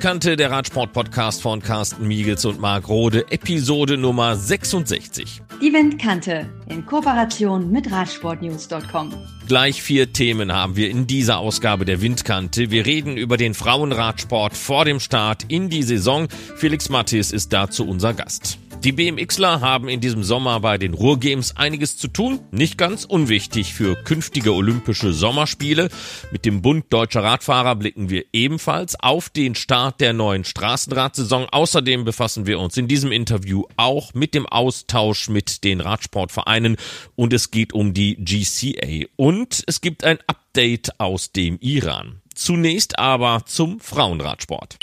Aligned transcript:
Windkante, 0.00 0.36
der 0.36 0.50
Radsport-Podcast 0.50 1.42
von 1.42 1.60
Carsten 1.60 2.08
Miegels 2.08 2.46
und 2.46 2.58
Marc 2.58 2.88
Rode, 2.88 3.30
Episode 3.30 3.98
Nummer 3.98 4.34
66. 4.34 5.42
Die 5.60 5.74
Windkante 5.74 6.46
in 6.70 6.86
Kooperation 6.86 7.70
mit 7.70 7.92
Radsportnews.com. 7.92 9.12
Gleich 9.46 9.82
vier 9.82 10.10
Themen 10.10 10.54
haben 10.54 10.76
wir 10.76 10.88
in 10.88 11.06
dieser 11.06 11.36
Ausgabe 11.36 11.84
der 11.84 12.00
Windkante. 12.00 12.70
Wir 12.70 12.86
reden 12.86 13.18
über 13.18 13.36
den 13.36 13.52
Frauenradsport 13.52 14.56
vor 14.56 14.86
dem 14.86 15.00
Start 15.00 15.44
in 15.48 15.68
die 15.68 15.82
Saison. 15.82 16.28
Felix 16.56 16.88
Mattis 16.88 17.30
ist 17.30 17.52
dazu 17.52 17.86
unser 17.86 18.14
Gast. 18.14 18.59
Die 18.82 18.92
BMXler 18.92 19.60
haben 19.60 19.90
in 19.90 20.00
diesem 20.00 20.24
Sommer 20.24 20.58
bei 20.60 20.78
den 20.78 20.94
Ruhrgames 20.94 21.54
einiges 21.54 21.98
zu 21.98 22.08
tun. 22.08 22.40
Nicht 22.50 22.78
ganz 22.78 23.04
unwichtig 23.04 23.74
für 23.74 23.94
künftige 23.94 24.54
Olympische 24.54 25.12
Sommerspiele. 25.12 25.90
Mit 26.32 26.46
dem 26.46 26.62
Bund 26.62 26.86
Deutscher 26.88 27.22
Radfahrer 27.22 27.76
blicken 27.76 28.08
wir 28.08 28.24
ebenfalls 28.32 28.98
auf 28.98 29.28
den 29.28 29.54
Start 29.54 30.00
der 30.00 30.14
neuen 30.14 30.44
Straßenradsaison. 30.44 31.46
Außerdem 31.50 32.06
befassen 32.06 32.46
wir 32.46 32.58
uns 32.58 32.78
in 32.78 32.88
diesem 32.88 33.12
Interview 33.12 33.64
auch 33.76 34.14
mit 34.14 34.32
dem 34.32 34.46
Austausch 34.46 35.28
mit 35.28 35.62
den 35.62 35.82
Radsportvereinen 35.82 36.78
und 37.16 37.34
es 37.34 37.50
geht 37.50 37.74
um 37.74 37.92
die 37.92 38.16
GCA. 38.16 39.10
Und 39.16 39.62
es 39.66 39.82
gibt 39.82 40.04
ein 40.04 40.20
Update 40.26 40.98
aus 40.98 41.32
dem 41.32 41.58
Iran. 41.60 42.22
Zunächst 42.34 42.98
aber 42.98 43.42
zum 43.44 43.78
Frauenradsport. 43.78 44.78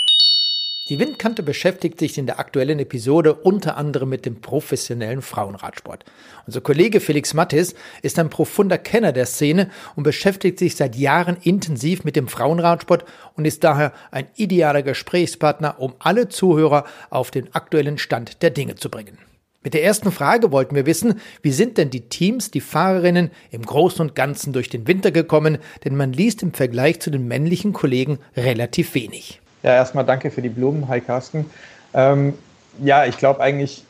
Die 0.88 0.98
Windkante 0.98 1.42
beschäftigt 1.42 1.98
sich 1.98 2.16
in 2.16 2.24
der 2.24 2.40
aktuellen 2.40 2.78
Episode 2.78 3.34
unter 3.34 3.76
anderem 3.76 4.08
mit 4.08 4.24
dem 4.24 4.40
professionellen 4.40 5.20
Frauenradsport. 5.20 6.06
Unser 6.46 6.62
Kollege 6.62 7.00
Felix 7.00 7.34
Mattis 7.34 7.74
ist 8.00 8.18
ein 8.18 8.30
profunder 8.30 8.78
Kenner 8.78 9.12
der 9.12 9.26
Szene 9.26 9.68
und 9.96 10.04
beschäftigt 10.04 10.58
sich 10.58 10.76
seit 10.76 10.96
Jahren 10.96 11.36
intensiv 11.42 12.04
mit 12.04 12.16
dem 12.16 12.26
Frauenradsport 12.26 13.04
und 13.36 13.44
ist 13.44 13.64
daher 13.64 13.92
ein 14.10 14.28
idealer 14.36 14.82
Gesprächspartner, 14.82 15.78
um 15.78 15.92
alle 15.98 16.30
Zuhörer 16.30 16.84
auf 17.10 17.30
den 17.30 17.54
aktuellen 17.54 17.98
Stand 17.98 18.40
der 18.40 18.48
Dinge 18.48 18.76
zu 18.76 18.88
bringen. 18.88 19.18
Mit 19.62 19.74
der 19.74 19.84
ersten 19.84 20.10
Frage 20.10 20.52
wollten 20.52 20.74
wir 20.74 20.86
wissen, 20.86 21.20
wie 21.42 21.52
sind 21.52 21.76
denn 21.76 21.90
die 21.90 22.08
Teams, 22.08 22.50
die 22.50 22.62
Fahrerinnen 22.62 23.30
im 23.50 23.60
Großen 23.60 24.00
und 24.00 24.14
Ganzen 24.14 24.54
durch 24.54 24.70
den 24.70 24.86
Winter 24.86 25.10
gekommen, 25.10 25.58
denn 25.84 25.96
man 25.96 26.14
liest 26.14 26.42
im 26.42 26.54
Vergleich 26.54 27.00
zu 27.00 27.10
den 27.10 27.28
männlichen 27.28 27.74
Kollegen 27.74 28.20
relativ 28.34 28.94
wenig. 28.94 29.42
Ja, 29.62 29.74
erstmal 29.74 30.04
danke 30.04 30.30
für 30.30 30.42
die 30.42 30.48
Blumen. 30.48 30.88
Hi 30.88 31.00
Carsten. 31.00 31.50
Ähm, 31.92 32.34
ja, 32.82 33.04
ich 33.06 33.16
glaube 33.18 33.40
eigentlich, 33.40 33.84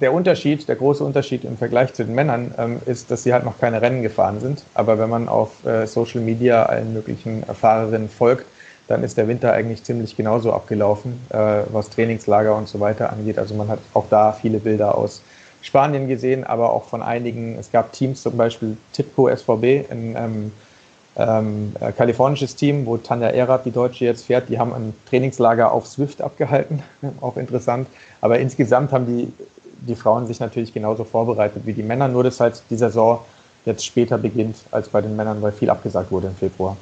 der 0.00 0.12
Unterschied, 0.12 0.68
der 0.68 0.76
große 0.76 1.04
Unterschied 1.04 1.44
im 1.44 1.56
Vergleich 1.56 1.92
zu 1.94 2.04
den 2.04 2.14
Männern 2.14 2.54
ähm, 2.58 2.80
ist, 2.86 3.10
dass 3.10 3.22
sie 3.22 3.32
halt 3.32 3.44
noch 3.44 3.58
keine 3.58 3.80
Rennen 3.80 4.02
gefahren 4.02 4.40
sind. 4.40 4.62
Aber 4.74 4.98
wenn 4.98 5.08
man 5.08 5.28
auf 5.28 5.64
äh, 5.64 5.86
Social 5.86 6.20
Media 6.20 6.64
allen 6.64 6.92
möglichen 6.92 7.44
Fahrerinnen 7.44 8.08
folgt, 8.08 8.46
dann 8.86 9.02
ist 9.02 9.16
der 9.16 9.28
Winter 9.28 9.52
eigentlich 9.52 9.82
ziemlich 9.82 10.16
genauso 10.16 10.52
abgelaufen, 10.52 11.20
äh, 11.30 11.62
was 11.72 11.90
Trainingslager 11.90 12.54
und 12.54 12.68
so 12.68 12.80
weiter 12.80 13.12
angeht. 13.12 13.38
Also 13.38 13.54
man 13.54 13.68
hat 13.68 13.78
auch 13.94 14.06
da 14.10 14.32
viele 14.32 14.58
Bilder 14.58 14.96
aus 14.96 15.22
Spanien 15.62 16.06
gesehen, 16.06 16.44
aber 16.44 16.72
auch 16.72 16.84
von 16.84 17.02
einigen. 17.02 17.56
Es 17.58 17.72
gab 17.72 17.92
Teams, 17.92 18.22
zum 18.22 18.36
Beispiel 18.36 18.76
Titco 18.92 19.34
SVB 19.34 19.90
in 19.90 20.14
ähm, 20.16 20.52
ähm, 21.16 21.72
äh, 21.80 21.92
kalifornisches 21.92 22.56
Team, 22.56 22.86
wo 22.86 22.96
Tanja 22.96 23.28
Erath, 23.28 23.64
die 23.64 23.70
Deutsche, 23.70 24.04
jetzt 24.04 24.26
fährt. 24.26 24.48
Die 24.48 24.58
haben 24.58 24.72
ein 24.72 24.94
Trainingslager 25.08 25.72
auf 25.72 25.86
Swift 25.86 26.20
abgehalten, 26.20 26.82
auch 27.20 27.36
interessant. 27.36 27.88
Aber 28.20 28.38
insgesamt 28.38 28.92
haben 28.92 29.06
die, 29.06 29.32
die 29.86 29.94
Frauen 29.94 30.26
sich 30.26 30.40
natürlich 30.40 30.72
genauso 30.72 31.04
vorbereitet 31.04 31.62
wie 31.66 31.72
die 31.72 31.82
Männer, 31.82 32.08
nur 32.08 32.24
dass 32.24 32.40
halt 32.40 32.62
die 32.70 32.76
Saison 32.76 33.20
jetzt 33.64 33.84
später 33.84 34.18
beginnt 34.18 34.56
als 34.70 34.88
bei 34.88 35.00
den 35.00 35.16
Männern, 35.16 35.40
weil 35.40 35.52
viel 35.52 35.70
abgesagt 35.70 36.10
wurde 36.10 36.28
im 36.28 36.34
Februar. 36.34 36.76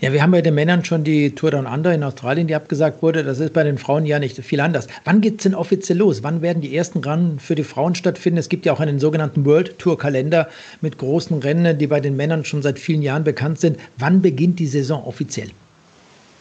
Ja, 0.00 0.12
wir 0.12 0.22
haben 0.22 0.30
bei 0.30 0.42
den 0.42 0.54
Männern 0.54 0.84
schon 0.84 1.04
die 1.04 1.34
Tour 1.34 1.50
Down 1.50 1.66
Under 1.66 1.92
in 1.92 2.02
Australien, 2.02 2.46
die 2.46 2.54
abgesagt 2.54 3.02
wurde. 3.02 3.24
Das 3.24 3.40
ist 3.40 3.52
bei 3.52 3.62
den 3.62 3.78
Frauen 3.78 4.06
ja 4.06 4.18
nicht 4.18 4.36
viel 4.42 4.60
anders. 4.60 4.86
Wann 5.04 5.20
geht 5.20 5.38
es 5.38 5.42
denn 5.42 5.54
offiziell 5.54 5.98
los? 5.98 6.22
Wann 6.22 6.42
werden 6.42 6.62
die 6.62 6.76
ersten 6.76 7.00
Rennen 7.00 7.38
für 7.38 7.54
die 7.54 7.64
Frauen 7.64 7.94
stattfinden? 7.94 8.38
Es 8.38 8.48
gibt 8.48 8.64
ja 8.66 8.72
auch 8.72 8.80
einen 8.80 8.98
sogenannten 8.98 9.44
World 9.44 9.78
Tour 9.78 9.98
Kalender 9.98 10.48
mit 10.80 10.98
großen 10.98 11.38
Rennen, 11.40 11.78
die 11.78 11.86
bei 11.86 12.00
den 12.00 12.16
Männern 12.16 12.44
schon 12.44 12.62
seit 12.62 12.78
vielen 12.78 13.02
Jahren 13.02 13.24
bekannt 13.24 13.60
sind. 13.60 13.78
Wann 13.98 14.22
beginnt 14.22 14.58
die 14.58 14.66
Saison 14.66 15.04
offiziell? 15.04 15.50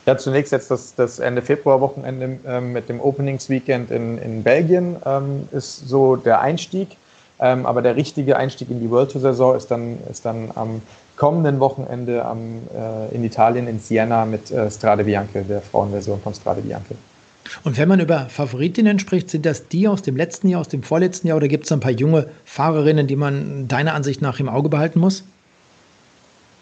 Ja, 0.06 0.18
zunächst 0.18 0.52
jetzt 0.52 0.70
das, 0.70 0.94
das 0.96 1.20
Ende 1.20 1.42
Februar-Wochenende 1.42 2.38
ähm, 2.48 2.74
mit 2.74 2.88
dem 2.90 3.02
Openings-Weekend 3.02 3.90
in, 3.90 4.18
in 4.20 4.44
Belgien 4.44 4.98
ähm, 5.06 5.50
ist 5.52 5.90
so 5.90 6.16
der 6.16 6.42
Einstieg. 6.42 6.90
Ähm, 7.40 7.66
aber 7.66 7.82
der 7.82 7.96
richtige 7.96 8.38
Einstieg 8.38 8.70
in 8.70 8.80
die 8.80 8.90
World 8.90 9.12
Tour-Saison 9.12 9.56
ist 9.58 9.70
dann, 9.72 9.98
ist 10.10 10.24
dann 10.24 10.52
am 10.56 10.82
kommenden 11.16 11.60
Wochenende 11.60 12.26
am, 12.26 12.60
äh, 12.76 13.16
in 13.16 13.24
Italien, 13.24 13.68
in 13.68 13.80
Siena 13.80 14.26
mit 14.26 14.52
äh, 14.52 14.70
Strade 14.70 15.06
Bianche, 15.06 15.44
der 15.44 15.62
Frauenversion 15.62 16.20
von 16.22 16.34
Strade 16.34 16.62
Bianche. 16.62 16.96
Und 17.64 17.78
wenn 17.78 17.88
man 17.88 18.00
über 18.00 18.28
Favoritinnen 18.30 19.00
spricht, 19.00 19.30
sind 19.30 19.46
das 19.46 19.68
die 19.68 19.88
aus 19.88 20.02
dem 20.02 20.18
letzten 20.18 20.50
Jahr, 20.50 20.62
aus 20.62 20.68
dem 20.68 20.84
vorletzten 20.84 21.28
Jahr 21.28 21.38
oder 21.38 21.48
gibt 21.48 21.66
es 21.66 21.72
ein 21.72 21.80
paar 21.80 21.92
junge 21.92 22.28
Fahrerinnen, 22.44 23.08
die 23.08 23.16
man 23.16 23.68
deiner 23.68 23.94
Ansicht 23.94 24.22
nach 24.22 24.40
im 24.40 24.50
Auge 24.50 24.70
behalten 24.70 25.00
muss? 25.00 25.24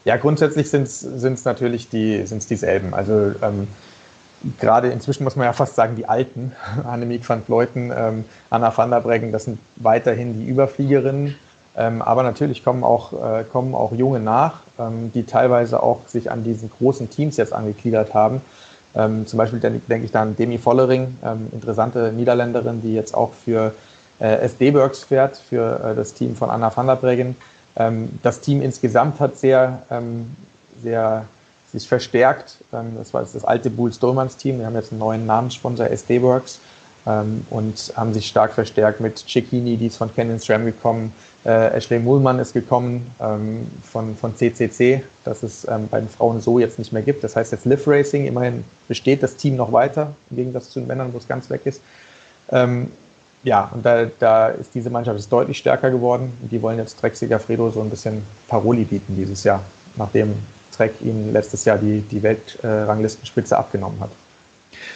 Ja, 0.06 0.18
grundsätzlich 0.18 0.70
sind 0.70 0.88
es 0.88 1.46
natürlich 1.46 1.88
die, 1.90 2.25
sind's 2.25 2.47
dieselben. 2.47 2.94
Also 2.94 3.34
ähm, 3.41 3.68
gerade 4.59 4.90
inzwischen 4.90 5.24
muss 5.24 5.38
man 5.38 5.46
ja 5.46 5.53
fast 5.53 5.75
sagen, 5.75 5.96
die 5.96 6.06
Alten, 6.06 6.52
Annemiek 6.84 7.28
van 7.28 7.44
Vleuten, 7.44 7.91
ähm, 7.96 8.25
Anna 8.50 8.75
van 8.75 8.91
der 8.91 9.00
Breggen, 9.00 9.31
das 9.31 9.46
sind 9.46 9.59
weiterhin 9.78 10.40
die 10.40 10.46
Überfliegerinnen. 10.47 11.35
Ähm, 11.75 12.01
aber 12.01 12.23
natürlich 12.23 12.63
kommen 12.63 12.84
auch, 12.84 13.13
äh, 13.13 13.44
kommen 13.44 13.73
auch 13.73 13.91
Junge 13.94 14.19
nach, 14.19 14.61
ähm, 14.79 15.11
die 15.13 15.23
teilweise 15.23 15.81
auch 15.81 16.07
sich 16.07 16.29
an 16.29 16.44
diesen 16.44 16.69
großen 16.69 17.09
Teams 17.09 17.38
jetzt 17.38 17.53
angegliedert 17.53 18.13
haben. 18.13 18.41
Ähm, 18.95 19.25
zum 19.25 19.38
Beispiel 19.38 19.59
denke 19.59 19.81
denk 19.89 20.03
ich 20.03 20.11
da 20.11 20.22
an 20.22 20.35
Demi 20.35 20.59
Vollering, 20.59 21.17
ähm, 21.23 21.47
interessante 21.51 22.13
Niederländerin, 22.13 22.81
die 22.84 22.94
jetzt 22.94 23.16
auch 23.16 23.31
für 23.34 23.73
äh, 24.19 24.35
SD 24.45 24.73
Works 24.75 25.03
fährt, 25.03 25.38
für 25.38 25.79
äh, 25.84 25.95
das 25.95 26.13
Team 26.13 26.35
von 26.35 26.51
Anna 26.51 26.75
van 26.75 26.85
der 26.85 26.95
Breggen. 26.95 27.35
Ähm, 27.75 28.19
das 28.22 28.40
Team 28.40 28.61
insgesamt 28.61 29.19
hat 29.19 29.38
sehr, 29.38 29.81
ähm, 29.90 30.35
sehr 30.84 31.25
sich 31.72 31.88
verstärkt. 31.88 32.57
das 32.69 33.16
war 33.16 33.22
das 33.22 33.44
alte 33.44 33.72
Bulls 33.72 33.97
Dolmans 33.97 34.38
Team. 34.38 34.59
Wir 34.59 34.67
haben 34.67 34.75
jetzt 34.75 34.91
einen 34.91 35.00
neuen 35.00 35.25
Namenssponsor, 35.25 35.88
SD 35.88 36.22
Works 36.22 36.59
ähm, 37.06 37.46
und 37.50 37.94
haben 37.96 38.14
sich 38.14 38.28
stark 38.28 38.53
verstärkt 38.53 39.00
mit 39.00 39.18
Cecchini, 39.18 39.78
die 39.78 39.88
ist 39.88 39.97
von 39.97 40.14
Canyon 40.14 40.40
SRAM 40.40 40.66
gekommen. 40.66 41.14
Äh, 41.46 41.75
Ashley 41.75 42.00
Muhlmann 42.00 42.40
ist 42.40 42.53
gekommen 42.53 43.12
ähm, 43.19 43.68
von, 43.84 44.16
von 44.16 44.36
CCC, 44.36 45.03
das 45.25 45.44
es 45.44 45.68
ähm, 45.68 45.88
bei 45.90 46.00
den 46.00 46.08
Frauen 46.08 46.40
so 46.40 46.59
jetzt 46.59 46.80
nicht 46.80 46.94
mehr 46.94 47.02
gibt. 47.02 47.24
Das 47.24 47.36
heißt 47.36 47.52
jetzt 47.52 47.66
Live 47.66 47.88
Racing, 47.88 48.25
immerhin 48.25 48.64
besteht 48.88 49.22
das 49.22 49.36
Team 49.36 49.58
noch 49.58 49.72
weiter, 49.72 50.16
im 50.30 50.38
Gegensatz 50.38 50.69
zu 50.69 50.80
den 50.80 50.88
Männern, 50.88 51.12
wo 51.12 51.18
es 51.18 51.28
ganz 51.28 51.50
weg 51.50 51.62
ist. 51.66 51.81
Ähm, 52.50 52.90
ja, 53.44 53.70
und 53.74 53.85
da, 53.85 54.06
da 54.20 54.47
ist 54.47 54.74
diese 54.74 54.90
Mannschaft 54.90 55.20
ist 55.20 55.31
deutlich 55.31 55.58
stärker 55.58 55.91
geworden. 55.91 56.31
Die 56.50 56.62
wollen 56.62 56.78
jetzt 56.78 56.97
Trek 57.00 57.16
Segafredo 57.16 57.70
so 57.72 57.81
ein 57.81 57.90
bisschen 57.90 58.24
Paroli 58.47 58.85
bieten 58.85 59.18
dieses 59.18 59.44
Jahr, 59.44 59.62
nachdem 59.97 60.34
Trek 60.72 60.94
ihnen 61.02 61.34
letztes 61.34 61.66
Jahr 61.66 61.78
die, 61.78 62.02
die 62.02 62.24
Weltranglistenspitze 62.24 63.58
abgenommen 63.58 64.00
hat. 64.00 64.09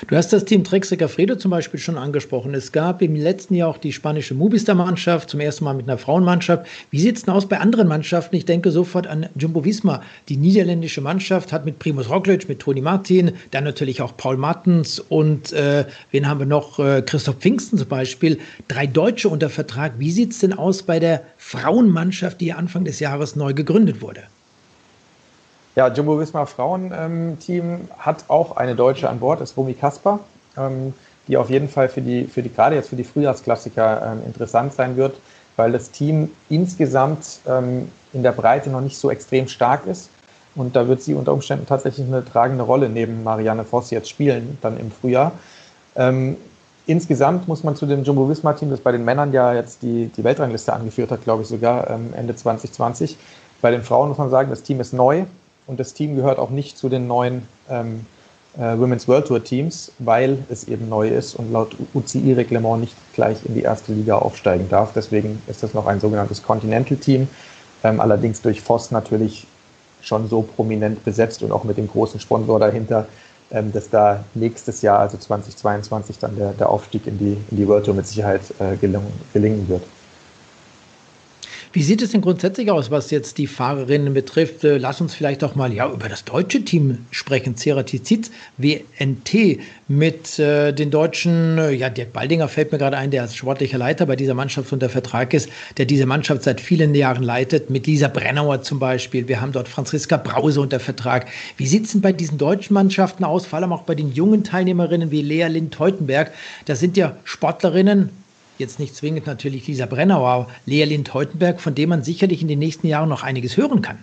Du 0.05 0.15
hast 0.15 0.31
das 0.31 0.45
Team 0.45 0.63
Trek 0.63 0.85
Segafredo 0.85 1.35
zum 1.35 1.49
Beispiel 1.49 1.79
schon 1.79 1.97
angesprochen. 1.97 2.53
Es 2.53 2.71
gab 2.71 3.01
im 3.01 3.15
letzten 3.15 3.55
Jahr 3.55 3.69
auch 3.69 3.79
die 3.79 3.91
spanische 3.91 4.35
Mubistar-Mannschaft, 4.35 5.27
zum 5.27 5.39
ersten 5.39 5.65
Mal 5.65 5.73
mit 5.73 5.87
einer 5.87 5.97
Frauenmannschaft. 5.97 6.67
Wie 6.91 6.99
sieht 6.99 7.17
es 7.17 7.23
denn 7.23 7.33
aus 7.33 7.47
bei 7.47 7.59
anderen 7.59 7.87
Mannschaften? 7.87 8.35
Ich 8.35 8.45
denke 8.45 8.69
sofort 8.69 9.07
an 9.07 9.27
Jumbo 9.35 9.65
Visma. 9.65 10.03
Die 10.29 10.37
niederländische 10.37 11.01
Mannschaft 11.01 11.51
hat 11.51 11.65
mit 11.65 11.79
Primus 11.79 12.11
Roglic, 12.11 12.47
mit 12.47 12.59
Toni 12.59 12.81
Martin, 12.81 13.31
dann 13.49 13.63
natürlich 13.63 14.01
auch 14.01 14.15
Paul 14.15 14.37
Martens 14.37 14.99
und 14.99 15.51
äh, 15.53 15.85
wen 16.11 16.27
haben 16.27 16.39
wir 16.39 16.45
noch? 16.45 16.77
Äh, 16.77 17.01
Christoph 17.01 17.37
Pfingsten 17.37 17.79
zum 17.79 17.87
Beispiel. 17.87 18.37
Drei 18.67 18.85
Deutsche 18.85 19.29
unter 19.29 19.49
Vertrag. 19.49 19.93
Wie 19.97 20.11
sieht 20.11 20.31
es 20.31 20.39
denn 20.39 20.53
aus 20.53 20.83
bei 20.83 20.99
der 20.99 21.23
Frauenmannschaft, 21.37 22.39
die 22.39 22.53
Anfang 22.53 22.85
des 22.85 22.99
Jahres 22.99 23.35
neu 23.35 23.53
gegründet 23.55 24.01
wurde? 24.01 24.21
Ja, 25.77 25.89
Jumbo 25.89 26.19
Visma 26.19 26.47
Frauenteam 26.47 27.69
ähm, 27.69 27.89
hat 27.99 28.25
auch 28.29 28.57
eine 28.57 28.73
Deutsche 28.75 29.07
an 29.07 29.19
Bord, 29.19 29.41
ist 29.41 29.55
Romy 29.55 29.75
Kasper, 29.75 30.19
ähm, 30.57 30.91
die 31.27 31.37
auf 31.37 31.51
jeden 31.51 31.69
Fall 31.69 31.87
für 31.87 32.01
die, 32.01 32.25
für 32.25 32.41
die, 32.41 32.51
gerade 32.51 32.73
jetzt 32.73 32.89
für 32.89 32.95
die 32.95 33.03
Frühjahrsklassiker 33.03 34.13
ähm, 34.13 34.23
interessant 34.25 34.73
sein 34.73 34.97
wird, 34.97 35.19
weil 35.55 35.71
das 35.71 35.91
Team 35.91 36.31
insgesamt 36.49 37.39
in 37.45 38.23
der 38.23 38.31
Breite 38.31 38.69
noch 38.69 38.81
nicht 38.81 38.95
so 38.97 39.09
extrem 39.09 39.47
stark 39.47 39.87
ist. 39.87 40.09
Und 40.55 40.75
da 40.75 40.87
wird 40.87 41.01
sie 41.01 41.15
unter 41.15 41.33
Umständen 41.33 41.65
tatsächlich 41.65 42.07
eine 42.07 42.23
tragende 42.23 42.63
Rolle 42.63 42.89
neben 42.89 43.23
Marianne 43.23 43.63
Voss 43.63 43.89
jetzt 43.89 44.09
spielen, 44.09 44.57
dann 44.61 44.77
im 44.77 44.91
Frühjahr. 44.91 45.31
Ähm, 45.95 46.37
insgesamt 46.85 47.47
muss 47.47 47.63
man 47.63 47.75
zu 47.75 47.85
dem 47.85 48.03
Jumbo 48.03 48.29
Visma 48.29 48.53
Team, 48.53 48.69
das 48.69 48.79
bei 48.79 48.91
den 48.91 49.03
Männern 49.03 49.31
ja 49.31 49.53
jetzt 49.53 49.81
die, 49.81 50.07
die 50.07 50.23
Weltrangliste 50.23 50.73
angeführt 50.73 51.11
hat, 51.11 51.23
glaube 51.23 51.43
ich 51.43 51.47
sogar 51.47 51.89
ähm, 51.89 52.13
Ende 52.15 52.35
2020. 52.35 53.17
Bei 53.61 53.71
den 53.71 53.83
Frauen 53.83 54.09
muss 54.09 54.17
man 54.19 54.29
sagen, 54.29 54.49
das 54.51 54.61
Team 54.61 54.79
ist 54.79 54.93
neu, 54.93 55.25
und 55.67 55.79
das 55.79 55.93
Team 55.93 56.15
gehört 56.15 56.39
auch 56.39 56.49
nicht 56.49 56.77
zu 56.77 56.89
den 56.89 57.07
neuen 57.07 57.47
ähm, 57.69 58.05
äh, 58.57 58.77
Women's 58.77 59.07
World 59.07 59.27
Tour 59.27 59.43
Teams, 59.43 59.91
weil 59.99 60.39
es 60.49 60.67
eben 60.67 60.89
neu 60.89 61.09
ist 61.09 61.35
und 61.35 61.51
laut 61.51 61.75
UCI-Reglement 61.93 62.81
nicht 62.81 62.95
gleich 63.13 63.37
in 63.45 63.53
die 63.53 63.61
erste 63.61 63.93
Liga 63.93 64.17
aufsteigen 64.17 64.67
darf. 64.69 64.93
Deswegen 64.93 65.41
ist 65.47 65.61
das 65.61 65.73
noch 65.73 65.85
ein 65.85 65.99
sogenanntes 65.99 66.41
Continental 66.41 66.97
Team, 66.97 67.27
ähm, 67.83 67.99
allerdings 67.99 68.41
durch 68.41 68.61
Voss 68.61 68.91
natürlich 68.91 69.45
schon 70.01 70.27
so 70.29 70.41
prominent 70.41 71.03
besetzt 71.03 71.43
und 71.43 71.51
auch 71.51 71.63
mit 71.63 71.77
dem 71.77 71.87
großen 71.87 72.19
Sponsor 72.19 72.59
dahinter, 72.59 73.07
ähm, 73.51 73.71
dass 73.71 73.89
da 73.89 74.23
nächstes 74.33 74.81
Jahr, 74.81 74.99
also 74.99 75.17
2022, 75.17 76.17
dann 76.19 76.35
der, 76.35 76.53
der 76.53 76.69
Aufstieg 76.69 77.07
in 77.07 77.17
die, 77.17 77.37
in 77.51 77.57
die 77.57 77.67
World 77.67 77.85
Tour 77.85 77.93
mit 77.93 78.07
Sicherheit 78.07 78.41
äh, 78.59 78.75
gelingen, 78.77 79.11
gelingen 79.33 79.67
wird. 79.67 79.83
Wie 81.73 81.83
sieht 81.83 82.01
es 82.01 82.11
denn 82.11 82.21
grundsätzlich 82.21 82.71
aus, 82.71 82.91
was 82.91 83.11
jetzt 83.11 83.37
die 83.37 83.45
Fahrerinnen 83.45 84.13
betrifft? 84.13 84.63
Äh, 84.63 84.77
lass 84.77 85.01
uns 85.01 85.13
vielleicht 85.13 85.43
auch 85.43 85.55
mal 85.55 85.73
ja, 85.73 85.91
über 85.91 86.07
das 86.07 86.23
deutsche 86.23 86.63
Team 86.63 87.05
sprechen. 87.11 87.57
Ceratizid 87.57 88.31
WNT 88.57 89.59
mit 89.89 90.39
äh, 90.39 90.71
den 90.71 90.91
Deutschen, 90.91 91.57
äh, 91.57 91.71
ja, 91.71 91.89
Dirk 91.89 92.13
Baldinger 92.13 92.47
fällt 92.47 92.71
mir 92.71 92.77
gerade 92.77 92.97
ein, 92.97 93.11
der 93.11 93.23
als 93.23 93.35
sportlicher 93.35 93.77
Leiter 93.77 94.05
bei 94.05 94.15
dieser 94.15 94.33
Mannschaft 94.33 94.71
unter 94.71 94.89
Vertrag 94.89 95.33
ist, 95.33 95.49
der 95.77 95.85
diese 95.85 96.05
Mannschaft 96.05 96.43
seit 96.43 96.61
vielen 96.61 96.95
Jahren 96.95 97.23
leitet, 97.23 97.69
mit 97.69 97.85
Lisa 97.85 98.07
Brennauer 98.07 98.61
zum 98.61 98.79
Beispiel. 98.79 99.27
Wir 99.27 99.41
haben 99.41 99.51
dort 99.51 99.67
Franziska 99.67 100.15
Brause 100.15 100.61
unter 100.61 100.79
Vertrag. 100.79 101.27
Wie 101.57 101.67
sieht 101.67 101.85
es 101.85 101.91
denn 101.91 102.01
bei 102.01 102.13
diesen 102.13 102.37
deutschen 102.37 102.75
Mannschaften 102.75 103.25
aus, 103.25 103.45
vor 103.45 103.59
allem 103.59 103.73
auch 103.73 103.83
bei 103.83 103.95
den 103.95 104.13
jungen 104.13 104.45
Teilnehmerinnen 104.45 105.11
wie 105.11 105.21
Lea 105.21 105.47
Lind-Teutenberg? 105.47 106.31
Das 106.65 106.79
sind 106.79 106.95
ja 106.95 107.17
Sportlerinnen, 107.25 108.09
jetzt 108.59 108.79
nicht 108.79 108.95
zwingend 108.95 109.27
natürlich 109.27 109.67
Lisa 109.67 109.85
Brennauer, 109.85 110.47
Lea 110.65 110.83
Lind-Teutenberg, 110.85 111.61
von 111.61 111.75
dem 111.75 111.89
man 111.89 112.03
sicherlich 112.03 112.41
in 112.41 112.47
den 112.47 112.59
nächsten 112.59 112.87
Jahren 112.87 113.09
noch 113.09 113.23
einiges 113.23 113.57
hören 113.57 113.81
kann. 113.81 113.99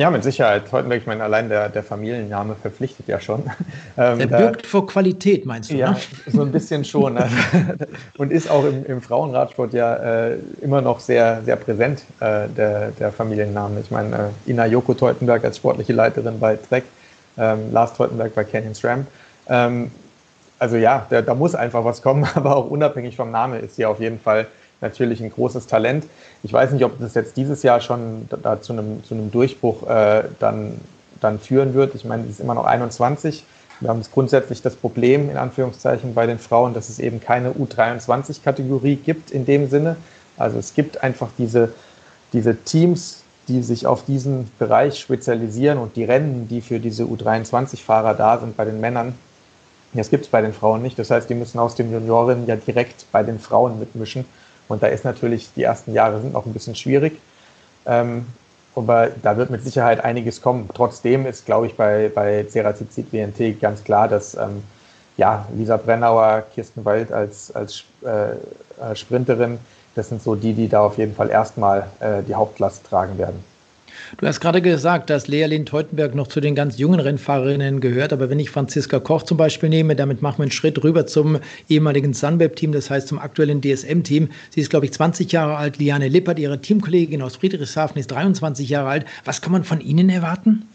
Ja, 0.00 0.10
mit 0.10 0.24
Sicherheit. 0.24 0.66
Teutenberg, 0.66 1.02
ich 1.02 1.06
meine, 1.06 1.22
allein 1.22 1.50
der, 1.50 1.68
der 1.68 1.82
Familienname 1.82 2.54
verpflichtet 2.54 3.06
ja 3.06 3.20
schon. 3.20 3.42
Ähm, 3.98 4.18
der 4.18 4.28
birgt 4.28 4.66
vor 4.66 4.86
Qualität, 4.86 5.44
meinst 5.44 5.70
du? 5.70 5.74
Ja, 5.74 5.90
ne? 5.90 5.96
so 6.32 6.40
ein 6.40 6.52
bisschen 6.52 6.84
schon. 6.84 7.18
Und 8.16 8.32
ist 8.32 8.48
auch 8.48 8.64
im, 8.64 8.86
im 8.86 9.02
Frauenradsport 9.02 9.74
ja 9.74 10.28
äh, 10.28 10.36
immer 10.62 10.80
noch 10.80 11.00
sehr, 11.00 11.42
sehr 11.44 11.56
präsent, 11.56 12.02
äh, 12.20 12.48
der, 12.48 12.92
der 12.92 13.12
Familienname. 13.12 13.80
Ich 13.80 13.90
meine, 13.90 14.32
äh, 14.46 14.50
Ina 14.50 14.66
Joko 14.66 14.94
Teutenberg 14.94 15.44
als 15.44 15.58
sportliche 15.58 15.92
Leiterin 15.92 16.38
bei 16.38 16.56
Trek, 16.56 16.84
ähm, 17.36 17.72
Lars 17.72 17.92
Teutenberg 17.94 18.34
bei 18.34 18.44
Canyon 18.44 18.74
SRAM. 18.74 19.06
Ähm, 19.48 19.90
also 20.60 20.76
ja, 20.76 21.06
da, 21.10 21.22
da, 21.22 21.34
muss 21.34 21.56
einfach 21.56 21.84
was 21.84 22.02
kommen, 22.02 22.24
aber 22.34 22.54
auch 22.54 22.70
unabhängig 22.70 23.16
vom 23.16 23.32
Namen 23.32 23.58
ist 23.60 23.76
sie 23.76 23.86
auf 23.86 23.98
jeden 23.98 24.20
Fall 24.20 24.46
natürlich 24.80 25.20
ein 25.22 25.30
großes 25.30 25.66
Talent. 25.66 26.06
Ich 26.42 26.52
weiß 26.52 26.70
nicht, 26.70 26.84
ob 26.84 26.98
das 27.00 27.14
jetzt 27.14 27.36
dieses 27.36 27.62
Jahr 27.62 27.80
schon 27.80 28.28
da 28.42 28.60
zu 28.60 28.72
einem, 28.72 29.02
zu 29.04 29.14
einem 29.14 29.30
Durchbruch 29.30 29.88
äh, 29.88 30.24
dann, 30.38 30.80
dann 31.20 31.38
führen 31.38 31.74
wird. 31.74 31.94
Ich 31.94 32.04
meine, 32.04 32.24
sie 32.24 32.30
ist 32.30 32.40
immer 32.40 32.54
noch 32.54 32.64
21. 32.64 33.44
Wir 33.80 33.88
haben 33.88 34.02
grundsätzlich 34.12 34.62
das 34.62 34.76
Problem, 34.76 35.30
in 35.30 35.38
Anführungszeichen, 35.38 36.14
bei 36.14 36.26
den 36.26 36.38
Frauen, 36.38 36.74
dass 36.74 36.88
es 36.90 36.98
eben 36.98 37.20
keine 37.20 37.52
U23-Kategorie 37.52 38.96
gibt 38.96 39.30
in 39.30 39.46
dem 39.46 39.68
Sinne. 39.68 39.96
Also 40.36 40.58
es 40.58 40.74
gibt 40.74 41.02
einfach 41.02 41.28
diese, 41.38 41.72
diese 42.32 42.56
Teams, 42.56 43.22
die 43.48 43.62
sich 43.62 43.86
auf 43.86 44.04
diesen 44.04 44.50
Bereich 44.58 44.98
spezialisieren 44.98 45.78
und 45.78 45.96
die 45.96 46.04
Rennen, 46.04 46.46
die 46.48 46.60
für 46.60 46.78
diese 46.78 47.04
U23-Fahrer 47.04 48.14
da 48.14 48.38
sind 48.38 48.56
bei 48.56 48.66
den 48.66 48.80
Männern, 48.80 49.14
das 49.92 50.10
gibt 50.10 50.24
es 50.24 50.30
bei 50.30 50.40
den 50.40 50.52
Frauen 50.52 50.82
nicht. 50.82 50.98
Das 50.98 51.10
heißt, 51.10 51.28
die 51.28 51.34
müssen 51.34 51.58
aus 51.58 51.74
den 51.74 51.92
Juniorinnen 51.92 52.46
ja 52.46 52.56
direkt 52.56 53.06
bei 53.10 53.22
den 53.22 53.40
Frauen 53.40 53.78
mitmischen. 53.78 54.24
Und 54.68 54.82
da 54.82 54.86
ist 54.86 55.04
natürlich, 55.04 55.50
die 55.56 55.64
ersten 55.64 55.92
Jahre 55.92 56.20
sind 56.20 56.32
noch 56.32 56.46
ein 56.46 56.52
bisschen 56.52 56.76
schwierig. 56.76 57.20
Ähm, 57.86 58.26
aber 58.76 59.08
da 59.22 59.36
wird 59.36 59.50
mit 59.50 59.64
Sicherheit 59.64 60.04
einiges 60.04 60.40
kommen. 60.40 60.68
Trotzdem 60.72 61.26
ist, 61.26 61.44
glaube 61.44 61.66
ich, 61.66 61.76
bei, 61.76 62.10
bei 62.14 62.44
Ceratizid 62.48 63.12
WNT 63.12 63.60
ganz 63.60 63.82
klar, 63.82 64.06
dass 64.06 64.34
ähm, 64.34 64.62
ja, 65.16 65.46
Lisa 65.56 65.76
Brennauer, 65.76 66.44
Kirsten 66.54 66.84
Wald 66.84 67.12
als, 67.12 67.54
als 67.54 67.84
äh, 68.02 68.94
Sprinterin, 68.94 69.58
das 69.96 70.08
sind 70.08 70.22
so 70.22 70.36
die, 70.36 70.54
die 70.54 70.68
da 70.68 70.82
auf 70.82 70.98
jeden 70.98 71.14
Fall 71.14 71.30
erstmal 71.30 71.88
äh, 71.98 72.22
die 72.22 72.34
Hauptlast 72.34 72.86
tragen 72.86 73.18
werden. 73.18 73.44
Du 74.18 74.26
hast 74.26 74.40
gerade 74.40 74.60
gesagt, 74.60 75.08
dass 75.08 75.28
Lea 75.28 75.44
Lind-Teutenberg 75.44 76.14
noch 76.14 76.26
zu 76.26 76.40
den 76.40 76.56
ganz 76.56 76.78
jungen 76.78 76.98
Rennfahrerinnen 76.98 77.80
gehört. 77.80 78.12
Aber 78.12 78.28
wenn 78.28 78.40
ich 78.40 78.50
Franziska 78.50 78.98
Koch 78.98 79.22
zum 79.22 79.36
Beispiel 79.36 79.68
nehme, 79.68 79.94
damit 79.94 80.20
machen 80.20 80.38
wir 80.38 80.42
einen 80.44 80.50
Schritt 80.50 80.82
rüber 80.82 81.06
zum 81.06 81.38
ehemaligen 81.68 82.12
Sunweb-Team, 82.12 82.72
das 82.72 82.90
heißt 82.90 83.06
zum 83.06 83.20
aktuellen 83.20 83.62
DSM-Team. 83.62 84.28
Sie 84.50 84.60
ist, 84.60 84.70
glaube 84.70 84.86
ich, 84.86 84.92
20 84.92 85.30
Jahre 85.30 85.56
alt. 85.56 85.78
Liane 85.78 86.08
Lippert, 86.08 86.38
ihre 86.40 86.60
Teamkollegin 86.60 87.22
aus 87.22 87.36
Friedrichshafen, 87.36 88.00
ist 88.00 88.10
23 88.10 88.68
Jahre 88.68 88.88
alt. 88.88 89.06
Was 89.24 89.40
kann 89.40 89.52
man 89.52 89.62
von 89.62 89.80
Ihnen 89.80 90.10
erwarten? 90.10 90.68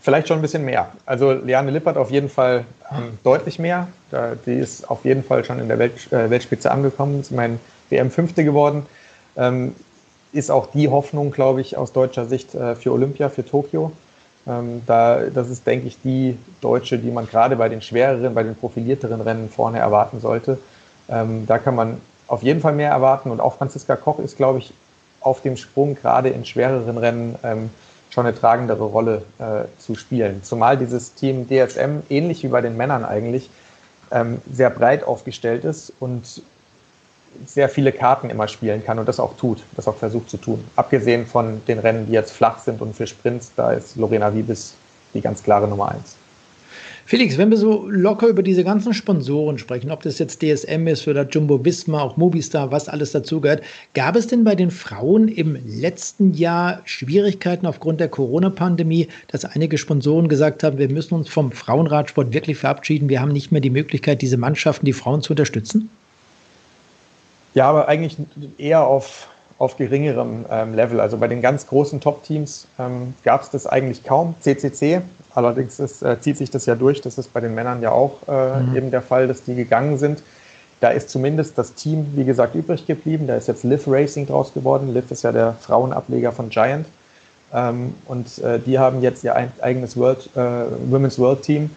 Vielleicht 0.00 0.28
schon 0.28 0.38
ein 0.38 0.42
bisschen 0.42 0.64
mehr. 0.64 0.92
Also 1.04 1.32
Liane 1.32 1.70
Lippert 1.70 1.98
auf 1.98 2.10
jeden 2.10 2.30
Fall 2.30 2.64
ähm, 2.90 3.18
deutlich 3.24 3.58
mehr. 3.58 3.88
Da, 4.10 4.36
die 4.46 4.54
ist 4.54 4.88
auf 4.88 5.04
jeden 5.04 5.22
Fall 5.22 5.44
schon 5.44 5.58
in 5.58 5.68
der 5.68 5.78
Welt, 5.78 5.92
äh, 6.12 6.30
Weltspitze 6.30 6.70
angekommen. 6.70 7.20
Ist 7.20 7.32
mein 7.32 7.58
WM-Fünfte 7.90 8.42
geworden. 8.44 8.86
Ähm, 9.36 9.74
ist 10.32 10.50
auch 10.50 10.66
die 10.66 10.88
Hoffnung, 10.88 11.30
glaube 11.30 11.60
ich, 11.60 11.76
aus 11.76 11.92
deutscher 11.92 12.26
Sicht 12.26 12.54
äh, 12.54 12.76
für 12.76 12.92
Olympia, 12.92 13.28
für 13.28 13.44
Tokio. 13.44 13.92
Ähm, 14.46 14.82
da, 14.86 15.24
das 15.24 15.50
ist, 15.50 15.66
denke 15.66 15.88
ich, 15.88 16.00
die 16.02 16.38
Deutsche, 16.60 16.98
die 16.98 17.10
man 17.10 17.26
gerade 17.26 17.56
bei 17.56 17.68
den 17.68 17.82
schwereren, 17.82 18.34
bei 18.34 18.42
den 18.42 18.54
profilierteren 18.54 19.20
Rennen 19.20 19.48
vorne 19.48 19.78
erwarten 19.78 20.20
sollte. 20.20 20.58
Ähm, 21.08 21.46
da 21.46 21.58
kann 21.58 21.74
man 21.74 22.00
auf 22.28 22.42
jeden 22.42 22.60
Fall 22.60 22.74
mehr 22.74 22.90
erwarten. 22.90 23.30
Und 23.30 23.40
auch 23.40 23.56
Franziska 23.56 23.96
Koch 23.96 24.18
ist, 24.18 24.36
glaube 24.36 24.58
ich, 24.58 24.72
auf 25.20 25.42
dem 25.42 25.56
Sprung, 25.56 25.94
gerade 25.94 26.28
in 26.28 26.44
schwereren 26.44 26.98
Rennen, 26.98 27.36
ähm, 27.42 27.70
schon 28.10 28.26
eine 28.26 28.38
tragendere 28.38 28.84
Rolle 28.84 29.22
äh, 29.38 29.64
zu 29.78 29.96
spielen. 29.96 30.42
Zumal 30.42 30.78
dieses 30.78 31.14
Team 31.14 31.48
DSM, 31.48 32.02
ähnlich 32.08 32.42
wie 32.44 32.48
bei 32.48 32.60
den 32.60 32.76
Männern 32.76 33.04
eigentlich, 33.04 33.50
sehr 34.52 34.70
breit 34.70 35.02
aufgestellt 35.02 35.64
ist 35.64 35.92
und 35.98 36.40
sehr 37.44 37.68
viele 37.68 37.92
Karten 37.92 38.30
immer 38.30 38.48
spielen 38.48 38.84
kann 38.84 38.98
und 38.98 39.08
das 39.08 39.20
auch 39.20 39.36
tut, 39.36 39.62
das 39.76 39.88
auch 39.88 39.96
versucht 39.96 40.30
zu 40.30 40.36
tun. 40.36 40.64
Abgesehen 40.76 41.26
von 41.26 41.60
den 41.68 41.78
Rennen, 41.78 42.06
die 42.06 42.12
jetzt 42.12 42.32
flach 42.32 42.58
sind 42.58 42.80
und 42.80 42.96
für 42.96 43.06
Sprints, 43.06 43.52
da 43.56 43.72
ist 43.72 43.96
Lorena 43.96 44.34
Wiebes 44.34 44.74
die 45.14 45.20
ganz 45.20 45.42
klare 45.42 45.66
Nummer 45.66 45.90
eins. 45.90 46.16
Felix, 47.08 47.38
wenn 47.38 47.50
wir 47.50 47.56
so 47.56 47.86
locker 47.88 48.26
über 48.26 48.42
diese 48.42 48.64
ganzen 48.64 48.92
Sponsoren 48.92 49.58
sprechen, 49.58 49.92
ob 49.92 50.02
das 50.02 50.18
jetzt 50.18 50.42
DSM 50.42 50.88
ist 50.88 51.06
oder 51.06 51.24
Jumbo 51.24 51.64
Visma, 51.64 52.00
auch 52.00 52.16
Movistar, 52.16 52.72
was 52.72 52.88
alles 52.88 53.12
dazugehört, 53.12 53.62
gab 53.94 54.16
es 54.16 54.26
denn 54.26 54.42
bei 54.42 54.56
den 54.56 54.72
Frauen 54.72 55.28
im 55.28 55.56
letzten 55.64 56.34
Jahr 56.34 56.80
Schwierigkeiten 56.84 57.64
aufgrund 57.64 58.00
der 58.00 58.08
Corona-Pandemie, 58.08 59.06
dass 59.28 59.44
einige 59.44 59.78
Sponsoren 59.78 60.26
gesagt 60.26 60.64
haben, 60.64 60.78
wir 60.78 60.90
müssen 60.90 61.14
uns 61.14 61.28
vom 61.28 61.52
Frauenradsport 61.52 62.34
wirklich 62.34 62.58
verabschieden, 62.58 63.08
wir 63.08 63.20
haben 63.20 63.32
nicht 63.32 63.52
mehr 63.52 63.60
die 63.60 63.70
Möglichkeit, 63.70 64.20
diese 64.20 64.36
Mannschaften, 64.36 64.84
die 64.84 64.92
Frauen 64.92 65.22
zu 65.22 65.34
unterstützen? 65.34 65.88
Ja, 67.56 67.70
aber 67.70 67.88
eigentlich 67.88 68.18
eher 68.58 68.86
auf, 68.86 69.28
auf 69.58 69.78
geringerem 69.78 70.44
ähm, 70.50 70.74
Level. 70.74 71.00
Also 71.00 71.16
bei 71.16 71.26
den 71.26 71.40
ganz 71.40 71.66
großen 71.66 72.02
Top-Teams 72.02 72.66
ähm, 72.78 73.14
gab 73.24 73.44
es 73.44 73.48
das 73.48 73.66
eigentlich 73.66 74.04
kaum. 74.04 74.34
CCC, 74.40 75.00
allerdings 75.34 75.80
ist, 75.80 76.02
äh, 76.02 76.20
zieht 76.20 76.36
sich 76.36 76.50
das 76.50 76.66
ja 76.66 76.74
durch. 76.74 77.00
Das 77.00 77.16
ist 77.16 77.32
bei 77.32 77.40
den 77.40 77.54
Männern 77.54 77.80
ja 77.80 77.92
auch 77.92 78.18
äh, 78.28 78.60
mhm. 78.60 78.76
eben 78.76 78.90
der 78.90 79.00
Fall, 79.00 79.26
dass 79.26 79.42
die 79.42 79.54
gegangen 79.54 79.96
sind. 79.96 80.22
Da 80.80 80.90
ist 80.90 81.08
zumindest 81.08 81.56
das 81.56 81.72
Team, 81.72 82.06
wie 82.14 82.26
gesagt, 82.26 82.54
übrig 82.54 82.84
geblieben. 82.84 83.26
Da 83.26 83.36
ist 83.36 83.48
jetzt 83.48 83.64
Liv 83.64 83.84
Racing 83.86 84.26
draus 84.26 84.52
geworden. 84.52 84.92
Liv 84.92 85.10
ist 85.10 85.22
ja 85.24 85.32
der 85.32 85.54
Frauenableger 85.54 86.32
von 86.32 86.50
Giant. 86.50 86.86
Ähm, 87.54 87.94
und 88.04 88.38
äh, 88.40 88.58
die 88.58 88.78
haben 88.78 89.00
jetzt 89.00 89.24
ihr 89.24 89.34
eigenes 89.62 89.96
World, 89.96 90.28
äh, 90.36 90.40
Women's 90.90 91.18
World 91.18 91.40
Team. 91.40 91.70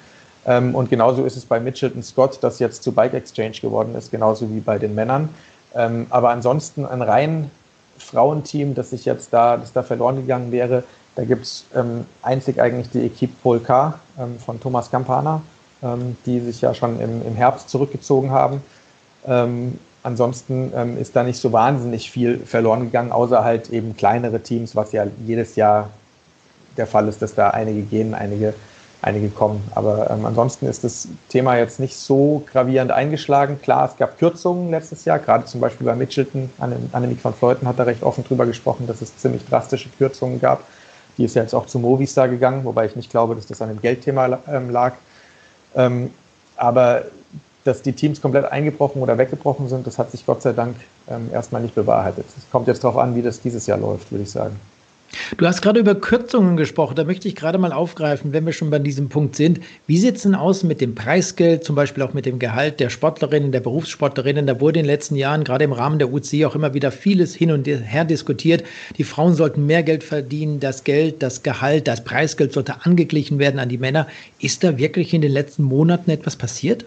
Ähm, 0.46 0.76
und 0.76 0.90
genauso 0.90 1.24
ist 1.24 1.38
es 1.38 1.46
bei 1.46 1.58
Mitchelton 1.58 2.04
Scott, 2.04 2.40
das 2.42 2.60
jetzt 2.60 2.84
zu 2.84 2.92
Bike 2.92 3.14
Exchange 3.14 3.56
geworden 3.62 3.96
ist, 3.96 4.12
genauso 4.12 4.50
wie 4.50 4.60
bei 4.60 4.78
den 4.78 4.94
Männern. 4.94 5.30
Ähm, 5.80 6.08
aber 6.10 6.30
ansonsten 6.30 6.86
ein 6.86 7.02
rein 7.02 7.50
Frauenteam, 7.98 8.76
das 8.76 8.90
sich 8.90 9.06
jetzt 9.06 9.32
da, 9.32 9.56
das 9.56 9.72
da 9.72 9.82
verloren 9.82 10.18
gegangen 10.18 10.52
wäre, 10.52 10.84
da 11.16 11.24
gibt 11.24 11.44
es 11.44 11.66
ähm, 11.74 12.06
einzig 12.22 12.62
eigentlich 12.62 12.90
die 12.90 13.06
Equipe 13.06 13.34
Polka 13.42 14.00
ähm, 14.20 14.38
von 14.40 14.60
Thomas 14.60 14.92
Campana, 14.92 15.42
ähm, 15.82 16.18
die 16.26 16.42
sich 16.42 16.60
ja 16.60 16.74
schon 16.74 17.00
im, 17.00 17.26
im 17.26 17.36
Herbst 17.36 17.70
zurückgezogen 17.70 18.32
haben. 18.32 18.62
Ähm, 19.26 19.80
ansonsten 20.04 20.74
ähm, 20.76 20.98
ist 20.98 21.16
da 21.16 21.24
nicht 21.24 21.40
so 21.40 21.54
wahnsinnig 21.54 22.12
viel 22.12 22.40
verloren 22.40 22.82
gegangen, 22.82 23.14
außer 23.14 23.44
halt 23.44 23.70
eben 23.70 23.96
kleinere 23.96 24.42
Teams, 24.42 24.76
was 24.76 24.92
ja 24.92 25.06
jedes 25.26 25.56
Jahr 25.56 25.90
der 26.76 26.88
Fall 26.88 27.08
ist, 27.08 27.22
dass 27.22 27.36
da 27.36 27.52
einige 27.52 27.82
gehen, 27.84 28.14
einige 28.14 28.54
einige 29.02 29.30
kommen. 29.30 29.64
Aber 29.76 30.10
ähm, 30.10 30.26
ansonsten 30.26 30.66
ist 30.68 30.84
das 30.84 31.08
Thema 31.30 31.58
jetzt 31.58 31.80
nicht 31.80 31.96
so 31.96 32.44
gravierend 32.52 32.92
eingeschlagen. 32.92 33.62
Klar, 33.62 33.90
es 33.90 33.98
gab 33.98 34.18
Kürzungen 34.18 34.72
letztes 34.72 35.06
Jahr, 35.06 35.20
gerade 35.20 35.46
zum 35.46 35.62
Beispiel 35.62 35.86
bei 35.86 35.96
Mitchelton. 35.96 36.50
Annemiek 36.92 37.24
van 37.24 37.34
Fleuten 37.34 37.68
hat 37.68 37.80
da 37.80 37.84
recht 37.84 38.04
offen 38.04 38.24
drüber 38.24 38.46
gesprochen, 38.46 38.88
dass 38.88 39.02
es 39.02 39.16
ziemlich 39.18 39.46
drastische 39.46 39.90
Kürzungen 39.98 40.42
gab. 40.42 40.64
Die 41.18 41.26
ist 41.26 41.36
ja 41.36 41.42
jetzt 41.42 41.54
auch 41.54 41.66
zu 41.66 41.80
Movistar 41.80 42.28
gegangen, 42.28 42.64
wobei 42.66 42.86
ich 42.86 42.96
nicht 42.96 43.10
glaube, 43.10 43.36
dass 43.36 43.48
das 43.48 43.62
an 43.62 43.70
dem 43.70 43.82
Geldthema 43.82 44.40
ähm, 44.48 44.70
lag. 44.70 44.94
Ähm, 45.76 46.12
aber 46.56 47.04
dass 47.64 47.82
die 47.82 47.94
Teams 47.94 48.22
komplett 48.22 48.46
eingebrochen 48.46 49.02
oder 49.02 49.18
weggebrochen 49.18 49.68
sind, 49.70 49.86
das 49.86 49.98
hat 49.98 50.12
sich 50.12 50.26
Gott 50.26 50.42
sei 50.42 50.54
Dank 50.54 50.76
ähm, 51.10 51.30
erstmal 51.32 51.62
nicht 51.62 51.76
bewahrheitet. 51.76 52.26
Es 52.38 52.50
kommt 52.52 52.68
jetzt 52.68 52.84
darauf 52.84 52.98
an, 52.98 53.16
wie 53.16 53.22
das 53.22 53.42
dieses 53.42 53.68
Jahr 53.68 53.78
läuft, 53.78 54.12
würde 54.12 54.24
ich 54.24 54.32
sagen. 54.32 54.60
Du 55.38 55.48
hast 55.48 55.62
gerade 55.62 55.80
über 55.80 55.96
Kürzungen 55.96 56.58
gesprochen. 56.58 56.96
Da 56.96 57.04
möchte 57.04 57.28
ich 57.28 57.36
gerade 57.36 57.58
mal 57.58 57.72
aufgreifen, 57.72 58.34
wenn 58.34 58.46
wir 58.46 58.54
schon 58.54 58.70
bei 58.70 58.80
diesem 58.80 59.10
Punkt 59.10 59.36
sind. 59.36 59.60
Wie 59.88 59.98
sieht 59.98 60.18
es 60.18 60.24
denn 60.24 60.36
aus 60.36 60.64
mit 60.64 60.82
dem 60.82 60.96
Preisgeld, 60.96 61.64
zum 61.64 61.76
Beispiel 61.76 62.04
auch 62.04 62.14
mit 62.14 62.26
dem 62.26 62.40
Gehalt 62.40 62.80
der 62.80 62.90
Sportlerinnen, 62.90 63.52
der 63.52 63.60
Berufssportlerinnen? 63.60 64.48
Da 64.48 64.60
wurde 64.60 64.80
in 64.80 64.86
den 64.86 64.92
letzten 64.92 65.16
Jahren 65.16 65.44
gerade 65.44 65.66
im 65.66 65.74
Rahmen 65.74 66.00
der 66.00 66.12
UCI 66.12 66.46
auch 66.46 66.56
immer 66.56 66.74
wieder 66.74 66.92
vieles 66.92 67.34
hin 67.36 67.52
und 67.52 67.68
her 67.68 68.06
diskutiert. 68.06 68.64
Die 68.98 69.04
Frauen 69.04 69.34
sollten 69.36 69.66
mehr 69.66 69.84
Geld 69.84 70.04
verdienen. 70.04 70.60
Das 70.60 70.84
Geld, 70.84 71.24
das 71.24 71.44
Gehalt, 71.44 71.88
das 71.88 72.04
Preisgeld 72.04 72.54
sollte 72.54 72.86
angeglichen 72.86 73.40
werden 73.40 73.60
an 73.60 73.70
die 73.70 73.78
Männer. 73.78 74.08
Ist 74.40 74.64
da 74.64 74.78
wirklich 74.78 75.14
in 75.14 75.22
den 75.22 75.32
letzten 75.32 75.64
Monaten 75.64 76.12
etwas 76.12 76.36
passiert? 76.36 76.86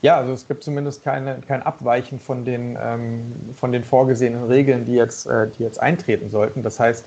Ja, 0.00 0.16
also 0.18 0.32
es 0.32 0.46
gibt 0.46 0.62
zumindest 0.62 1.02
keine, 1.02 1.38
kein 1.46 1.62
Abweichen 1.62 2.20
von 2.20 2.44
den, 2.44 2.78
ähm, 2.80 3.52
von 3.56 3.72
den 3.72 3.82
vorgesehenen 3.82 4.44
Regeln, 4.44 4.84
die 4.84 4.94
jetzt, 4.94 5.26
äh, 5.26 5.48
die 5.58 5.64
jetzt 5.64 5.80
eintreten 5.80 6.30
sollten. 6.30 6.62
Das 6.62 6.78
heißt, 6.78 7.04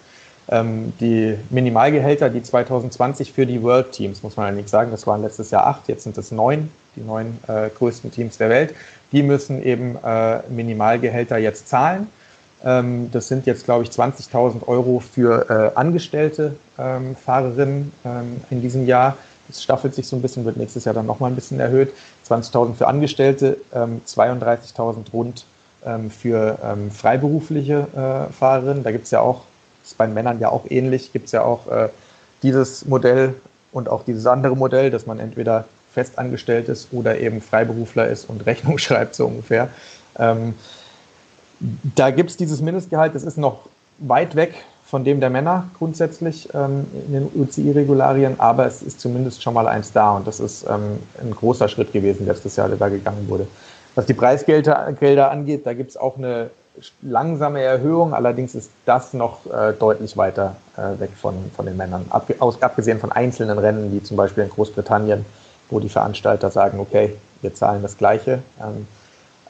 ähm, 0.50 0.92
die 1.00 1.38
Minimalgehälter, 1.50 2.30
die 2.30 2.44
2020 2.44 3.32
für 3.32 3.46
die 3.46 3.64
World 3.64 3.94
Teams, 3.94 4.24
muss 4.24 4.36
man 4.36 4.48
eigentlich 4.48 4.68
sagen, 4.68 4.92
das 4.92 5.08
waren 5.08 5.22
letztes 5.22 5.52
Jahr 5.52 5.68
acht, 5.68 5.88
jetzt 5.88 6.04
sind 6.04 6.18
es 6.18 6.32
neun, 6.32 6.70
die 6.98 7.02
neun 7.02 7.38
äh, 7.48 7.70
größten 7.70 8.12
Teams 8.12 8.38
der 8.38 8.50
Welt, 8.50 8.76
die 9.14 9.24
müssen 9.24 9.64
eben 9.64 9.98
äh, 10.04 10.40
Minimalgehälter 10.50 11.38
jetzt 11.38 11.70
zahlen. 11.70 12.08
Ähm, 12.64 13.10
das 13.12 13.30
sind 13.30 13.46
jetzt, 13.46 13.64
glaube 13.66 13.84
ich, 13.84 13.90
20.000 13.90 14.68
Euro 14.68 15.00
für 15.00 15.50
äh, 15.50 15.78
angestellte 15.78 16.56
ähm, 16.78 17.16
Fahrerinnen 17.16 17.94
ähm, 18.04 18.42
in 18.50 18.62
diesem 18.62 18.86
Jahr. 18.86 19.18
Das 19.48 19.64
staffelt 19.64 19.96
sich 19.96 20.08
so 20.08 20.16
ein 20.16 20.22
bisschen, 20.22 20.46
wird 20.46 20.58
nächstes 20.58 20.86
Jahr 20.86 20.94
dann 20.94 21.06
nochmal 21.06 21.32
ein 21.32 21.36
bisschen 21.36 21.60
erhöht. 21.60 21.94
20.000 22.32 22.76
für 22.76 22.88
Angestellte, 22.88 23.58
ähm, 23.74 24.02
32.000 24.06 25.12
rund 25.12 25.46
ähm, 25.86 26.12
für 26.12 26.58
ähm, 26.64 26.92
freiberufliche 26.92 27.88
äh, 27.96 28.34
Fahrerinnen. 28.34 28.84
Da 28.84 28.92
gibt 28.92 29.06
es 29.06 29.12
ja 29.12 29.22
auch, 29.22 29.42
ist 29.84 29.98
bei 29.98 30.08
Männern 30.08 30.40
ja 30.40 30.50
auch 30.50 30.66
ähnlich, 30.70 31.12
gibt 31.12 31.28
es 31.28 31.32
ja 31.32 31.44
auch 31.44 31.68
äh, 31.68 31.90
dieses 32.44 32.86
Modell 32.86 33.34
und 33.72 33.90
auch 33.90 34.04
dieses 34.04 34.26
andere 34.26 34.56
Modell, 34.56 34.92
dass 34.92 35.06
man 35.06 35.20
entweder 35.20 35.66
festangestellt 35.94 36.70
ist 36.70 36.90
oder 36.92 37.20
eben 37.20 37.42
Freiberufler 37.42 38.08
ist 38.08 38.30
und 38.30 38.46
Rechnung 38.46 38.78
schreibt, 38.78 39.16
so 39.16 39.28
ungefähr. 39.28 39.70
Ähm, 40.18 40.56
da 41.96 42.10
gibt 42.10 42.32
es 42.32 42.38
dieses 42.38 42.62
Mindestgehalt, 42.62 43.14
das 43.14 43.24
ist 43.24 43.38
noch 43.38 43.68
weit 44.00 44.36
weg 44.36 44.56
von 44.92 45.06
dem 45.06 45.22
der 45.22 45.30
Männer 45.30 45.70
grundsätzlich 45.78 46.50
ähm, 46.54 46.86
in 47.08 47.14
den 47.14 47.32
UCI-Regularien, 47.34 48.38
aber 48.42 48.66
es 48.66 48.82
ist 48.82 49.00
zumindest 49.00 49.42
schon 49.42 49.54
mal 49.54 49.66
eins 49.66 49.94
da 49.94 50.18
und 50.18 50.28
das 50.28 50.42
ist 50.42 50.66
ähm, 50.70 51.00
ein 51.22 51.32
großer 51.32 51.70
Schritt 51.70 51.94
gewesen 51.94 52.26
letztes 52.28 52.58
Jahr, 52.58 52.68
der 52.68 52.78
da 52.78 52.90
gegangen 52.90 53.30
wurde. 53.30 53.48
Was 53.96 54.06
die 54.06 54.14
Preisgelder 54.14 54.92
Gelder 55.00 55.32
angeht, 55.32 55.66
da 55.66 55.74
gibt 55.74 55.92
es 55.92 55.98
auch 55.98 56.18
eine 56.18 56.50
langsame 57.02 57.62
Erhöhung, 57.62 58.14
allerdings 58.14 58.54
ist 58.54 58.70
das 58.86 59.14
noch 59.14 59.46
äh, 59.46 59.72
deutlich 59.72 60.18
weiter 60.18 60.58
äh, 60.76 61.00
weg 61.00 61.12
von, 61.16 61.36
von 61.56 61.66
den 61.66 61.78
Männern, 61.78 62.06
Ab, 62.10 62.30
aus, 62.40 62.62
abgesehen 62.62 63.00
von 63.00 63.14
einzelnen 63.14 63.60
Rennen, 63.60 63.94
wie 63.94 64.04
zum 64.04 64.18
Beispiel 64.18 64.44
in 64.44 64.50
Großbritannien, 64.50 65.26
wo 65.70 65.80
die 65.80 65.90
Veranstalter 65.90 66.52
sagen, 66.52 66.82
okay, 66.82 67.16
wir 67.42 67.54
zahlen 67.56 67.82
das 67.82 67.98
Gleiche. 67.98 68.40
Ähm, 68.60 68.88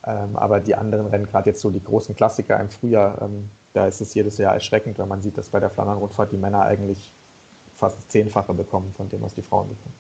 ähm 0.05 0.36
aber 0.36 0.60
die 0.60 0.75
anderen 0.75 1.07
Rennen, 1.07 1.25
gerade 1.25 1.50
jetzt 1.50 1.62
so 1.62 1.71
die 1.71 1.83
großen 1.83 2.15
Klassiker 2.15 2.60
im 2.60 2.69
Frühjahr, 2.69 3.24
ähm, 3.24 3.50
da 3.74 3.88
ist 3.88 4.01
es 4.01 4.13
jedes 4.13 4.38
Jahr 4.38 4.54
erschreckend, 4.54 4.98
wenn 4.98 5.08
man 5.08 5.22
sieht, 5.22 5.38
dass 5.38 5.50
bei 5.50 5.60
der 5.60 5.70
Flandern-Rundfahrt 5.70 6.32
die 6.32 6.38
Männer 6.38 6.62
eigentlich 6.62 7.12
fast 7.75 8.12
zehnfache 8.12 8.54
bekommen 8.54 8.94
von 8.96 9.10
dem, 9.10 9.22
was 9.22 9.34
die 9.34 9.42
Frauen 9.42 9.70
bekommen. 9.70 9.96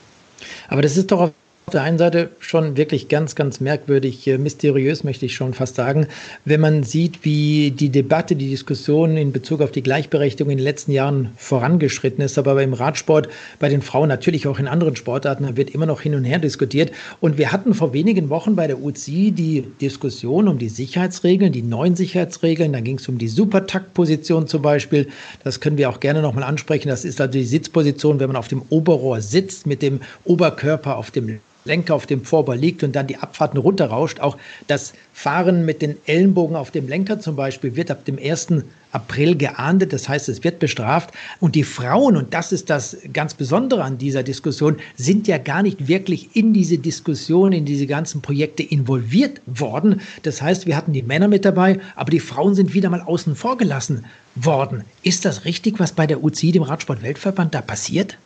Aber 0.67 0.81
das 0.81 0.97
ist 0.97 1.11
doch 1.11 1.21
auf 1.21 1.31
der 1.71 1.83
einen 1.83 1.97
Seite 1.97 2.29
schon 2.39 2.77
wirklich 2.77 3.07
ganz, 3.07 3.35
ganz 3.35 3.59
merkwürdig, 3.59 4.27
äh, 4.27 4.37
mysteriös 4.37 5.03
möchte 5.03 5.25
ich 5.25 5.35
schon 5.35 5.53
fast 5.53 5.75
sagen, 5.75 6.07
wenn 6.45 6.61
man 6.61 6.83
sieht, 6.83 7.23
wie 7.23 7.71
die 7.71 7.89
Debatte, 7.89 8.35
die 8.35 8.49
Diskussion 8.49 9.17
in 9.17 9.31
Bezug 9.31 9.61
auf 9.61 9.71
die 9.71 9.83
Gleichberechtigung 9.83 10.51
in 10.51 10.57
den 10.57 10.63
letzten 10.63 10.91
Jahren 10.91 11.31
vorangeschritten 11.37 12.23
ist. 12.23 12.37
Aber 12.37 12.55
beim 12.55 12.73
Radsport, 12.73 13.29
bei 13.59 13.69
den 13.69 13.81
Frauen, 13.81 14.09
natürlich 14.09 14.47
auch 14.47 14.59
in 14.59 14.67
anderen 14.67 14.95
Sportarten, 14.95 15.57
wird 15.57 15.69
immer 15.71 15.85
noch 15.85 16.01
hin 16.01 16.15
und 16.15 16.23
her 16.23 16.39
diskutiert. 16.39 16.91
Und 17.19 17.37
wir 17.37 17.51
hatten 17.51 17.73
vor 17.73 17.93
wenigen 17.93 18.29
Wochen 18.29 18.55
bei 18.55 18.67
der 18.67 18.81
UCI 18.81 19.31
die 19.31 19.63
Diskussion 19.81 20.47
um 20.47 20.57
die 20.57 20.69
Sicherheitsregeln, 20.69 21.51
die 21.51 21.63
neuen 21.63 21.95
Sicherheitsregeln. 21.95 22.73
Da 22.73 22.79
ging 22.79 22.97
es 22.97 23.07
um 23.07 23.17
die 23.17 23.27
Supertaktposition 23.27 24.47
zum 24.47 24.61
Beispiel. 24.61 25.07
Das 25.43 25.59
können 25.59 25.77
wir 25.77 25.89
auch 25.89 25.99
gerne 25.99 26.21
nochmal 26.21 26.43
ansprechen. 26.43 26.89
Das 26.89 27.05
ist 27.05 27.21
also 27.21 27.31
die 27.31 27.43
Sitzposition, 27.43 28.19
wenn 28.19 28.27
man 28.27 28.35
auf 28.35 28.47
dem 28.47 28.61
Oberrohr 28.69 29.21
sitzt, 29.21 29.65
mit 29.65 29.81
dem 29.81 30.01
Oberkörper 30.25 30.97
auf 30.97 31.11
dem 31.11 31.39
Lenker 31.65 31.95
auf 31.95 32.05
dem 32.05 32.23
Vorbau 32.23 32.53
liegt 32.53 32.83
und 32.83 32.95
dann 32.95 33.07
die 33.07 33.17
Abfahrten 33.17 33.59
runterrauscht. 33.59 34.19
Auch 34.19 34.37
das 34.67 34.93
Fahren 35.13 35.65
mit 35.65 35.81
den 35.81 35.97
Ellenbogen 36.05 36.55
auf 36.55 36.71
dem 36.71 36.87
Lenker 36.87 37.19
zum 37.19 37.35
Beispiel 37.35 37.75
wird 37.75 37.91
ab 37.91 38.05
dem 38.05 38.17
1. 38.17 38.63
April 38.91 39.35
geahndet. 39.35 39.93
Das 39.93 40.09
heißt, 40.09 40.27
es 40.29 40.43
wird 40.43 40.59
bestraft. 40.59 41.11
Und 41.39 41.55
die 41.55 41.63
Frauen, 41.63 42.17
und 42.17 42.33
das 42.33 42.51
ist 42.51 42.69
das 42.69 42.97
ganz 43.13 43.33
Besondere 43.33 43.83
an 43.83 43.97
dieser 43.97 44.23
Diskussion, 44.23 44.77
sind 44.95 45.27
ja 45.27 45.37
gar 45.37 45.63
nicht 45.63 45.87
wirklich 45.87 46.35
in 46.35 46.53
diese 46.53 46.77
Diskussion, 46.77 47.53
in 47.53 47.65
diese 47.65 47.87
ganzen 47.87 48.21
Projekte 48.21 48.63
involviert 48.63 49.41
worden. 49.45 50.01
Das 50.23 50.41
heißt, 50.41 50.65
wir 50.65 50.75
hatten 50.75 50.93
die 50.93 51.03
Männer 51.03 51.27
mit 51.27 51.45
dabei, 51.45 51.79
aber 51.95 52.11
die 52.11 52.19
Frauen 52.19 52.55
sind 52.55 52.73
wieder 52.73 52.89
mal 52.89 53.01
außen 53.01 53.35
vor 53.35 53.57
gelassen 53.57 54.05
worden. 54.35 54.83
Ist 55.03 55.25
das 55.25 55.45
richtig, 55.45 55.79
was 55.79 55.91
bei 55.91 56.07
der 56.07 56.23
UCI, 56.23 56.51
dem 56.51 56.63
Radsport-Weltverband, 56.63 57.53
da 57.53 57.61
passiert? 57.61 58.17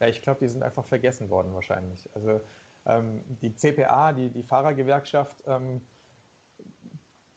Ja, 0.00 0.08
ich 0.08 0.22
glaube, 0.22 0.40
die 0.40 0.48
sind 0.48 0.62
einfach 0.62 0.84
vergessen 0.84 1.28
worden 1.28 1.54
wahrscheinlich. 1.54 2.08
Also 2.14 2.40
ähm, 2.86 3.22
die 3.42 3.54
CPA, 3.54 4.12
die, 4.12 4.30
die 4.30 4.42
Fahrergewerkschaft, 4.42 5.44
ähm, 5.46 5.82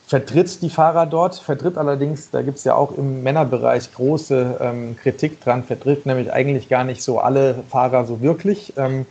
vertritt 0.08 0.62
die 0.62 0.70
Fahrer 0.70 1.06
dort, 1.06 1.36
vertritt 1.36 1.78
allerdings, 1.78 2.30
da 2.30 2.42
gibt 2.42 2.58
es 2.58 2.64
ja 2.64 2.76
auch 2.76 2.98
im 2.98 3.24
Männerbereich 3.24 3.94
große 3.94 4.58
ähm, 4.62 4.96
Kritik 4.96 5.42
dran, 5.42 5.64
vertritt 5.64 6.06
nämlich 6.06 6.32
eigentlich 6.32 6.70
gar 6.70 6.84
nicht 6.84 7.02
so 7.04 7.20
alle 7.20 7.64
Fahrer 7.70 8.06
so 8.06 8.22
wirklich. 8.22 8.74
Ähm, 8.78 9.06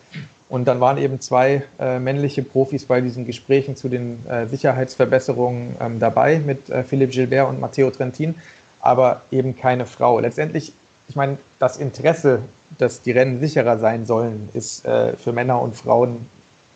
und 0.49 0.66
dann 0.66 0.80
waren 0.80 0.99
eben 0.99 1.21
zwei 1.21 1.64
äh, 1.80 1.99
männliche 1.99 2.42
Profis 2.42 2.85
bei 2.85 3.00
diesen 3.00 3.26
Gesprächen 3.26 3.75
zu 3.75 3.88
den 3.88 4.25
äh, 4.28 4.47
Sicherheitsverbesserungen 4.47 5.76
ähm, 5.80 5.99
dabei 5.99 6.38
mit 6.38 6.68
äh, 6.71 6.85
Philipp 6.85 7.11
Gilbert 7.11 7.49
und 7.49 7.59
Matteo 7.59 7.90
Trentin, 7.90 8.35
aber 8.80 9.23
eben 9.30 9.56
keine 9.56 9.87
Frau. 9.87 10.21
Letztendlich, 10.21 10.73
ich 11.09 11.16
meine, 11.16 11.38
das 11.59 11.78
Interesse 11.78 12.40
dass 12.79 13.02
die 13.02 13.12
Rennen 13.12 13.41
sicherer 13.41 13.79
sein 13.79 14.07
sollen, 14.07 14.49
ist 14.55 14.85
äh, 14.85 15.17
für 15.17 15.33
Männer 15.33 15.61
und 15.61 15.76
Frauen 15.76 16.26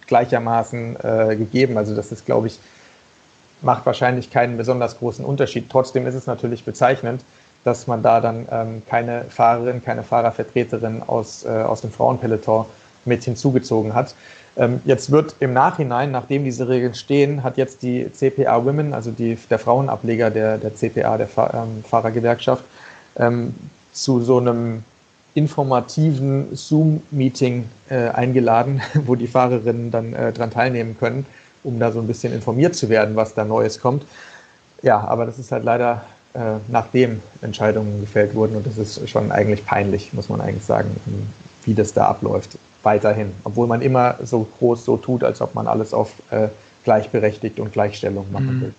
gleichermaßen 0.06 0.96
äh, 1.02 1.36
gegeben. 1.36 1.78
Also 1.78 1.94
das 1.94 2.12
ist, 2.12 2.26
glaube 2.26 2.46
ich, 2.48 2.58
macht 3.62 3.86
wahrscheinlich 3.86 4.30
keinen 4.30 4.56
besonders 4.56 4.98
großen 4.98 5.24
Unterschied. 5.24 5.70
Trotzdem 5.70 6.06
ist 6.06 6.14
es 6.14 6.26
natürlich 6.26 6.64
bezeichnend, 6.64 7.22
dass 7.64 7.86
man 7.86 8.02
da 8.02 8.20
dann 8.20 8.46
ähm, 8.50 8.82
keine 8.88 9.24
Fahrerin, 9.24 9.82
keine 9.82 10.02
Fahrervertreterin 10.02 11.02
aus, 11.06 11.44
äh, 11.44 11.48
aus 11.48 11.80
dem 11.80 11.90
Frauenpeloton 11.90 12.66
mit 13.04 13.24
hinzugezogen 13.24 13.94
hat. 13.94 14.14
Ähm, 14.56 14.80
jetzt 14.84 15.10
wird 15.10 15.34
im 15.40 15.52
Nachhinein, 15.52 16.10
nachdem 16.12 16.44
diese 16.44 16.68
Regeln 16.68 16.94
stehen, 16.94 17.42
hat 17.42 17.56
jetzt 17.56 17.82
die 17.82 18.10
CPA 18.10 18.64
Women, 18.64 18.94
also 18.94 19.10
die, 19.10 19.36
der 19.50 19.58
Frauenableger 19.58 20.30
der, 20.30 20.58
der 20.58 20.74
CPA, 20.74 21.18
der 21.18 21.28
Fahr 21.28 21.52
ähm, 21.54 21.84
Fahrergewerkschaft, 21.84 22.64
ähm, 23.16 23.54
zu 23.92 24.20
so 24.20 24.38
einem 24.38 24.84
informativen 25.36 26.56
Zoom-Meeting 26.56 27.66
äh, 27.90 28.08
eingeladen, 28.08 28.80
wo 29.04 29.14
die 29.14 29.26
Fahrerinnen 29.26 29.90
dann 29.90 30.14
äh, 30.14 30.32
dran 30.32 30.50
teilnehmen 30.50 30.96
können, 30.98 31.26
um 31.62 31.78
da 31.78 31.92
so 31.92 32.00
ein 32.00 32.06
bisschen 32.06 32.32
informiert 32.32 32.74
zu 32.74 32.88
werden, 32.88 33.16
was 33.16 33.34
da 33.34 33.44
Neues 33.44 33.78
kommt. 33.78 34.04
Ja, 34.82 35.00
aber 35.00 35.26
das 35.26 35.38
ist 35.38 35.52
halt 35.52 35.64
leider 35.64 36.04
äh, 36.32 36.58
nachdem 36.68 37.20
Entscheidungen 37.42 38.00
gefällt 38.00 38.34
wurden 38.34 38.56
und 38.56 38.66
das 38.66 38.78
ist 38.78 39.08
schon 39.08 39.30
eigentlich 39.30 39.64
peinlich, 39.66 40.12
muss 40.14 40.30
man 40.30 40.40
eigentlich 40.40 40.64
sagen, 40.64 40.96
wie 41.64 41.74
das 41.74 41.92
da 41.92 42.06
abläuft. 42.06 42.58
Weiterhin, 42.82 43.32
obwohl 43.44 43.66
man 43.66 43.82
immer 43.82 44.16
so 44.22 44.46
groß 44.58 44.84
so 44.84 44.96
tut, 44.96 45.22
als 45.22 45.42
ob 45.42 45.54
man 45.54 45.66
alles 45.66 45.92
auf 45.92 46.12
äh, 46.30 46.48
gleichberechtigt 46.84 47.60
und 47.60 47.72
Gleichstellung 47.72 48.32
machen 48.32 48.56
mhm. 48.56 48.60
will. 48.62 48.74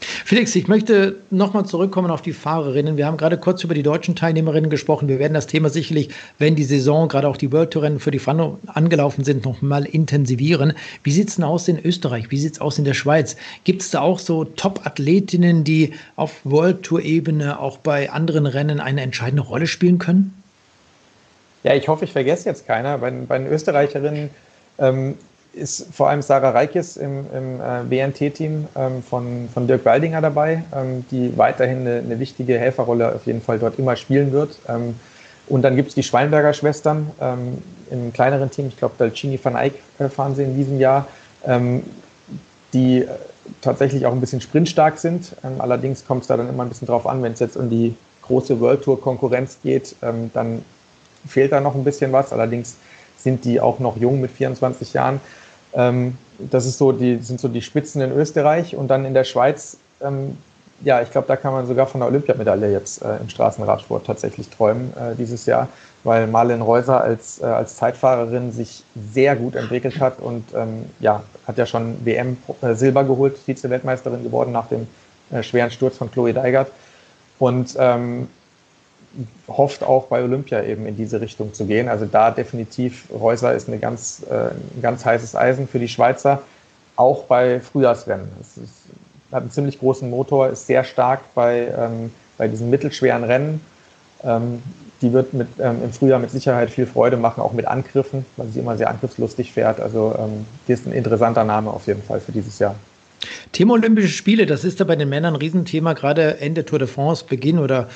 Felix, 0.00 0.54
ich 0.56 0.66
möchte 0.66 1.16
nochmal 1.30 1.66
zurückkommen 1.66 2.10
auf 2.10 2.22
die 2.22 2.32
Fahrerinnen. 2.32 2.96
Wir 2.96 3.06
haben 3.06 3.16
gerade 3.16 3.36
kurz 3.36 3.62
über 3.64 3.74
die 3.74 3.82
deutschen 3.82 4.16
Teilnehmerinnen 4.16 4.70
gesprochen. 4.70 5.08
Wir 5.08 5.18
werden 5.18 5.34
das 5.34 5.46
Thema 5.46 5.68
sicherlich, 5.68 6.08
wenn 6.38 6.56
die 6.56 6.64
Saison, 6.64 7.08
gerade 7.08 7.28
auch 7.28 7.36
die 7.36 7.52
World 7.52 7.70
Tour 7.70 7.82
Rennen 7.82 8.00
für 8.00 8.10
die 8.10 8.18
Fano 8.18 8.58
angelaufen 8.66 9.24
sind, 9.24 9.44
nochmal 9.44 9.84
intensivieren. 9.84 10.72
Wie 11.02 11.12
sieht 11.12 11.28
es 11.28 11.36
denn 11.36 11.44
aus 11.44 11.68
in 11.68 11.78
Österreich? 11.84 12.30
Wie 12.30 12.38
sieht 12.38 12.54
es 12.54 12.60
aus 12.60 12.78
in 12.78 12.84
der 12.84 12.94
Schweiz? 12.94 13.36
Gibt 13.64 13.82
es 13.82 13.90
da 13.90 14.00
auch 14.00 14.18
so 14.18 14.44
Top-Athletinnen, 14.44 15.64
die 15.64 15.92
auf 16.16 16.40
World 16.44 16.82
Tour 16.82 17.02
Ebene 17.02 17.58
auch 17.60 17.76
bei 17.78 18.10
anderen 18.10 18.46
Rennen 18.46 18.80
eine 18.80 19.02
entscheidende 19.02 19.42
Rolle 19.42 19.66
spielen 19.66 19.98
können? 19.98 20.34
Ja, 21.62 21.74
ich 21.74 21.88
hoffe, 21.88 22.06
ich 22.06 22.12
vergesse 22.12 22.48
jetzt 22.48 22.66
keiner. 22.66 22.98
Bei, 22.98 23.10
bei 23.10 23.38
den 23.38 23.46
Österreicherinnen 23.48 24.30
ähm, 24.78 25.16
ist 25.52 25.86
vor 25.92 26.08
allem 26.08 26.22
Sarah 26.22 26.50
Reikes 26.50 26.96
im, 26.96 27.26
im 27.34 27.60
äh, 27.60 27.82
BNT-Team 27.88 28.68
ähm, 28.76 29.02
von, 29.02 29.48
von 29.52 29.66
Dirk 29.66 29.84
Waldinger 29.84 30.20
dabei, 30.20 30.62
ähm, 30.74 31.04
die 31.10 31.36
weiterhin 31.36 31.80
eine, 31.80 31.98
eine, 31.98 32.18
wichtige 32.20 32.58
Helferrolle 32.58 33.14
auf 33.14 33.26
jeden 33.26 33.42
Fall 33.42 33.58
dort 33.58 33.78
immer 33.78 33.96
spielen 33.96 34.32
wird. 34.32 34.58
Ähm, 34.68 34.94
und 35.48 35.62
dann 35.62 35.74
gibt 35.74 35.88
es 35.88 35.94
die 35.96 36.02
Schweinberger 36.02 36.52
Schwestern 36.52 37.10
ähm, 37.20 37.58
im 37.90 38.12
kleineren 38.12 38.50
Team, 38.50 38.68
ich 38.68 38.76
glaube 38.76 38.94
Dalcini 38.98 39.38
van 39.42 39.56
Eyck 39.56 39.74
äh, 39.98 40.08
fahren 40.08 40.36
sie 40.36 40.44
in 40.44 40.56
diesem 40.56 40.78
Jahr, 40.78 41.08
ähm, 41.44 41.82
die 42.72 43.02
äh, 43.02 43.08
tatsächlich 43.60 44.06
auch 44.06 44.12
ein 44.12 44.20
bisschen 44.20 44.40
sprintstark 44.40 44.98
sind. 44.98 45.34
Ähm, 45.42 45.60
allerdings 45.60 46.06
kommt 46.06 46.22
es 46.22 46.28
da 46.28 46.36
dann 46.36 46.48
immer 46.48 46.62
ein 46.62 46.68
bisschen 46.68 46.86
drauf 46.86 47.06
an, 47.06 47.22
wenn 47.22 47.32
es 47.32 47.40
jetzt 47.40 47.56
um 47.56 47.68
die 47.68 47.96
große 48.22 48.60
World 48.60 48.82
Tour 48.82 49.00
Konkurrenz 49.00 49.58
geht, 49.60 49.96
dann 50.00 50.64
fehlt 51.26 51.50
da 51.50 51.58
noch 51.58 51.74
ein 51.74 51.82
bisschen 51.82 52.12
was. 52.12 52.32
Allerdings 52.32 52.76
sind 53.16 53.44
die 53.44 53.60
auch 53.60 53.78
noch 53.80 53.96
jung 53.96 54.20
mit 54.20 54.30
24 54.30 54.92
Jahren. 54.92 55.20
Ähm, 55.74 56.16
das 56.38 56.66
ist 56.66 56.78
so 56.78 56.92
die, 56.92 57.18
sind 57.18 57.40
so 57.40 57.48
die 57.48 57.62
Spitzen 57.62 58.00
in 58.00 58.12
Österreich 58.12 58.76
und 58.76 58.88
dann 58.88 59.04
in 59.04 59.14
der 59.14 59.24
Schweiz. 59.24 59.76
Ähm, 60.00 60.36
ja, 60.82 61.02
ich 61.02 61.10
glaube, 61.10 61.28
da 61.28 61.36
kann 61.36 61.52
man 61.52 61.66
sogar 61.66 61.86
von 61.86 62.00
der 62.00 62.08
Olympiamedaille 62.08 62.72
jetzt 62.72 63.02
äh, 63.02 63.16
im 63.18 63.28
Straßenradsport 63.28 64.06
tatsächlich 64.06 64.48
träumen 64.48 64.92
äh, 64.96 65.14
dieses 65.14 65.44
Jahr, 65.44 65.68
weil 66.04 66.26
Marlene 66.26 66.64
Reuser 66.64 67.02
als, 67.02 67.40
äh, 67.40 67.44
als 67.44 67.76
Zeitfahrerin 67.76 68.50
sich 68.50 68.82
sehr 69.12 69.36
gut 69.36 69.56
entwickelt 69.56 70.00
hat 70.00 70.20
und 70.20 70.44
ähm, 70.54 70.86
ja, 71.00 71.22
hat 71.46 71.58
ja 71.58 71.66
schon 71.66 72.02
WM 72.04 72.38
äh, 72.62 72.74
Silber 72.74 73.04
geholt, 73.04 73.36
Vize-Weltmeisterin 73.36 74.22
geworden 74.22 74.52
nach 74.52 74.68
dem 74.68 74.86
äh, 75.30 75.42
schweren 75.42 75.70
Sturz 75.70 75.98
von 75.98 76.10
Chloe 76.10 76.32
Deigert 76.32 76.70
und 77.38 77.76
ähm, 77.78 78.28
hofft 79.48 79.82
auch 79.82 80.06
bei 80.06 80.22
Olympia 80.22 80.62
eben 80.62 80.86
in 80.86 80.96
diese 80.96 81.20
Richtung 81.20 81.52
zu 81.52 81.66
gehen. 81.66 81.88
Also 81.88 82.06
da 82.06 82.30
definitiv, 82.30 83.06
Reuser 83.12 83.54
ist 83.54 83.68
eine 83.68 83.78
ganz, 83.78 84.22
äh, 84.30 84.50
ein 84.50 84.82
ganz 84.82 85.04
heißes 85.04 85.34
Eisen 85.34 85.66
für 85.66 85.78
die 85.78 85.88
Schweizer, 85.88 86.42
auch 86.96 87.24
bei 87.24 87.60
Frühjahrsrennen. 87.60 88.28
Es 88.40 88.56
ist, 88.56 88.74
hat 89.32 89.42
einen 89.42 89.50
ziemlich 89.50 89.78
großen 89.78 90.08
Motor, 90.08 90.48
ist 90.48 90.66
sehr 90.66 90.84
stark 90.84 91.20
bei, 91.34 91.72
ähm, 91.76 92.12
bei 92.38 92.48
diesen 92.48 92.70
mittelschweren 92.70 93.24
Rennen. 93.24 93.60
Ähm, 94.22 94.62
die 95.02 95.12
wird 95.12 95.32
mit, 95.32 95.48
ähm, 95.58 95.82
im 95.82 95.92
Frühjahr 95.92 96.18
mit 96.18 96.30
Sicherheit 96.30 96.70
viel 96.70 96.86
Freude 96.86 97.16
machen, 97.16 97.40
auch 97.40 97.52
mit 97.52 97.66
Angriffen, 97.66 98.26
weil 98.36 98.48
sie 98.48 98.60
immer 98.60 98.76
sehr 98.76 98.90
angriffslustig 98.90 99.52
fährt. 99.52 99.80
Also 99.80 100.14
ähm, 100.18 100.46
die 100.68 100.72
ist 100.72 100.86
ein 100.86 100.92
interessanter 100.92 101.44
Name 101.44 101.70
auf 101.70 101.86
jeden 101.86 102.02
Fall 102.02 102.20
für 102.20 102.32
dieses 102.32 102.58
Jahr. 102.58 102.74
Thema 103.52 103.74
Olympische 103.74 104.08
Spiele, 104.08 104.46
das 104.46 104.64
ist 104.64 104.78
ja 104.78 104.84
bei 104.84 104.96
den 104.96 105.08
Männern 105.08 105.34
ein 105.34 105.40
Riesenthema, 105.40 105.92
gerade 105.92 106.40
Ende 106.40 106.64
Tour 106.64 106.78
de 106.78 106.88
France, 106.88 107.24
Beginn 107.28 107.58
oder 107.58 107.88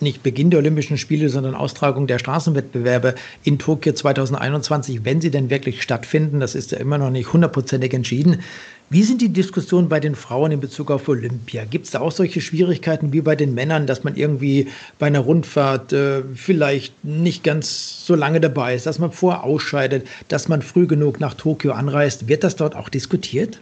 nicht 0.00 0.22
Beginn 0.22 0.50
der 0.50 0.60
Olympischen 0.60 0.98
Spiele, 0.98 1.28
sondern 1.28 1.54
Austragung 1.54 2.06
der 2.06 2.18
Straßenwettbewerbe 2.18 3.14
in 3.44 3.58
Tokio 3.58 3.92
2021, 3.92 5.04
wenn 5.04 5.20
sie 5.20 5.30
denn 5.30 5.50
wirklich 5.50 5.82
stattfinden. 5.82 6.40
Das 6.40 6.54
ist 6.54 6.72
ja 6.72 6.78
immer 6.78 6.98
noch 6.98 7.10
nicht 7.10 7.32
hundertprozentig 7.32 7.92
entschieden. 7.94 8.40
Wie 8.90 9.04
sind 9.04 9.22
die 9.22 9.30
Diskussionen 9.30 9.88
bei 9.88 10.00
den 10.00 10.14
Frauen 10.14 10.52
in 10.52 10.60
Bezug 10.60 10.90
auf 10.90 11.08
Olympia? 11.08 11.64
Gibt 11.64 11.86
es 11.86 11.92
da 11.92 12.00
auch 12.00 12.12
solche 12.12 12.42
Schwierigkeiten 12.42 13.12
wie 13.14 13.22
bei 13.22 13.34
den 13.34 13.54
Männern, 13.54 13.86
dass 13.86 14.04
man 14.04 14.16
irgendwie 14.16 14.68
bei 14.98 15.06
einer 15.06 15.20
Rundfahrt 15.20 15.94
äh, 15.94 16.22
vielleicht 16.34 17.02
nicht 17.02 17.42
ganz 17.42 18.04
so 18.04 18.14
lange 18.14 18.40
dabei 18.40 18.74
ist, 18.74 18.84
dass 18.84 18.98
man 18.98 19.10
vorher 19.10 19.44
ausscheidet, 19.44 20.06
dass 20.28 20.48
man 20.48 20.60
früh 20.60 20.86
genug 20.86 21.20
nach 21.20 21.32
Tokio 21.32 21.72
anreist? 21.72 22.28
Wird 22.28 22.44
das 22.44 22.56
dort 22.56 22.76
auch 22.76 22.90
diskutiert? 22.90 23.60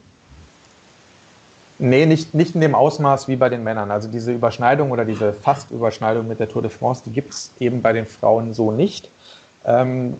Nee, 1.82 2.04
nicht, 2.04 2.34
nicht 2.34 2.54
in 2.54 2.60
dem 2.60 2.74
Ausmaß 2.74 3.26
wie 3.26 3.36
bei 3.36 3.48
den 3.48 3.64
Männern. 3.64 3.90
Also 3.90 4.06
diese 4.08 4.32
Überschneidung 4.32 4.90
oder 4.90 5.06
diese 5.06 5.32
Fast-Überschneidung 5.32 6.28
mit 6.28 6.38
der 6.38 6.48
Tour 6.48 6.60
de 6.60 6.70
France, 6.70 7.02
die 7.06 7.10
gibt 7.10 7.32
es 7.32 7.50
eben 7.58 7.80
bei 7.80 7.94
den 7.94 8.04
Frauen 8.04 8.52
so 8.52 8.70
nicht. 8.70 9.08
Ähm, 9.64 10.14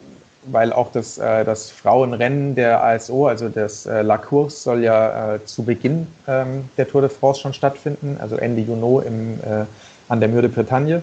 weil 0.47 0.73
auch 0.73 0.91
das, 0.91 1.19
äh, 1.19 1.45
das 1.45 1.71
Frauenrennen 1.71 2.55
der 2.55 2.83
ASO, 2.83 3.27
also 3.27 3.51
das 3.51 3.85
äh, 3.85 4.01
La 4.01 4.17
Course, 4.17 4.57
soll 4.57 4.83
ja 4.83 5.35
äh, 5.35 5.45
zu 5.45 5.63
Beginn 5.63 6.07
ähm, 6.27 6.65
der 6.79 6.89
Tour 6.89 7.03
de 7.03 7.11
France 7.11 7.41
schon 7.41 7.53
stattfinden, 7.53 8.17
also 8.19 8.37
Ende 8.37 8.63
Juni 8.63 9.07
im, 9.07 9.35
äh, 9.41 9.67
an 10.09 10.21
der 10.21 10.31
Mur 10.31 10.41
de 10.41 10.51
Bretagne. 10.51 11.03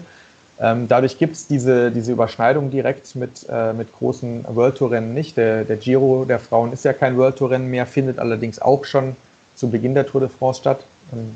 Ähm, 0.60 0.88
dadurch 0.88 1.18
gibt 1.18 1.36
es 1.36 1.46
diese, 1.46 1.92
diese 1.92 2.10
Überschneidung 2.10 2.72
direkt 2.72 3.14
mit, 3.14 3.46
äh, 3.48 3.72
mit 3.72 3.92
großen 3.92 4.44
World 4.48 4.76
Tour 4.76 4.90
Rennen 4.90 5.14
nicht. 5.14 5.36
Der, 5.36 5.62
der 5.62 5.76
Giro 5.76 6.24
der 6.24 6.40
Frauen 6.40 6.72
ist 6.72 6.84
ja 6.84 6.92
kein 6.92 7.16
World 7.16 7.36
Tour 7.36 7.50
Rennen 7.50 7.68
mehr, 7.68 7.86
findet 7.86 8.18
allerdings 8.18 8.60
auch 8.60 8.84
schon 8.84 9.14
zu 9.58 9.68
Beginn 9.68 9.94
der 9.94 10.06
Tour 10.06 10.20
de 10.20 10.30
France 10.30 10.60
statt. 10.60 10.84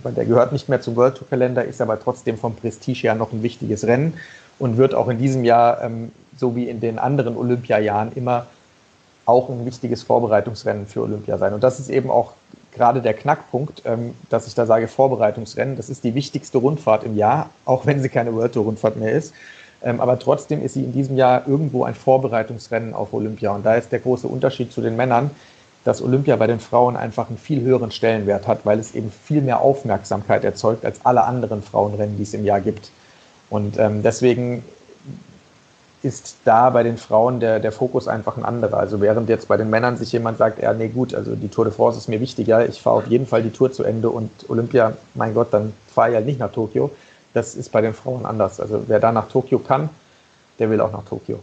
Weil 0.02 0.12
der 0.12 0.26
gehört 0.26 0.52
nicht 0.52 0.68
mehr 0.68 0.80
zum 0.80 0.96
World 0.96 1.16
Tour 1.16 1.28
Kalender, 1.28 1.64
ist 1.64 1.80
aber 1.80 1.98
trotzdem 1.98 2.36
vom 2.36 2.54
Prestige 2.54 3.00
her 3.02 3.14
noch 3.14 3.32
ein 3.32 3.42
wichtiges 3.42 3.86
Rennen 3.86 4.14
und 4.58 4.76
wird 4.76 4.94
auch 4.94 5.08
in 5.08 5.18
diesem 5.18 5.44
Jahr, 5.44 5.82
ähm, 5.82 6.12
so 6.36 6.54
wie 6.54 6.68
in 6.68 6.80
den 6.80 6.98
anderen 6.98 7.36
Olympiajahren, 7.36 8.12
immer 8.14 8.46
auch 9.24 9.48
ein 9.48 9.64
wichtiges 9.64 10.02
Vorbereitungsrennen 10.02 10.86
für 10.86 11.02
Olympia 11.02 11.38
sein. 11.38 11.54
Und 11.54 11.64
das 11.64 11.80
ist 11.80 11.88
eben 11.88 12.10
auch 12.10 12.34
gerade 12.72 13.00
der 13.00 13.14
Knackpunkt, 13.14 13.82
ähm, 13.84 14.14
dass 14.28 14.46
ich 14.46 14.54
da 14.54 14.66
sage 14.66 14.88
Vorbereitungsrennen. 14.88 15.76
Das 15.76 15.88
ist 15.88 16.04
die 16.04 16.14
wichtigste 16.14 16.58
Rundfahrt 16.58 17.04
im 17.04 17.16
Jahr, 17.16 17.50
auch 17.64 17.86
wenn 17.86 18.02
sie 18.02 18.08
keine 18.08 18.34
World 18.34 18.52
Tour 18.52 18.64
Rundfahrt 18.64 18.96
mehr 18.96 19.12
ist. 19.12 19.32
Ähm, 19.82 20.00
aber 20.00 20.18
trotzdem 20.18 20.62
ist 20.62 20.74
sie 20.74 20.84
in 20.84 20.92
diesem 20.92 21.16
Jahr 21.16 21.46
irgendwo 21.46 21.84
ein 21.84 21.94
Vorbereitungsrennen 21.94 22.94
auf 22.94 23.12
Olympia. 23.12 23.52
Und 23.54 23.64
da 23.64 23.74
ist 23.74 23.90
der 23.90 24.00
große 24.00 24.26
Unterschied 24.26 24.72
zu 24.72 24.80
den 24.80 24.96
Männern 24.96 25.30
dass 25.84 26.02
Olympia 26.02 26.36
bei 26.36 26.46
den 26.46 26.60
Frauen 26.60 26.96
einfach 26.96 27.28
einen 27.28 27.38
viel 27.38 27.60
höheren 27.60 27.90
Stellenwert 27.90 28.46
hat, 28.46 28.64
weil 28.64 28.78
es 28.78 28.94
eben 28.94 29.10
viel 29.10 29.42
mehr 29.42 29.60
Aufmerksamkeit 29.60 30.44
erzeugt 30.44 30.84
als 30.84 31.00
alle 31.04 31.24
anderen 31.24 31.62
Frauenrennen, 31.62 32.16
die 32.16 32.22
es 32.22 32.34
im 32.34 32.44
Jahr 32.44 32.60
gibt. 32.60 32.90
Und 33.50 33.78
ähm, 33.78 34.02
deswegen 34.02 34.64
ist 36.02 36.36
da 36.44 36.70
bei 36.70 36.82
den 36.82 36.98
Frauen 36.98 37.38
der, 37.38 37.60
der 37.60 37.70
Fokus 37.70 38.08
einfach 38.08 38.36
ein 38.36 38.44
anderer. 38.44 38.78
Also 38.78 39.00
während 39.00 39.28
jetzt 39.28 39.48
bei 39.48 39.56
den 39.56 39.70
Männern 39.70 39.96
sich 39.96 40.10
jemand 40.12 40.38
sagt, 40.38 40.60
ja, 40.60 40.72
nee, 40.72 40.88
gut, 40.88 41.14
also 41.14 41.36
die 41.36 41.48
Tour 41.48 41.64
de 41.64 41.72
France 41.72 41.98
ist 41.98 42.08
mir 42.08 42.20
wichtiger, 42.20 42.68
ich 42.68 42.80
fahre 42.80 42.96
auf 42.96 43.06
jeden 43.06 43.26
Fall 43.26 43.42
die 43.42 43.50
Tour 43.50 43.72
zu 43.72 43.84
Ende 43.84 44.10
und 44.10 44.30
Olympia, 44.48 44.94
mein 45.14 45.34
Gott, 45.34 45.48
dann 45.52 45.72
fahre 45.94 46.10
ich 46.10 46.14
halt 46.16 46.26
nicht 46.26 46.40
nach 46.40 46.50
Tokio. 46.50 46.90
Das 47.34 47.54
ist 47.54 47.70
bei 47.70 47.80
den 47.80 47.94
Frauen 47.94 48.26
anders. 48.26 48.60
Also 48.60 48.84
wer 48.88 49.00
da 49.00 49.12
nach 49.12 49.28
Tokio 49.28 49.58
kann, 49.58 49.90
der 50.58 50.70
will 50.70 50.80
auch 50.80 50.92
nach 50.92 51.04
Tokio. 51.04 51.40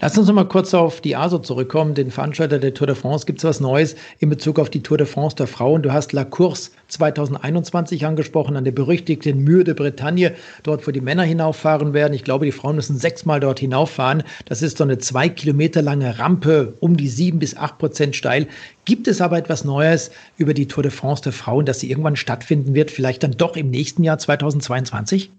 Lass 0.00 0.16
uns 0.16 0.28
noch 0.28 0.34
mal 0.34 0.44
kurz 0.44 0.74
auf 0.74 1.00
die 1.00 1.16
ASO 1.16 1.38
zurückkommen, 1.38 1.94
den 1.94 2.10
Veranstalter 2.10 2.58
der 2.58 2.74
Tour 2.74 2.86
de 2.86 2.96
France. 2.96 3.26
Gibt 3.26 3.38
es 3.38 3.44
was 3.44 3.60
Neues 3.60 3.96
in 4.18 4.30
Bezug 4.30 4.58
auf 4.58 4.70
die 4.70 4.82
Tour 4.82 4.98
de 4.98 5.06
France 5.06 5.36
der 5.36 5.46
Frauen? 5.46 5.82
Du 5.82 5.92
hast 5.92 6.12
La 6.12 6.24
Course 6.24 6.70
2021 6.88 8.06
angesprochen, 8.06 8.56
an 8.56 8.64
der 8.64 8.72
berüchtigten 8.72 9.44
Mühe 9.44 9.64
de 9.64 9.74
Bretagne, 9.74 10.34
dort 10.62 10.86
wo 10.86 10.90
die 10.90 11.00
Männer 11.00 11.24
hinauffahren 11.24 11.92
werden. 11.92 12.14
Ich 12.14 12.24
glaube, 12.24 12.46
die 12.46 12.52
Frauen 12.52 12.76
müssen 12.76 12.96
sechsmal 12.96 13.40
dort 13.40 13.60
hinauffahren. 13.60 14.22
Das 14.46 14.62
ist 14.62 14.78
so 14.78 14.84
eine 14.84 14.98
zwei 14.98 15.28
Kilometer 15.28 15.82
lange 15.82 16.18
Rampe, 16.18 16.74
um 16.80 16.96
die 16.96 17.08
sieben 17.08 17.38
bis 17.38 17.56
acht 17.56 17.78
Prozent 17.78 18.16
steil. 18.16 18.46
Gibt 18.84 19.08
es 19.08 19.20
aber 19.20 19.38
etwas 19.38 19.64
Neues 19.64 20.10
über 20.38 20.54
die 20.54 20.66
Tour 20.66 20.82
de 20.82 20.92
France 20.92 21.22
der 21.22 21.32
Frauen, 21.32 21.66
dass 21.66 21.80
sie 21.80 21.90
irgendwann 21.90 22.16
stattfinden 22.16 22.74
wird, 22.74 22.90
vielleicht 22.90 23.22
dann 23.22 23.32
doch 23.32 23.56
im 23.56 23.70
nächsten 23.70 24.02
Jahr 24.04 24.18
2022? 24.18 25.30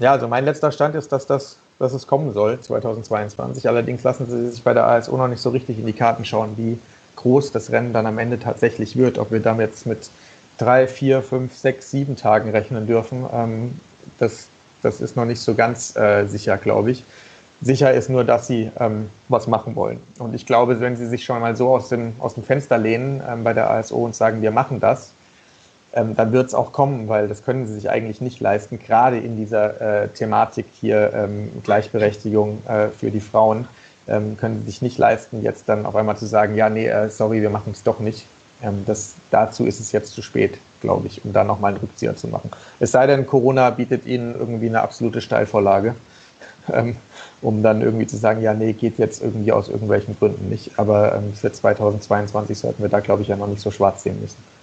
Ja, 0.00 0.12
also 0.12 0.28
mein 0.28 0.44
letzter 0.44 0.70
Stand 0.70 0.94
ist, 0.94 1.10
dass 1.10 1.26
das 1.26 1.56
dass 1.78 1.92
es 1.92 2.06
kommen 2.06 2.32
soll 2.32 2.60
2022. 2.60 3.68
Allerdings 3.68 4.02
lassen 4.02 4.26
sie 4.28 4.50
sich 4.50 4.62
bei 4.62 4.74
der 4.74 4.86
ASO 4.86 5.16
noch 5.16 5.28
nicht 5.28 5.40
so 5.40 5.50
richtig 5.50 5.78
in 5.78 5.86
die 5.86 5.92
Karten 5.92 6.24
schauen, 6.24 6.54
wie 6.56 6.78
groß 7.16 7.52
das 7.52 7.70
Rennen 7.70 7.92
dann 7.92 8.06
am 8.06 8.18
Ende 8.18 8.38
tatsächlich 8.38 8.96
wird. 8.96 9.18
Ob 9.18 9.30
wir 9.30 9.40
damit 9.40 9.70
jetzt 9.70 9.86
mit 9.86 10.10
drei, 10.58 10.86
vier, 10.88 11.22
fünf, 11.22 11.56
sechs, 11.56 11.90
sieben 11.90 12.16
Tagen 12.16 12.50
rechnen 12.50 12.86
dürfen, 12.86 13.24
ähm, 13.32 13.80
das, 14.18 14.48
das 14.82 15.00
ist 15.00 15.16
noch 15.16 15.24
nicht 15.24 15.40
so 15.40 15.54
ganz 15.54 15.96
äh, 15.96 16.26
sicher, 16.26 16.56
glaube 16.58 16.90
ich. 16.90 17.04
Sicher 17.60 17.92
ist 17.92 18.08
nur, 18.08 18.22
dass 18.22 18.46
sie 18.46 18.70
ähm, 18.78 19.10
was 19.28 19.48
machen 19.48 19.74
wollen. 19.74 19.98
Und 20.18 20.34
ich 20.34 20.46
glaube, 20.46 20.78
wenn 20.80 20.96
sie 20.96 21.06
sich 21.06 21.24
schon 21.24 21.40
mal 21.40 21.56
so 21.56 21.74
aus, 21.74 21.88
den, 21.88 22.14
aus 22.20 22.34
dem 22.34 22.44
Fenster 22.44 22.78
lehnen 22.78 23.20
ähm, 23.28 23.42
bei 23.42 23.52
der 23.52 23.68
ASO 23.68 23.96
und 23.96 24.14
sagen, 24.14 24.42
wir 24.42 24.52
machen 24.52 24.78
das, 24.78 25.12
ähm, 25.98 26.14
dann 26.14 26.32
wird 26.32 26.46
es 26.46 26.54
auch 26.54 26.72
kommen, 26.72 27.08
weil 27.08 27.28
das 27.28 27.42
können 27.42 27.66
sie 27.66 27.74
sich 27.74 27.90
eigentlich 27.90 28.20
nicht 28.20 28.40
leisten, 28.40 28.78
gerade 28.78 29.18
in 29.18 29.36
dieser 29.36 30.04
äh, 30.04 30.08
Thematik 30.08 30.66
hier 30.80 31.12
ähm, 31.12 31.50
Gleichberechtigung 31.64 32.62
äh, 32.68 32.88
für 32.88 33.10
die 33.10 33.20
Frauen, 33.20 33.66
ähm, 34.06 34.36
können 34.36 34.60
sie 34.60 34.66
sich 34.66 34.82
nicht 34.82 34.98
leisten, 34.98 35.42
jetzt 35.42 35.68
dann 35.68 35.86
auf 35.86 35.96
einmal 35.96 36.16
zu 36.16 36.26
sagen, 36.26 36.54
ja, 36.54 36.70
nee, 36.70 36.86
äh, 36.86 37.10
sorry, 37.10 37.42
wir 37.42 37.50
machen 37.50 37.72
es 37.72 37.82
doch 37.82 37.98
nicht. 37.98 38.26
Ähm, 38.62 38.84
das, 38.86 39.14
dazu 39.30 39.66
ist 39.66 39.80
es 39.80 39.90
jetzt 39.92 40.12
zu 40.12 40.22
spät, 40.22 40.58
glaube 40.80 41.08
ich, 41.08 41.24
um 41.24 41.32
da 41.32 41.42
nochmal 41.42 41.72
einen 41.72 41.80
Rückzieher 41.80 42.16
zu 42.16 42.28
machen. 42.28 42.50
Es 42.78 42.92
sei 42.92 43.06
denn, 43.06 43.26
Corona 43.26 43.70
bietet 43.70 44.06
ihnen 44.06 44.34
irgendwie 44.34 44.68
eine 44.68 44.82
absolute 44.82 45.20
Steilvorlage, 45.20 45.96
ähm, 46.72 46.96
um 47.42 47.62
dann 47.62 47.82
irgendwie 47.82 48.06
zu 48.06 48.16
sagen, 48.16 48.40
ja, 48.40 48.54
nee, 48.54 48.72
geht 48.72 48.98
jetzt 48.98 49.20
irgendwie 49.20 49.52
aus 49.52 49.68
irgendwelchen 49.68 50.16
Gründen 50.16 50.48
nicht. 50.48 50.78
Aber 50.78 51.16
ähm, 51.16 51.34
für 51.34 51.52
2022 51.52 52.56
sollten 52.56 52.82
wir 52.82 52.88
da, 52.88 53.00
glaube 53.00 53.22
ich, 53.22 53.28
ja 53.28 53.36
noch 53.36 53.48
nicht 53.48 53.62
so 53.62 53.72
schwarz 53.72 54.04
sehen 54.04 54.20
müssen. 54.20 54.57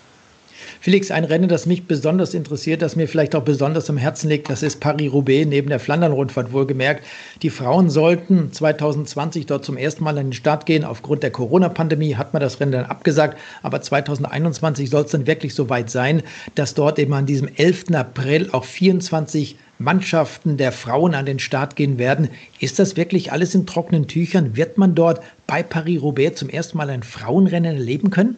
Felix, 0.86 1.10
ein 1.10 1.24
Rennen, 1.24 1.50
das 1.50 1.66
mich 1.66 1.88
besonders 1.88 2.36
interessiert, 2.36 2.84
das 2.84 2.96
mir 2.96 3.08
vielleicht 3.08 3.34
auch 3.34 3.42
besonders 3.42 3.90
am 3.90 3.98
Herzen 3.98 4.30
liegt, 4.30 4.52
das 4.52 4.62
ist 4.62 4.82
Paris-Roubaix 4.82 5.48
neben 5.48 5.70
der 5.70 5.80
Flandern-Rundfahrt 5.80 6.54
wohlgemerkt. 6.54 7.04
Die 7.42 7.50
Frauen 7.50 7.90
sollten 7.90 8.52
2020 8.54 9.48
dort 9.48 9.66
zum 9.66 9.78
ersten 9.78 10.04
Mal 10.04 10.20
an 10.20 10.28
den 10.28 10.34
Start 10.34 10.68
gehen. 10.68 10.84
Aufgrund 10.84 11.24
der 11.24 11.32
Corona-Pandemie 11.32 12.14
hat 12.14 12.34
man 12.34 12.42
das 12.44 12.60
Rennen 12.60 12.74
dann 12.74 12.86
abgesagt. 12.86 13.40
Aber 13.64 13.82
2021 13.82 14.92
soll 14.92 15.06
es 15.06 15.10
dann 15.10 15.26
wirklich 15.26 15.56
so 15.56 15.72
weit 15.72 15.90
sein, 15.90 16.22
dass 16.54 16.76
dort 16.76 17.00
eben 17.00 17.14
an 17.16 17.26
diesem 17.26 17.50
11. 17.56 17.86
April 17.96 18.50
auch 18.52 18.66
24 18.66 19.56
Mannschaften 19.80 20.58
der 20.58 20.72
Frauen 20.72 21.16
an 21.16 21.26
den 21.26 21.40
Start 21.40 21.76
gehen 21.76 21.98
werden. 21.98 22.30
Ist 22.60 22.78
das 22.78 22.96
wirklich 22.96 23.32
alles 23.32 23.56
in 23.56 23.66
trockenen 23.66 24.08
Tüchern? 24.08 24.56
Wird 24.56 24.78
man 24.78 24.94
dort 24.94 25.22
bei 25.48 25.64
Paris-Roubaix 25.64 26.38
zum 26.38 26.50
ersten 26.50 26.78
Mal 26.78 26.92
ein 26.92 27.02
Frauenrennen 27.02 27.78
erleben 27.78 28.12
können? 28.12 28.38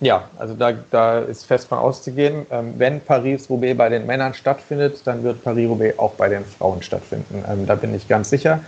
Ja, 0.00 0.28
also 0.38 0.54
da, 0.54 0.72
da 0.90 1.20
ist 1.20 1.46
fest 1.46 1.68
von 1.68 1.78
auszugehen. 1.78 2.46
Ähm, 2.50 2.74
wenn 2.78 3.00
Paris-Roubaix 3.00 3.76
bei 3.78 3.88
den 3.88 4.06
Männern 4.06 4.34
stattfindet, 4.34 5.00
dann 5.04 5.22
wird 5.22 5.42
Paris-Roubaix 5.44 5.98
auch 5.98 6.12
bei 6.12 6.28
den 6.28 6.44
Frauen 6.44 6.82
stattfinden. 6.82 7.44
Ähm, 7.48 7.66
da 7.66 7.74
bin 7.74 7.94
ich 7.94 8.08
ganz 8.08 8.28
sicher 8.28 8.60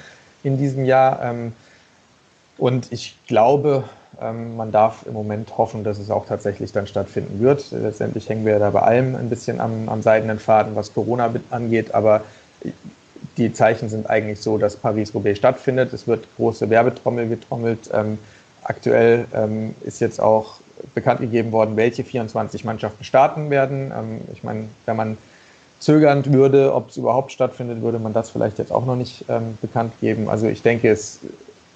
in 0.44 0.56
diesem 0.56 0.84
Jahr. 0.84 1.20
Ähm, 1.22 1.52
und 2.58 2.90
ich 2.92 3.18
glaube, 3.26 3.84
ähm, 4.20 4.56
man 4.56 4.72
darf 4.72 5.04
im 5.04 5.12
Moment 5.12 5.58
hoffen, 5.58 5.84
dass 5.84 5.98
es 5.98 6.10
auch 6.10 6.26
tatsächlich 6.26 6.72
dann 6.72 6.86
stattfinden 6.86 7.40
wird. 7.40 7.70
Letztendlich 7.70 8.28
hängen 8.28 8.46
wir 8.46 8.58
da 8.58 8.70
bei 8.70 8.80
allem 8.80 9.14
ein 9.16 9.28
bisschen 9.28 9.60
am, 9.60 9.88
am 9.88 10.02
seidenen 10.02 10.38
Faden, 10.38 10.74
was 10.76 10.94
Corona 10.94 11.34
angeht. 11.50 11.92
Aber 11.92 12.22
die 13.36 13.52
Zeichen 13.52 13.88
sind 13.88 14.08
eigentlich 14.08 14.40
so, 14.40 14.56
dass 14.58 14.76
Paris-Roubaix 14.76 15.38
stattfindet. 15.38 15.92
Es 15.92 16.06
wird 16.06 16.26
große 16.36 16.70
Werbetrommel 16.70 17.28
getrommelt. 17.28 17.90
Ähm, 17.92 18.18
aktuell 18.62 19.26
ähm, 19.34 19.74
ist 19.84 20.00
jetzt 20.00 20.20
auch 20.20 20.60
bekannt 20.94 21.20
gegeben 21.20 21.52
worden, 21.52 21.76
welche 21.76 22.04
24 22.04 22.64
Mannschaften 22.64 23.04
starten 23.04 23.50
werden. 23.50 23.92
Ähm, 23.96 24.20
ich 24.32 24.42
meine, 24.42 24.68
wenn 24.86 24.96
man 24.96 25.18
zögernd 25.80 26.32
würde, 26.32 26.74
ob 26.74 26.90
es 26.90 26.96
überhaupt 26.96 27.32
stattfindet, 27.32 27.82
würde 27.82 27.98
man 27.98 28.12
das 28.12 28.30
vielleicht 28.30 28.58
jetzt 28.58 28.72
auch 28.72 28.86
noch 28.86 28.96
nicht 28.96 29.24
ähm, 29.28 29.58
bekannt 29.60 29.92
geben. 30.00 30.28
Also 30.28 30.48
ich 30.48 30.62
denke, 30.62 30.90
es 30.90 31.20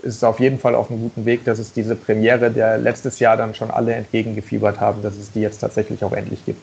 ist 0.02 0.24
auf 0.24 0.40
jeden 0.40 0.58
Fall 0.58 0.74
auf 0.74 0.90
einem 0.90 1.00
guten 1.00 1.26
Weg, 1.26 1.44
dass 1.44 1.58
es 1.58 1.72
diese 1.72 1.94
Premiere, 1.94 2.50
der 2.50 2.78
letztes 2.78 3.18
Jahr 3.18 3.36
dann 3.36 3.54
schon 3.54 3.70
alle 3.70 3.94
entgegengefiebert 3.94 4.80
haben, 4.80 5.02
dass 5.02 5.16
es 5.16 5.32
die 5.32 5.40
jetzt 5.40 5.58
tatsächlich 5.58 6.02
auch 6.02 6.12
endlich 6.12 6.44
gibt. 6.44 6.60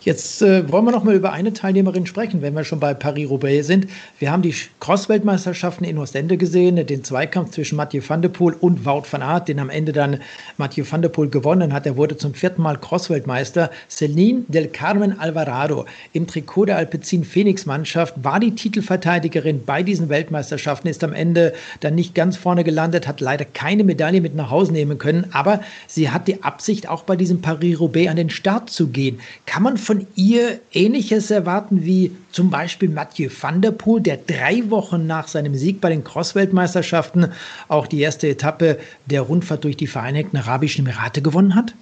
Jetzt 0.00 0.42
äh, 0.42 0.70
wollen 0.70 0.84
wir 0.84 0.92
noch 0.92 1.04
mal 1.04 1.14
über 1.14 1.32
eine 1.32 1.52
Teilnehmerin 1.52 2.06
sprechen, 2.06 2.42
wenn 2.42 2.54
wir 2.54 2.64
schon 2.64 2.80
bei 2.80 2.94
Paris-Roubaix 2.94 3.66
sind. 3.66 3.86
Wir 4.18 4.30
haben 4.30 4.42
die 4.42 4.54
Cross-Weltmeisterschaften 4.80 5.84
in 5.84 5.98
Ostende 5.98 6.36
gesehen, 6.36 6.76
den 6.86 7.04
Zweikampf 7.04 7.52
zwischen 7.52 7.76
Mathieu 7.76 8.02
van 8.06 8.22
der 8.22 8.28
Poel 8.28 8.54
und 8.60 8.84
Wout 8.84 9.04
van 9.10 9.22
Aert, 9.22 9.48
den 9.48 9.58
am 9.58 9.70
Ende 9.70 9.92
dann 9.92 10.20
Mathieu 10.56 10.84
van 10.88 11.02
der 11.02 11.08
Poel 11.08 11.28
gewonnen 11.28 11.72
hat. 11.72 11.86
Er 11.86 11.96
wurde 11.96 12.16
zum 12.16 12.34
vierten 12.34 12.62
Mal 12.62 12.78
Cross-Weltmeister. 12.78 13.70
Celine 13.88 14.44
del 14.48 14.68
Carmen 14.68 15.18
Alvarado 15.18 15.86
im 16.12 16.26
Trikot 16.26 16.66
der 16.66 16.76
Alpecin 16.76 17.24
Phoenix-Mannschaft 17.24 18.14
war 18.22 18.40
die 18.40 18.54
Titelverteidigerin 18.54 19.64
bei 19.64 19.82
diesen 19.82 20.08
Weltmeisterschaften, 20.08 20.88
ist 20.88 21.02
am 21.02 21.12
Ende 21.12 21.52
dann 21.80 21.94
nicht 21.94 22.14
ganz 22.14 22.36
vorne 22.36 22.64
gelandet, 22.64 23.08
hat 23.08 23.20
leider 23.20 23.44
keine 23.44 23.84
Medaille 23.84 24.20
mit 24.20 24.34
nach 24.34 24.50
Hause 24.50 24.72
nehmen 24.72 24.98
können, 24.98 25.26
aber 25.32 25.60
sie 25.86 26.10
hat 26.10 26.28
die 26.28 26.42
Absicht, 26.42 26.88
auch 26.88 27.02
bei 27.02 27.16
diesem 27.16 27.40
Paris-Roubaix 27.40 28.10
an 28.10 28.16
den 28.16 28.30
Start 28.30 28.70
zu 28.70 28.88
gehen. 28.88 29.20
Kann 29.46 29.62
man 29.64 29.76
von 29.76 30.06
ihr 30.14 30.60
Ähnliches 30.72 31.30
erwarten 31.30 31.84
wie 31.84 32.14
zum 32.30 32.50
Beispiel 32.50 32.88
Mathieu 32.88 33.28
van 33.28 33.60
der 33.60 33.72
Poel, 33.72 34.00
der 34.00 34.18
drei 34.18 34.62
Wochen 34.68 35.06
nach 35.08 35.26
seinem 35.26 35.56
Sieg 35.56 35.80
bei 35.80 35.88
den 35.88 36.04
Cross-Weltmeisterschaften 36.04 37.32
auch 37.68 37.88
die 37.88 38.00
erste 38.00 38.28
Etappe 38.28 38.78
der 39.06 39.22
Rundfahrt 39.22 39.64
durch 39.64 39.76
die 39.76 39.88
Vereinigten 39.88 40.36
Arabischen 40.36 40.86
Emirate 40.86 41.20
gewonnen 41.20 41.56
hat? 41.56 41.74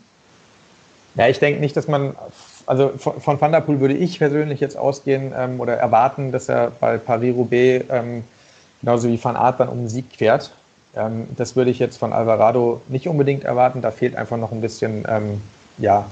Ja, 1.15 1.29
ich 1.29 1.39
denke 1.41 1.61
nicht, 1.61 1.77
dass 1.77 1.89
man, 1.89 2.15
also 2.65 2.93
von, 2.97 3.21
von 3.21 3.39
Van 3.39 3.53
der 3.53 3.61
Poel 3.61 3.81
würde 3.81 3.95
ich 3.95 4.19
persönlich 4.19 4.61
jetzt 4.61 4.79
ausgehen 4.79 5.35
ähm, 5.37 5.61
oder 5.61 5.75
erwarten, 5.75 6.33
dass 6.33 6.49
er 6.49 6.71
bei 6.71 6.97
Paris-Roubaix 6.97 7.85
ähm, 7.91 8.25
genauso 8.81 9.09
wie 9.09 9.23
Van 9.23 9.37
Aert 9.37 9.61
dann 9.61 9.69
um 9.69 9.79
den 9.79 9.89
Sieg 9.89 10.07
fährt. 10.17 10.53
Ähm, 10.97 11.27
das 11.37 11.57
würde 11.57 11.71
ich 11.71 11.79
jetzt 11.79 11.99
von 11.99 12.13
Alvarado 12.13 12.81
nicht 12.89 13.09
unbedingt 13.09 13.45
erwarten. 13.45 13.83
Da 13.83 13.91
fehlt 13.91 14.17
einfach 14.17 14.37
noch 14.37 14.53
ein 14.53 14.61
bisschen, 14.61 15.05
ähm, 15.09 15.41
ja, 15.79 16.07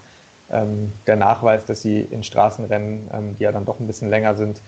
ähm, 0.52 0.92
der 1.06 1.16
Nachweis, 1.16 1.64
dass 1.66 1.82
sie 1.82 2.00
in 2.00 2.24
Straßenrennen, 2.24 3.10
ähm, 3.12 3.36
die 3.36 3.44
ja 3.44 3.52
dann 3.52 3.64
doch 3.64 3.80
ein 3.80 3.86
bisschen 3.86 4.10
länger 4.10 4.34
sind, 4.34 4.60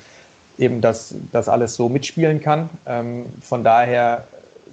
eben 0.58 0.80
das, 0.80 1.14
das 1.32 1.48
alles 1.48 1.74
so 1.74 1.88
mitspielen 1.88 2.40
kann. 2.40 2.70
Ähm, 2.86 3.26
von 3.40 3.64
daher 3.64 4.24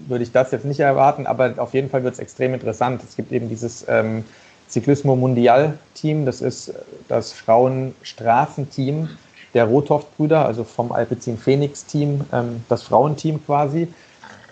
würde 0.07 0.23
ich 0.23 0.31
das 0.31 0.51
jetzt 0.51 0.65
nicht 0.65 0.79
erwarten, 0.79 1.27
aber 1.27 1.53
auf 1.57 1.73
jeden 1.73 1.89
Fall 1.89 2.03
wird 2.03 2.13
es 2.13 2.19
extrem 2.19 2.53
interessant. 2.53 3.01
Es 3.07 3.15
gibt 3.15 3.31
eben 3.31 3.49
dieses 3.49 3.85
ähm, 3.87 4.23
Ciclismo 4.69 5.15
Mundial 5.15 5.77
Team, 5.95 6.25
das 6.25 6.41
ist 6.41 6.73
das 7.07 7.33
Frauenstraßenteam 7.33 9.09
der 9.53 9.65
Rothoff-Brüder, 9.65 10.45
also 10.45 10.63
vom 10.63 10.91
Alpecin 10.91 11.37
Phoenix 11.37 11.85
Team, 11.85 12.21
ähm, 12.31 12.63
das 12.69 12.83
Frauenteam 12.83 13.43
quasi. 13.45 13.87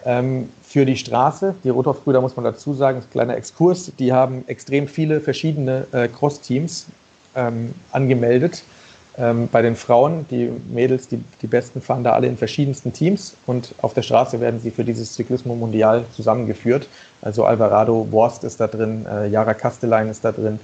Ähm, 0.07 0.47
für 0.63 0.85
die 0.85 0.95
Straße. 0.95 1.53
Die 1.65 1.69
Rothoff-Brüder 1.69 2.21
muss 2.21 2.37
man 2.37 2.45
dazu 2.45 2.73
sagen, 2.73 2.99
ist 2.99 3.07
ein 3.07 3.11
kleiner 3.11 3.35
Exkurs. 3.35 3.91
Die 3.99 4.13
haben 4.13 4.45
extrem 4.47 4.87
viele 4.87 5.19
verschiedene 5.19 5.85
äh, 5.91 6.07
Cross-Teams 6.07 6.85
ähm, 7.35 7.73
angemeldet. 7.91 8.63
Ähm, 9.17 9.49
bei 9.51 9.61
den 9.61 9.75
Frauen, 9.75 10.25
die 10.31 10.49
Mädels, 10.71 11.09
die, 11.09 11.21
die 11.41 11.47
Besten 11.47 11.81
fahren 11.81 12.05
da 12.05 12.13
alle 12.13 12.27
in 12.27 12.37
verschiedensten 12.37 12.93
Teams 12.93 13.35
und 13.47 13.75
auf 13.81 13.93
der 13.93 14.03
Straße 14.03 14.39
werden 14.39 14.61
sie 14.61 14.71
für 14.71 14.85
dieses 14.85 15.13
Ciclismo 15.13 15.55
Mundial 15.55 16.05
zusammengeführt. 16.15 16.87
Also 17.21 17.43
Alvarado 17.43 18.07
Worst 18.09 18.45
ist 18.45 18.61
da 18.61 18.67
drin, 18.67 19.05
äh, 19.11 19.27
Jara 19.27 19.55
Kastelein 19.55 20.07
ist 20.07 20.23
da 20.23 20.31
drin, 20.31 20.59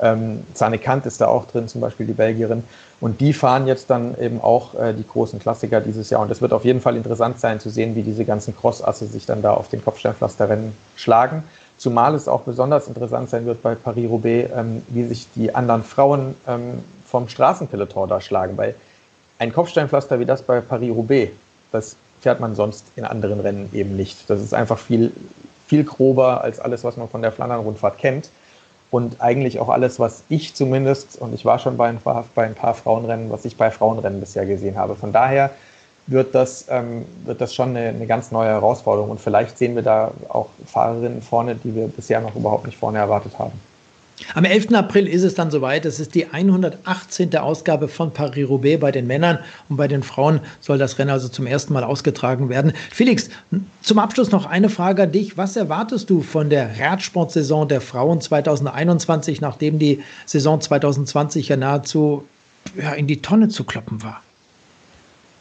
ähm, 0.00 0.44
Zane 0.54 0.78
Kant 0.78 1.06
ist 1.06 1.20
da 1.20 1.28
auch 1.28 1.46
drin, 1.46 1.68
zum 1.68 1.80
Beispiel 1.80 2.06
die 2.06 2.12
Belgierin. 2.12 2.64
Und 3.00 3.20
die 3.20 3.32
fahren 3.32 3.66
jetzt 3.66 3.90
dann 3.90 4.18
eben 4.18 4.40
auch 4.40 4.74
äh, 4.74 4.92
die 4.92 5.06
großen 5.06 5.38
Klassiker 5.38 5.80
dieses 5.80 6.10
Jahr. 6.10 6.22
Und 6.22 6.30
es 6.30 6.40
wird 6.40 6.52
auf 6.52 6.64
jeden 6.64 6.80
Fall 6.80 6.96
interessant 6.96 7.40
sein 7.40 7.60
zu 7.60 7.70
sehen, 7.70 7.94
wie 7.94 8.02
diese 8.02 8.24
ganzen 8.24 8.56
Crossasse 8.56 9.06
sich 9.06 9.26
dann 9.26 9.42
da 9.42 9.54
auf 9.54 9.68
den 9.68 9.84
Kopfsteinpflasterrennen 9.84 10.72
schlagen. 10.96 11.42
Zumal 11.78 12.14
es 12.14 12.26
auch 12.26 12.42
besonders 12.42 12.88
interessant 12.88 13.28
sein 13.28 13.44
wird 13.44 13.62
bei 13.62 13.74
Paris-Roubaix, 13.74 14.50
ähm, 14.54 14.82
wie 14.88 15.04
sich 15.04 15.26
die 15.34 15.54
anderen 15.54 15.82
Frauen 15.82 16.34
ähm, 16.46 16.82
vom 17.06 17.28
Straßenpeloton 17.28 18.08
da 18.08 18.20
schlagen. 18.20 18.56
Weil 18.56 18.74
ein 19.38 19.52
Kopfsteinpflaster 19.52 20.18
wie 20.18 20.26
das 20.26 20.42
bei 20.42 20.60
Paris-Roubaix, 20.60 21.32
das 21.72 21.96
fährt 22.20 22.40
man 22.40 22.54
sonst 22.54 22.86
in 22.96 23.04
anderen 23.04 23.40
Rennen 23.40 23.68
eben 23.74 23.94
nicht. 23.96 24.28
Das 24.28 24.40
ist 24.40 24.54
einfach 24.54 24.78
viel, 24.78 25.12
viel 25.66 25.84
grober 25.84 26.42
als 26.42 26.60
alles, 26.60 26.82
was 26.82 26.96
man 26.96 27.08
von 27.08 27.20
der 27.20 27.32
Flandern-Rundfahrt 27.32 27.98
kennt 27.98 28.30
und 28.90 29.20
eigentlich 29.20 29.58
auch 29.58 29.68
alles, 29.68 29.98
was 29.98 30.22
ich 30.28 30.54
zumindest, 30.54 31.20
und 31.20 31.34
ich 31.34 31.44
war 31.44 31.58
schon 31.58 31.76
bei 31.76 31.88
ein 31.88 31.98
paar, 31.98 32.24
bei 32.34 32.44
ein 32.44 32.54
paar 32.54 32.74
Frauenrennen, 32.74 33.30
was 33.30 33.44
ich 33.44 33.56
bei 33.56 33.70
Frauenrennen 33.70 34.20
bisher 34.20 34.46
gesehen 34.46 34.76
habe. 34.76 34.94
Von 34.94 35.12
daher 35.12 35.50
wird 36.06 36.34
das, 36.34 36.66
ähm, 36.68 37.04
wird 37.24 37.40
das 37.40 37.54
schon 37.54 37.70
eine, 37.70 37.88
eine, 37.88 38.06
ganz 38.06 38.30
neue 38.30 38.48
Herausforderung 38.48 39.10
und 39.10 39.20
vielleicht 39.20 39.58
sehen 39.58 39.74
wir 39.74 39.82
da 39.82 40.12
auch 40.28 40.48
Fahrerinnen 40.66 41.20
vorne, 41.20 41.56
die 41.56 41.74
wir 41.74 41.88
bisher 41.88 42.20
noch 42.20 42.36
überhaupt 42.36 42.66
nicht 42.66 42.78
vorne 42.78 42.98
erwartet 42.98 43.38
haben. 43.38 43.60
Am 44.34 44.44
11. 44.44 44.72
April 44.72 45.06
ist 45.06 45.22
es 45.22 45.34
dann 45.34 45.50
soweit. 45.50 45.84
Es 45.84 46.00
ist 46.00 46.14
die 46.14 46.26
118. 46.26 47.36
Ausgabe 47.36 47.86
von 47.86 48.10
Paris-Roubaix 48.12 48.80
bei 48.80 48.90
den 48.90 49.06
Männern 49.06 49.38
und 49.68 49.76
bei 49.76 49.88
den 49.88 50.02
Frauen 50.02 50.40
soll 50.60 50.78
das 50.78 50.98
Rennen 50.98 51.10
also 51.10 51.28
zum 51.28 51.46
ersten 51.46 51.74
Mal 51.74 51.84
ausgetragen 51.84 52.48
werden. 52.48 52.72
Felix, 52.90 53.28
zum 53.82 53.98
Abschluss 53.98 54.30
noch 54.30 54.46
eine 54.46 54.70
Frage 54.70 55.02
an 55.02 55.12
dich. 55.12 55.36
Was 55.36 55.56
erwartest 55.56 56.08
du 56.08 56.22
von 56.22 56.48
der 56.48 56.78
Radsportsaison 56.80 57.68
der 57.68 57.82
Frauen 57.82 58.20
2021, 58.20 59.42
nachdem 59.42 59.78
die 59.78 60.02
Saison 60.24 60.60
2020 60.60 61.48
ja 61.48 61.56
nahezu 61.56 62.24
ja, 62.74 62.92
in 62.92 63.06
die 63.06 63.20
Tonne 63.20 63.48
zu 63.48 63.64
kloppen 63.64 64.02
war? 64.02 64.22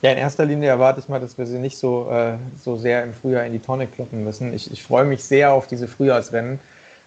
Ja, 0.02 0.12
in 0.12 0.18
erster 0.18 0.46
Linie 0.46 0.68
erwarte 0.68 1.00
ich 1.00 1.08
mal, 1.08 1.22
dass 1.22 1.38
wir 1.38 1.46
sie 1.46 1.58
nicht 1.58 1.78
so, 1.78 2.10
äh, 2.12 2.34
so 2.62 2.76
sehr 2.76 3.04
im 3.04 3.14
Frühjahr 3.14 3.46
in 3.46 3.54
die 3.54 3.60
Tonne 3.60 3.88
kloppen 3.88 4.26
müssen. 4.26 4.54
Ich, 4.54 4.70
ich 4.70 4.84
freue 4.84 5.06
mich 5.06 5.24
sehr 5.24 5.54
auf 5.54 5.68
diese 5.68 5.88
Frühjahrsrennen 5.88 6.60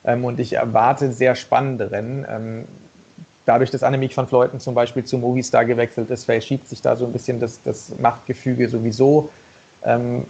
ähm, 0.08 0.24
und 0.24 0.40
ich 0.40 0.54
erwarte 0.54 1.12
sehr 1.12 1.36
spannende 1.36 1.90
Rennen. 1.90 2.26
Ähm, 2.28 2.64
dadurch, 3.44 3.70
dass 3.70 3.82
Annemiek 3.82 4.16
van 4.16 4.26
Fleuten 4.26 4.58
zum 4.58 4.74
Beispiel 4.74 5.04
zu 5.04 5.18
Movistar 5.18 5.66
gewechselt 5.66 6.08
ist, 6.10 6.24
verschiebt 6.24 6.68
sich 6.68 6.80
da 6.80 6.96
so 6.96 7.04
ein 7.04 7.12
bisschen 7.12 7.38
das, 7.38 7.60
das 7.62 7.90
Machtgefüge 8.00 8.68
sowieso. 8.70 9.28
Ähm, 9.84 10.24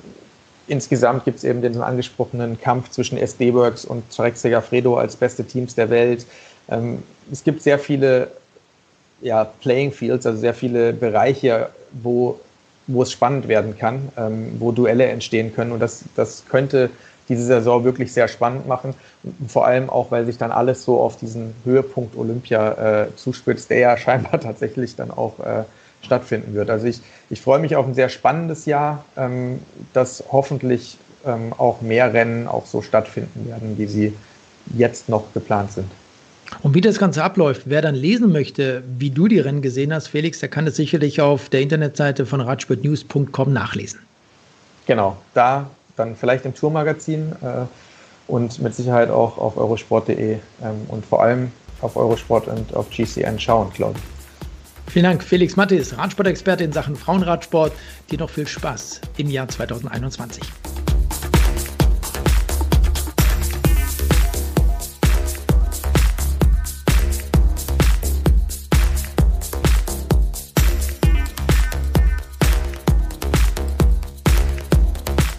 insgesamt 0.67 1.25
gibt 1.25 1.39
es 1.39 1.45
eben 1.45 1.63
den 1.63 1.81
angesprochenen 1.81 2.61
Kampf 2.61 2.91
zwischen 2.91 3.19
SD 3.19 3.55
Works 3.55 3.85
und 3.85 4.03
Trek 4.11 4.37
Segafredo 4.37 4.97
als 4.97 5.15
beste 5.15 5.45
Teams 5.45 5.77
der 5.77 5.91
Welt. 5.91 6.27
Ähm, 6.69 7.03
es 7.31 7.45
gibt 7.45 7.63
sehr 7.63 7.79
viele 7.79 8.33
ja, 9.21 9.45
Playing 9.45 9.93
Fields, 9.93 10.27
also 10.27 10.39
sehr 10.39 10.55
viele 10.55 10.93
Bereiche, 10.93 11.71
wo, 12.03 12.39
wo 12.89 13.03
es 13.03 13.13
spannend 13.13 13.47
werden 13.47 13.79
kann, 13.79 14.09
ähm, 14.17 14.57
wo 14.59 14.73
Duelle 14.73 15.07
entstehen 15.07 15.55
können. 15.55 15.71
Und 15.71 15.81
das, 15.81 16.03
das 16.17 16.45
könnte 16.49 16.91
diese 17.29 17.43
Saison 17.43 17.85
wirklich 17.85 18.13
sehr 18.13 18.29
spannend 18.29 18.67
machen. 18.67 18.95
Vor 19.49 19.67
allem 19.67 19.91
auch, 19.91 20.11
weil 20.11 20.25
sich 20.27 20.39
dann 20.39 20.51
alles 20.51 20.85
so 20.85 21.01
auf 21.01 21.17
diesen 21.17 21.55
Höhepunkt 21.65 22.17
Olympia 22.17 23.03
äh, 23.03 23.17
zuspitzt, 23.17 23.71
der 23.71 23.79
ja 23.79 23.97
scheinbar 23.99 24.41
tatsächlich 24.41 24.97
dann 24.97 25.11
auch 25.11 25.39
äh, 25.41 25.65
stattfinden 26.03 26.55
wird. 26.55 26.71
Also 26.71 26.87
ich, 26.87 27.01
ich 27.31 27.41
freue 27.41 27.59
mich 27.59 27.77
auf 27.77 27.87
ein 27.87 27.95
sehr 27.95 28.09
spannendes 28.09 28.67
Jahr, 28.67 29.05
ähm, 29.17 29.61
dass 29.93 30.25
hoffentlich 30.31 30.99
ähm, 31.27 31.53
auch 31.59 31.81
mehr 31.81 32.13
Rennen 32.13 32.47
auch 32.47 32.67
so 32.67 32.83
stattfinden 32.83 33.47
werden, 33.49 33.77
wie 33.77 33.87
sie 33.87 34.15
jetzt 34.77 35.09
noch 35.09 35.33
geplant 35.35 35.73
sind. 35.73 35.91
Und 36.63 36.75
wie 36.75 36.81
das 36.81 36.99
Ganze 36.99 37.23
abläuft, 37.23 37.63
wer 37.67 37.83
dann 37.83 37.95
lesen 37.95 38.33
möchte, 38.33 38.83
wie 38.99 39.11
du 39.11 39.29
die 39.29 39.39
Rennen 39.39 39.61
gesehen 39.61 39.93
hast, 39.93 40.09
Felix, 40.09 40.41
der 40.41 40.49
kann 40.49 40.67
es 40.67 40.77
sicherlich 40.77 41.21
auf 41.21 41.51
der 41.51 41.61
Internetseite 41.61 42.25
von 42.25 42.41
radsportnews.com 42.41 43.53
nachlesen. 43.53 44.01
Genau, 44.87 45.19
da 45.35 45.69
dann 45.99 46.17
vielleicht 46.17 46.45
im 46.45 46.55
Tourmagazin 46.55 47.33
äh, 47.43 47.67
und 48.27 48.61
mit 48.61 48.75
Sicherheit 48.75 49.11
auch 49.11 49.39
auf 49.39 49.57
eurosport.de 49.57 50.35
ähm, 50.35 50.41
und 50.89 51.05
vor 51.05 51.23
allem 51.23 51.51
auf 51.81 51.97
Eurosport 51.97 52.49
und 52.49 52.75
auf 52.75 52.91
GCN 52.91 53.39
schauen, 53.39 53.71
glaube 53.73 53.95
ich. 53.99 54.93
Vielen 54.93 55.05
Dank, 55.05 55.23
Felix 55.23 55.57
Mattis, 55.57 55.97
Radsportexperte 55.97 56.65
in 56.65 56.73
Sachen 56.73 56.97
Frauenradsport. 56.97 57.73
Dir 58.11 58.19
noch 58.19 58.31
viel 58.31 58.47
Spaß 58.47 59.03
im 59.19 59.29
Jahr 59.29 59.47
2021. 59.47 60.43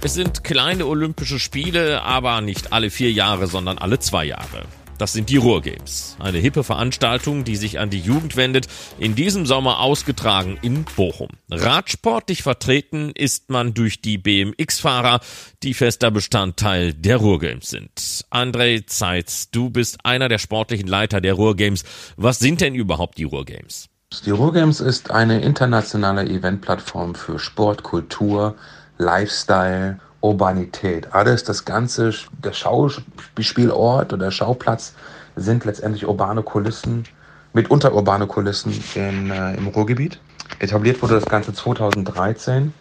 Es 0.02 0.14
sind 0.14 0.46
kleine 0.46 0.86
Olympische 0.86 1.40
Spiele, 1.40 2.04
aber 2.04 2.40
nicht 2.40 2.72
alle 2.72 2.90
vier 2.90 3.12
Jahre, 3.12 3.48
sondern 3.48 3.78
alle 3.78 4.00
zwei 4.00 4.24
Jahre. 4.24 4.64
Das 4.98 5.12
sind 5.12 5.30
die 5.30 5.36
Ruhrgames. 5.36 6.16
Eine 6.20 6.38
hippe 6.38 6.64
Veranstaltung, 6.64 7.44
die 7.44 7.58
sich 7.58 7.80
an 7.80 7.90
die 7.90 8.00
Jugend 8.00 8.38
wendet, 8.38 8.68
in 8.98 9.14
diesem 9.14 9.46
Sommer 9.46 9.80
ausgetragen 9.80 10.58
in 10.62 10.86
Bochum. 10.96 11.28
Radsportlich 11.52 12.44
vertreten 12.44 13.12
ist 13.14 13.50
man 13.50 13.74
durch 13.74 14.02
die 14.02 14.18
BMX-Fahrer, 14.18 15.20
die 15.64 15.74
fester 15.74 16.12
Bestandteil 16.12 16.94
der 16.94 17.18
Ruhrgames 17.18 17.70
sind. 17.70 17.92
André 18.32 18.88
Zeitz, 18.88 19.52
du 19.52 19.70
bist 19.70 20.06
einer 20.06 20.30
der 20.30 20.40
sportlichen 20.40 20.88
Leiter 20.88 21.20
der 21.20 21.34
Ruhrgames. 21.34 21.84
Was 22.16 22.40
sind 22.40 22.62
denn 22.62 22.74
überhaupt 22.74 23.18
die 23.18 23.26
Ruhrgames? 23.26 23.90
Die 24.26 24.32
Ruhrgames 24.32 24.80
ist 24.80 25.12
eine 25.12 25.42
internationale 25.42 26.24
Eventplattform 26.24 27.16
für 27.16 27.38
Sport, 27.38 27.84
Kultur, 27.84 28.56
Lifestyle 29.00 29.98
Urbanität. 30.22 31.14
Alles, 31.14 31.44
das 31.44 31.66
ganze, 31.66 32.14
der 32.44 32.54
Schauspielort 32.54 34.14
oder 34.14 34.26
der 34.26 34.32
Schauplatz 34.32 34.94
sind 35.36 35.66
letztendlich 35.66 36.06
urbane 36.06 36.44
Kulissen, 36.44 37.06
mitunter 37.54 37.94
urbane 37.94 38.28
Kulissen 38.28 38.74
in, 38.96 39.32
äh, 39.32 39.56
im 39.56 39.68
Ruhrgebiet. 39.68 40.20
Etabliert 40.60 41.02
wurde 41.02 41.16
das 41.16 41.26
Ganze 41.26 41.54
2013 41.54 42.74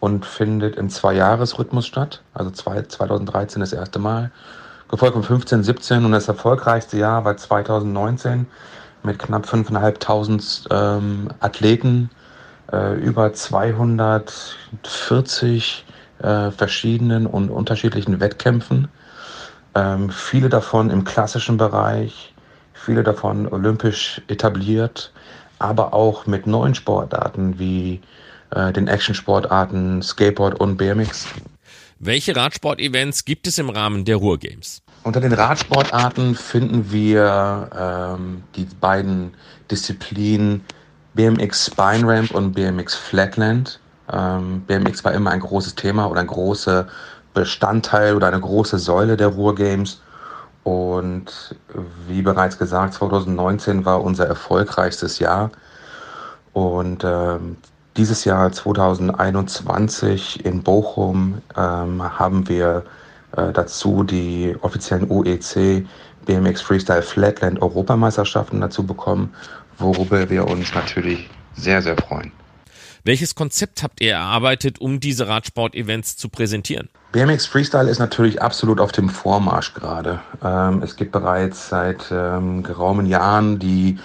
und 0.00 0.24
findet 0.24 0.76
im 0.76 0.88
Zweijahresrhythmus 0.88 1.86
statt. 1.86 2.22
Also 2.32 2.50
zwei, 2.50 2.82
2013 2.82 3.60
das 3.60 3.72
erste 3.72 3.98
Mal, 3.98 4.30
gefolgt 4.88 5.14
von 5.14 5.22
15, 5.22 5.62
17 5.62 6.04
und 6.04 6.12
das 6.12 6.28
erfolgreichste 6.28 6.96
Jahr 6.96 7.24
war 7.24 7.36
2019 7.36 8.46
mit 9.02 9.18
knapp 9.18 9.44
5.500 9.44 10.66
ähm, 10.70 11.28
Athleten, 11.40 12.10
über 12.70 13.32
240 13.32 15.86
äh, 16.22 16.50
verschiedenen 16.50 17.26
und 17.26 17.50
unterschiedlichen 17.50 18.20
Wettkämpfen. 18.20 18.88
Ähm, 19.74 20.10
viele 20.10 20.48
davon 20.48 20.90
im 20.90 21.04
klassischen 21.04 21.56
Bereich, 21.56 22.34
viele 22.72 23.02
davon 23.02 23.46
olympisch 23.46 24.20
etabliert, 24.28 25.12
aber 25.58 25.94
auch 25.94 26.26
mit 26.26 26.46
neuen 26.46 26.74
Sportarten 26.74 27.58
wie 27.58 28.00
äh, 28.50 28.72
den 28.72 28.88
Actionsportarten 28.88 30.02
Skateboard 30.02 30.58
und 30.60 30.76
BMX. 30.76 31.26
Welche 32.00 32.34
Radsport-Events 32.34 33.24
gibt 33.24 33.46
es 33.46 33.58
im 33.58 33.70
Rahmen 33.70 34.04
der 34.04 34.16
Ruhrgames? 34.16 34.82
Unter 35.02 35.20
den 35.20 35.32
Radsportarten 35.32 36.34
finden 36.34 36.92
wir 36.92 37.70
ähm, 37.76 38.42
die 38.56 38.66
beiden 38.80 39.32
Disziplinen 39.70 40.64
BMX 41.18 41.66
Spine 41.66 42.06
Ramp 42.06 42.30
und 42.30 42.52
BMX 42.52 42.94
Flatland. 42.94 43.80
Ähm, 44.12 44.60
BMX 44.68 45.04
war 45.04 45.12
immer 45.12 45.32
ein 45.32 45.40
großes 45.40 45.74
Thema 45.74 46.08
oder 46.08 46.20
ein 46.20 46.28
großer 46.28 46.86
Bestandteil 47.34 48.14
oder 48.14 48.28
eine 48.28 48.38
große 48.38 48.78
Säule 48.78 49.16
der 49.16 49.26
Ruhrgames. 49.26 50.00
Und 50.62 51.56
wie 52.06 52.22
bereits 52.22 52.56
gesagt, 52.56 52.94
2019 52.94 53.84
war 53.84 54.04
unser 54.04 54.28
erfolgreichstes 54.28 55.18
Jahr. 55.18 55.50
Und 56.52 57.02
ähm, 57.02 57.56
dieses 57.96 58.24
Jahr 58.24 58.52
2021 58.52 60.44
in 60.44 60.62
Bochum 60.62 61.42
ähm, 61.56 62.00
haben 62.16 62.48
wir 62.48 62.84
äh, 63.36 63.52
dazu 63.52 64.04
die 64.04 64.56
offiziellen 64.60 65.10
UEC 65.10 65.84
BMX 66.26 66.60
Freestyle 66.60 67.02
Flatland 67.02 67.60
Europameisterschaften 67.60 68.60
dazu 68.60 68.86
bekommen, 68.86 69.34
worüber 69.78 70.28
wir 70.30 70.46
uns 70.46 70.74
natürlich 70.74 71.28
sehr, 71.54 71.82
sehr 71.82 71.96
freuen. 71.96 72.32
Welches 73.04 73.34
Konzept 73.34 73.82
habt 73.82 74.00
ihr 74.00 74.12
erarbeitet, 74.12 74.80
um 74.80 75.00
diese 75.00 75.28
Radsport-Events 75.28 76.16
zu 76.16 76.28
präsentieren? 76.28 76.88
BMX 77.12 77.46
Freestyle 77.46 77.88
ist 77.88 78.00
natürlich 78.00 78.42
absolut 78.42 78.80
auf 78.80 78.92
dem 78.92 79.08
Vormarsch 79.08 79.72
gerade. 79.72 80.20
Ähm, 80.44 80.82
es 80.82 80.96
gibt 80.96 81.12
bereits 81.12 81.70
seit 81.70 82.10
ähm, 82.10 82.62
geraumen 82.62 83.06
Jahren 83.06 83.58
die 83.58 83.98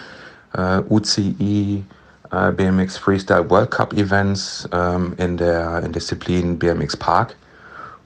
äh, 0.54 0.80
UCI 0.90 1.84
äh, 2.32 2.52
BMX 2.52 2.98
Freestyle 2.98 3.50
World 3.50 3.72
Cup 3.72 3.94
Events 3.94 4.70
ähm, 4.72 5.14
in 5.18 5.38
der 5.38 5.84
in 5.84 5.92
Disziplin 5.92 6.58
BMX 6.58 6.96
Park 6.96 7.36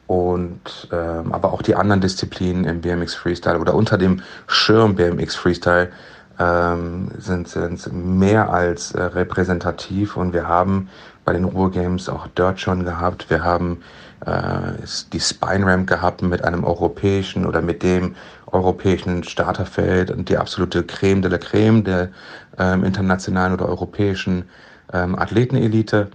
und 0.08 0.88
ähm, 0.92 1.32
aber 1.32 1.54
auch 1.54 1.62
die 1.62 1.76
anderen 1.76 2.02
Disziplinen 2.02 2.66
im 2.66 2.82
BMX 2.82 3.14
Freestyle 3.14 3.60
oder 3.60 3.76
unter 3.76 3.98
dem 3.98 4.22
Schirm 4.48 4.96
BMX 4.96 5.36
Freestyle 5.36 5.92
ähm, 6.40 7.10
sind, 7.18 7.48
sind 7.48 7.94
mehr 7.94 8.52
als 8.52 8.92
äh, 8.92 9.02
repräsentativ 9.02 10.18
und 10.18 10.34
wir 10.34 10.48
haben 10.48 10.90
bei 11.26 11.34
den 11.34 11.44
Ruhrgames 11.44 12.10
auch 12.10 12.28
Dirt 12.28 12.60
schon 12.60 12.86
gehabt. 12.86 13.30
Wir 13.30 13.44
haben 13.44 13.82
äh, 14.26 14.74
die 15.12 15.20
Spine 15.20 15.66
Ramp 15.66 15.88
gehabt 15.88 16.22
mit 16.22 16.44
einem 16.44 16.64
europäischen 16.64 17.46
oder 17.46 17.62
mit 17.62 17.84
dem 17.84 18.16
europäischen 18.48 19.24
Starterfeld 19.24 20.12
und 20.12 20.30
die 20.30 20.38
absolute 20.38 20.84
Creme 20.84 21.22
de 21.22 21.32
la 21.32 21.38
Creme 21.38 21.84
der 21.84 22.10
ähm, 22.58 22.84
internationalen 22.84 23.54
oder 23.54 23.68
europäischen 23.68 24.46
ähm, 24.94 25.18
Athletenelite. 25.18 26.08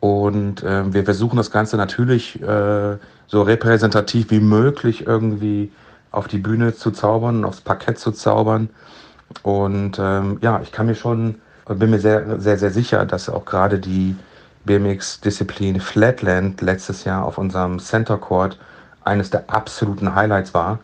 Und 0.00 0.62
äh, 0.62 0.92
wir 0.92 1.04
versuchen 1.04 1.36
das 1.36 1.50
Ganze 1.50 1.76
natürlich 1.76 2.40
äh, 2.40 2.96
so 3.26 3.42
repräsentativ 3.42 4.30
wie 4.30 4.40
möglich 4.40 5.06
irgendwie 5.06 5.72
auf 6.12 6.28
die 6.28 6.38
Bühne 6.38 6.74
zu 6.74 6.90
zaubern, 6.90 7.44
aufs 7.44 7.60
Parkett 7.60 7.98
zu 7.98 8.12
zaubern. 8.12 8.70
Und 9.42 9.98
ähm, 9.98 10.38
ja, 10.40 10.60
ich 10.62 10.72
kann 10.72 10.86
mir 10.86 10.94
schon, 10.94 11.36
bin 11.66 11.90
mir 11.90 12.00
sehr, 12.00 12.40
sehr, 12.40 12.58
sehr 12.58 12.70
sicher, 12.70 13.06
dass 13.06 13.28
auch 13.28 13.44
gerade 13.44 13.78
die 13.78 14.16
BMX-Disziplin 14.64 15.80
Flatland 15.80 16.60
letztes 16.60 17.04
Jahr 17.04 17.24
auf 17.24 17.38
unserem 17.38 17.78
Center 17.78 18.18
Court 18.18 18.58
eines 19.04 19.30
der 19.30 19.44
absoluten 19.48 20.14
Highlights 20.14 20.54
war 20.54 20.80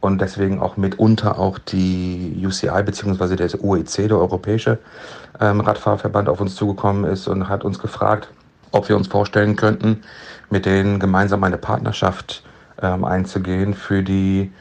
und 0.00 0.20
deswegen 0.20 0.60
auch 0.60 0.76
mitunter 0.76 1.38
auch 1.38 1.58
die 1.58 2.42
UCI 2.44 2.82
bzw. 2.84 3.36
der 3.36 3.64
OEC, 3.64 4.08
der 4.08 4.18
Europäische 4.18 4.78
ähm, 5.40 5.60
Radfahrverband, 5.60 6.28
auf 6.28 6.40
uns 6.40 6.56
zugekommen 6.56 7.04
ist 7.04 7.28
und 7.28 7.48
hat 7.48 7.64
uns 7.64 7.78
gefragt, 7.78 8.28
ob 8.72 8.88
wir 8.88 8.96
uns 8.96 9.08
vorstellen 9.08 9.56
könnten, 9.56 10.02
mit 10.50 10.66
denen 10.66 10.98
gemeinsam 10.98 11.42
eine 11.44 11.56
Partnerschaft 11.56 12.42
ähm, 12.82 13.04
einzugehen 13.04 13.74
für 13.74 14.02
die 14.02 14.52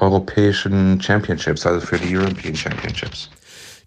europäischen 0.00 1.00
Championships, 1.00 1.66
also 1.66 1.84
für 1.86 1.98
die 1.98 2.16
European 2.16 2.54
Championships. 2.54 3.30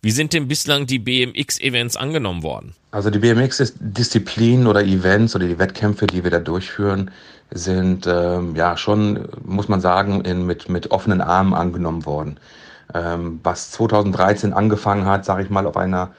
Wie 0.02 0.12
sind 0.12 0.32
denn 0.32 0.48
bislang 0.48 0.86
die 0.86 1.00
BMX-Events 1.00 1.98
angenommen 1.98 2.42
worden? 2.42 2.74
Also 2.92 3.10
die 3.10 3.20
BMX-Disziplinen 3.20 4.66
oder 4.66 4.82
Events 4.82 5.36
oder 5.36 5.46
die 5.46 5.60
Wettkämpfe, 5.60 6.08
die 6.08 6.24
wir 6.24 6.32
da 6.32 6.40
durchführen, 6.40 7.12
sind 7.52 8.08
ähm, 8.08 8.56
ja 8.56 8.78
schon, 8.78 9.28
muss 9.44 9.68
man 9.68 9.82
sagen, 9.82 10.22
in, 10.22 10.46
mit, 10.46 10.70
mit 10.70 10.92
offenen 10.92 11.20
Armen 11.20 11.54
angenommen 11.54 12.06
worden. 12.06 12.40
Ähm, 12.94 13.42
was 13.44 13.72
2013 13.72 14.54
angefangen 14.54 15.06
hat, 15.06 15.26
sage 15.26 15.44
ich 15.44 15.50
mal, 15.50 15.68
auf 15.68 15.76
einer 15.76 16.12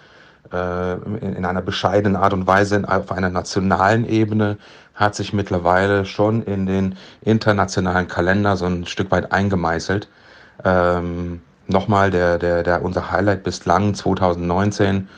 äh, 0.52 0.94
in, 0.94 1.36
in 1.36 1.44
einer 1.44 1.62
bescheidenen 1.62 2.16
Art 2.16 2.32
und 2.32 2.46
Weise 2.46 2.82
auf 2.86 3.12
einer 3.12 3.30
nationalen 3.30 4.08
Ebene, 4.08 4.58
hat 5.00 5.16
sich 5.16 5.32
mittlerweile 5.32 6.04
schon 6.04 6.42
in 6.42 6.66
den 6.66 6.94
internationalen 7.22 8.06
Kalender 8.06 8.56
so 8.56 8.66
ein 8.66 8.86
Stück 8.86 9.10
weit 9.10 9.32
eingemeißelt. 9.32 10.08
Ähm, 10.64 11.40
Nochmal 11.70 12.10
der, 12.10 12.38
der, 12.38 12.64
der, 12.64 12.82
unser 12.82 13.12
Highlight 13.12 13.44
bislang 13.44 13.94
2019, 13.94 15.08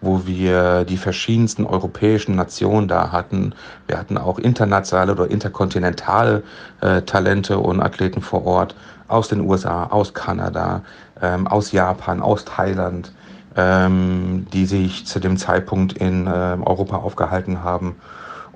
wo 0.00 0.24
wir 0.24 0.84
die 0.84 0.98
verschiedensten 0.98 1.66
europäischen 1.66 2.36
Nationen 2.36 2.86
da 2.86 3.10
hatten. 3.10 3.54
Wir 3.88 3.98
hatten 3.98 4.16
auch 4.16 4.38
internationale 4.38 5.12
oder 5.12 5.28
interkontinentale 5.28 6.44
äh, 6.80 7.02
Talente 7.02 7.58
und 7.58 7.80
Athleten 7.80 8.22
vor 8.22 8.46
Ort 8.46 8.76
aus 9.08 9.26
den 9.26 9.40
USA, 9.40 9.86
aus 9.86 10.14
Kanada, 10.14 10.82
ähm, 11.20 11.48
aus 11.48 11.72
Japan, 11.72 12.22
aus 12.22 12.44
Thailand, 12.44 13.12
ähm, 13.56 14.46
die 14.52 14.66
sich 14.66 15.06
zu 15.06 15.18
dem 15.18 15.36
Zeitpunkt 15.36 15.94
in 15.94 16.28
äh, 16.28 16.30
Europa 16.30 16.98
aufgehalten 16.98 17.64
haben 17.64 17.96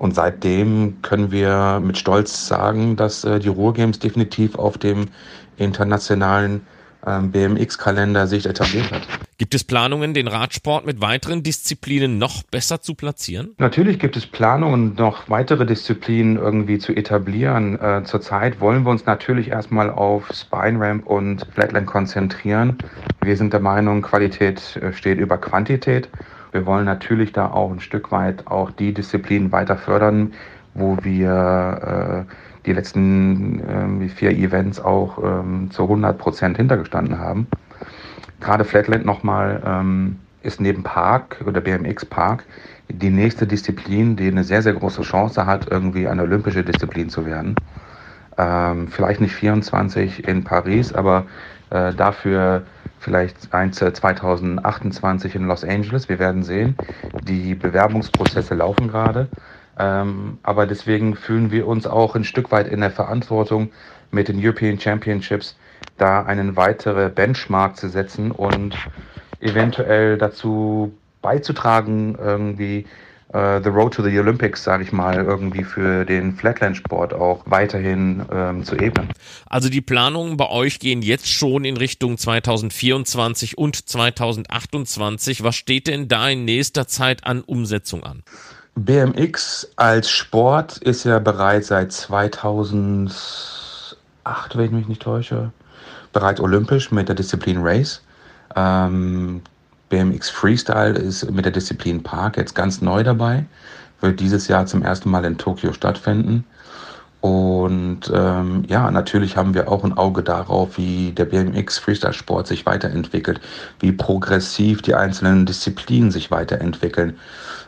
und 0.01 0.15
seitdem 0.15 1.03
können 1.03 1.31
wir 1.31 1.79
mit 1.79 1.95
Stolz 1.95 2.47
sagen, 2.47 2.95
dass 2.95 3.23
äh, 3.23 3.39
die 3.39 3.49
Ruhrgames 3.49 3.99
definitiv 3.99 4.55
auf 4.55 4.79
dem 4.79 5.09
internationalen 5.57 6.61
ähm, 7.05 7.29
BMX-Kalender 7.29 8.25
sich 8.25 8.47
etabliert 8.47 8.91
hat. 8.91 9.03
Gibt 9.37 9.53
es 9.53 9.63
Planungen, 9.63 10.15
den 10.15 10.27
Radsport 10.27 10.87
mit 10.87 11.01
weiteren 11.01 11.43
Disziplinen 11.43 12.17
noch 12.17 12.41
besser 12.41 12.81
zu 12.81 12.95
platzieren? 12.95 13.53
Natürlich 13.59 13.99
gibt 13.99 14.17
es 14.17 14.25
Planungen, 14.25 14.95
noch 14.95 15.29
weitere 15.29 15.67
Disziplinen 15.67 16.37
irgendwie 16.37 16.79
zu 16.79 16.93
etablieren. 16.93 17.79
Äh, 17.79 18.01
zurzeit 18.03 18.59
wollen 18.59 18.81
wir 18.81 18.89
uns 18.89 19.05
natürlich 19.05 19.49
erstmal 19.49 19.91
auf 19.91 20.27
Spine 20.33 20.79
Ramp 20.79 21.05
und 21.05 21.45
Flatland 21.53 21.85
konzentrieren. 21.85 22.79
Wir 23.23 23.37
sind 23.37 23.53
der 23.53 23.59
Meinung, 23.59 24.01
Qualität 24.01 24.77
äh, 24.77 24.93
steht 24.93 25.19
über 25.19 25.37
Quantität. 25.37 26.09
Wir 26.51 26.65
wollen 26.65 26.85
natürlich 26.85 27.31
da 27.31 27.49
auch 27.51 27.71
ein 27.71 27.79
Stück 27.79 28.11
weit 28.11 28.47
auch 28.47 28.71
die 28.71 28.93
Disziplinen 28.93 29.51
weiter 29.51 29.77
fördern, 29.77 30.33
wo 30.73 30.97
wir 31.01 32.25
äh, 32.27 32.33
die 32.65 32.73
letzten 32.73 34.03
äh, 34.03 34.09
vier 34.09 34.31
Events 34.31 34.79
auch 34.79 35.17
ähm, 35.23 35.71
zu 35.71 35.83
100 35.83 36.17
Prozent 36.17 36.57
hintergestanden 36.57 37.19
haben. 37.19 37.47
Gerade 38.39 38.65
Flatland 38.65 39.05
nochmal 39.05 39.61
ähm, 39.65 40.19
ist 40.43 40.59
neben 40.59 40.83
Park 40.83 41.43
oder 41.45 41.61
BMX 41.61 42.05
Park 42.05 42.43
die 42.89 43.09
nächste 43.09 43.47
Disziplin, 43.47 44.15
die 44.15 44.27
eine 44.27 44.43
sehr, 44.43 44.61
sehr 44.61 44.73
große 44.73 45.03
Chance 45.03 45.45
hat, 45.45 45.69
irgendwie 45.69 46.07
eine 46.07 46.23
olympische 46.23 46.63
Disziplin 46.63 47.09
zu 47.09 47.25
werden. 47.25 47.55
Ähm, 48.37 48.87
vielleicht 48.87 49.21
nicht 49.21 49.35
24 49.35 50.27
in 50.27 50.43
Paris, 50.43 50.93
aber 50.93 51.25
Äh, 51.71 51.93
dafür 51.93 52.63
vielleicht 52.99 53.53
eins 53.53 53.77
2028 53.77 55.35
in 55.35 55.47
Los 55.47 55.63
Angeles. 55.63 56.09
Wir 56.09 56.19
werden 56.19 56.43
sehen. 56.43 56.75
Die 57.23 57.55
Bewerbungsprozesse 57.55 58.53
laufen 58.53 58.89
gerade. 58.89 59.27
Ähm, 59.79 60.37
aber 60.43 60.67
deswegen 60.67 61.15
fühlen 61.15 61.49
wir 61.49 61.65
uns 61.65 61.87
auch 61.87 62.15
ein 62.15 62.25
Stück 62.25 62.51
weit 62.51 62.67
in 62.67 62.81
der 62.81 62.91
Verantwortung, 62.91 63.71
mit 64.11 64.27
den 64.27 64.37
European 64.45 64.79
Championships 64.79 65.57
da 65.97 66.23
einen 66.23 66.57
weitere 66.57 67.09
Benchmark 67.09 67.77
zu 67.77 67.87
setzen 67.87 68.31
und 68.31 68.75
eventuell 69.39 70.17
dazu 70.17 70.93
beizutragen, 71.21 72.17
irgendwie 72.19 72.85
The 73.33 73.69
Road 73.69 73.93
to 73.93 74.03
the 74.03 74.19
Olympics, 74.19 74.63
sage 74.63 74.83
ich 74.83 74.91
mal, 74.91 75.15
irgendwie 75.15 75.63
für 75.63 76.03
den 76.03 76.35
Flatland-Sport 76.35 77.13
auch 77.13 77.43
weiterhin 77.45 78.25
ähm, 78.31 78.65
zu 78.65 78.75
ebnen. 78.75 79.07
Also 79.45 79.69
die 79.69 79.79
Planungen 79.79 80.35
bei 80.35 80.49
euch 80.49 80.79
gehen 80.79 81.01
jetzt 81.01 81.29
schon 81.29 81.63
in 81.63 81.77
Richtung 81.77 82.17
2024 82.17 83.57
und 83.57 83.87
2028. 83.87 85.43
Was 85.43 85.55
steht 85.55 85.87
denn 85.87 86.09
da 86.09 86.27
in 86.27 86.43
nächster 86.43 86.87
Zeit 86.87 87.25
an 87.25 87.41
Umsetzung 87.41 88.03
an? 88.03 88.23
BMX 88.75 89.69
als 89.75 90.09
Sport 90.09 90.77
ist 90.79 91.03
ja 91.03 91.19
bereits 91.19 91.67
seit 91.67 91.91
2008, 91.91 93.97
wenn 94.55 94.65
ich 94.65 94.71
mich 94.71 94.87
nicht 94.87 95.01
täusche, 95.01 95.51
bereits 96.13 96.39
olympisch 96.39 96.91
mit 96.91 97.07
der 97.07 97.15
Disziplin 97.15 97.59
Race. 97.61 98.01
Ähm, 98.55 99.41
BMX 99.91 100.29
Freestyle 100.29 100.97
ist 100.97 101.29
mit 101.29 101.45
der 101.45 101.51
Disziplin 101.51 102.01
Park 102.01 102.37
jetzt 102.37 102.55
ganz 102.55 102.81
neu 102.81 103.03
dabei, 103.03 103.45
wird 103.99 104.19
dieses 104.19 104.47
Jahr 104.47 104.65
zum 104.65 104.81
ersten 104.81 105.11
Mal 105.11 105.25
in 105.25 105.37
Tokio 105.37 105.73
stattfinden. 105.73 106.45
Und 107.19 108.11
ähm, 108.11 108.63
ja, 108.67 108.89
natürlich 108.89 109.37
haben 109.37 109.53
wir 109.53 109.69
auch 109.69 109.83
ein 109.83 109.95
Auge 109.95 110.23
darauf, 110.23 110.77
wie 110.77 111.11
der 111.11 111.25
BMX 111.25 111.77
Freestyle 111.77 112.13
Sport 112.13 112.47
sich 112.47 112.65
weiterentwickelt, 112.65 113.39
wie 113.79 113.91
progressiv 113.91 114.81
die 114.81 114.95
einzelnen 114.95 115.45
Disziplinen 115.45 116.09
sich 116.09 116.31
weiterentwickeln. 116.31 117.19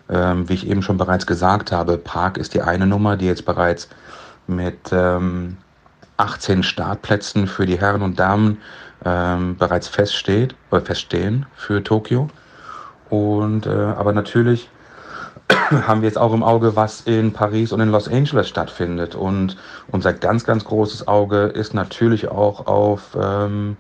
Ähm, 0.09 0.49
wie 0.49 0.53
ich 0.53 0.67
eben 0.67 0.81
schon 0.81 0.97
bereits 0.97 1.27
gesagt 1.27 1.71
habe, 1.71 1.97
Park 1.97 2.37
ist 2.37 2.55
die 2.55 2.61
eine 2.61 2.87
Nummer, 2.87 3.15
die 3.15 3.27
jetzt 3.27 3.45
bereits 3.45 3.89
mit 4.47 4.79
ähm, 4.91 5.57
18 6.17 6.63
Startplätzen 6.63 7.47
für 7.47 7.65
die 7.65 7.79
Herren 7.79 8.01
und 8.01 8.19
Damen 8.19 8.57
ähm, 9.05 9.57
bereits 9.57 9.87
feststeht, 9.87 10.55
oder 10.71 10.81
feststehen 10.81 11.45
für 11.55 11.83
Tokio. 11.83 12.29
Und 13.09 13.65
äh, 13.65 13.69
aber 13.69 14.13
natürlich 14.13 14.69
haben 15.87 16.01
wir 16.01 16.07
jetzt 16.07 16.17
auch 16.17 16.33
im 16.33 16.43
Auge, 16.43 16.75
was 16.75 17.01
in 17.01 17.33
Paris 17.33 17.71
und 17.71 17.79
in 17.79 17.89
Los 17.89 18.07
Angeles 18.07 18.47
stattfindet. 18.47 19.15
Und 19.15 19.57
unser 19.91 20.13
ganz, 20.13 20.45
ganz 20.45 20.65
großes 20.65 21.07
Auge 21.07 21.43
ist 21.43 21.73
natürlich 21.73 22.29
auch 22.29 22.67
auf 22.67 23.17
ähm, 23.19 23.77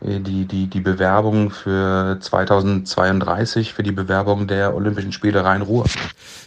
die, 0.00 0.44
die, 0.46 0.66
die 0.68 0.80
Bewerbung 0.80 1.50
für 1.50 2.18
2032, 2.20 3.72
für 3.72 3.82
die 3.82 3.92
Bewerbung 3.92 4.46
der 4.46 4.74
Olympischen 4.74 5.12
Spiele 5.12 5.44
Rhein-Ruhr. 5.44 5.86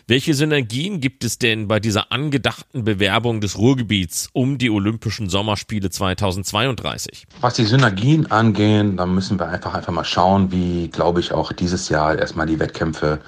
Welche 0.07 0.33
Synergien 0.33 1.01
gibt 1.01 1.23
es 1.23 1.37
denn 1.37 1.67
bei 1.67 1.79
dieser 1.79 2.11
angedachten 2.11 2.83
Bewerbung 2.83 3.41
des 3.41 3.57
Ruhrgebiets 3.57 4.29
um 4.33 4.57
die 4.57 4.69
Olympischen 4.69 5.29
Sommerspiele 5.29 5.89
2032? 5.89 7.27
Was 7.41 7.55
die 7.55 7.65
Synergien 7.65 8.31
angehen, 8.31 8.97
da 8.97 9.05
müssen 9.05 9.39
wir 9.39 9.49
einfach, 9.49 9.73
einfach 9.73 9.93
mal 9.93 10.05
schauen, 10.05 10.51
wie, 10.51 10.87
glaube 10.87 11.19
ich, 11.19 11.33
auch 11.33 11.51
dieses 11.51 11.89
Jahr 11.89 12.17
erstmal 12.17 12.47
die 12.47 12.59
Wettkämpfe 12.59 13.19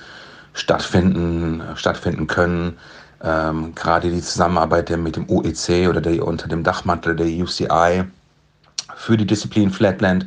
stattfinden, 0.53 1.61
stattfinden 1.75 2.27
können. 2.27 2.77
Ähm, 3.21 3.73
gerade 3.75 4.11
die 4.11 4.21
Zusammenarbeit 4.21 4.89
mit 4.97 5.15
dem 5.15 5.29
UEC 5.29 5.87
oder 5.89 6.01
der, 6.01 6.25
unter 6.25 6.47
dem 6.47 6.63
Dachmantel 6.63 7.15
der 7.15 7.27
UCI 7.27 8.03
für 9.03 9.17
die 9.17 9.27
Disziplin 9.27 9.69
Flatland. 9.69 10.25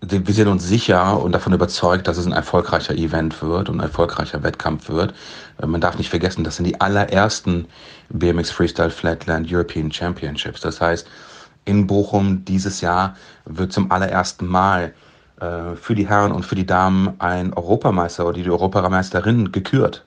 Wir 0.00 0.34
sind 0.34 0.48
uns 0.48 0.66
sicher 0.68 1.20
und 1.20 1.32
davon 1.32 1.52
überzeugt, 1.52 2.06
dass 2.06 2.18
es 2.18 2.26
ein 2.26 2.32
erfolgreicher 2.32 2.94
Event 2.94 3.42
wird 3.42 3.68
und 3.68 3.80
ein 3.80 3.86
erfolgreicher 3.86 4.42
Wettkampf 4.42 4.88
wird. 4.88 5.12
Äh, 5.60 5.66
man 5.66 5.80
darf 5.80 5.98
nicht 5.98 6.10
vergessen, 6.10 6.44
das 6.44 6.56
sind 6.56 6.66
die 6.66 6.80
allerersten 6.80 7.66
BMX 8.10 8.50
Freestyle 8.50 8.90
Flatland 8.90 9.50
European 9.50 9.90
Championships. 9.90 10.60
Das 10.60 10.80
heißt, 10.80 11.08
in 11.64 11.86
Bochum 11.86 12.44
dieses 12.44 12.80
Jahr 12.80 13.16
wird 13.44 13.72
zum 13.72 13.90
allerersten 13.90 14.46
Mal 14.46 14.92
äh, 15.40 15.74
für 15.74 15.96
die 15.96 16.08
Herren 16.08 16.30
und 16.30 16.44
für 16.44 16.54
die 16.54 16.66
Damen 16.66 17.14
ein 17.18 17.54
Europameister 17.54 18.26
oder 18.26 18.40
die 18.40 18.50
Europameisterin 18.50 19.50
gekürt. 19.50 20.04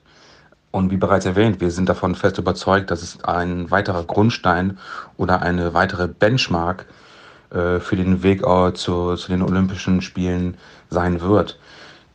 Und 0.70 0.90
wie 0.90 0.96
bereits 0.96 1.26
erwähnt, 1.26 1.60
wir 1.60 1.70
sind 1.70 1.88
davon 1.88 2.14
fest 2.14 2.38
überzeugt, 2.38 2.90
dass 2.90 3.02
es 3.02 3.24
ein 3.24 3.70
weiterer 3.70 4.04
Grundstein 4.04 4.78
oder 5.16 5.42
eine 5.42 5.74
weitere 5.74 6.08
Benchmark 6.08 6.86
äh, 7.50 7.80
für 7.80 7.96
den 7.96 8.22
Weg 8.22 8.42
zu, 8.74 9.14
zu 9.16 9.28
den 9.28 9.42
Olympischen 9.42 10.02
Spielen 10.02 10.56
sein 10.90 11.20
wird. 11.20 11.58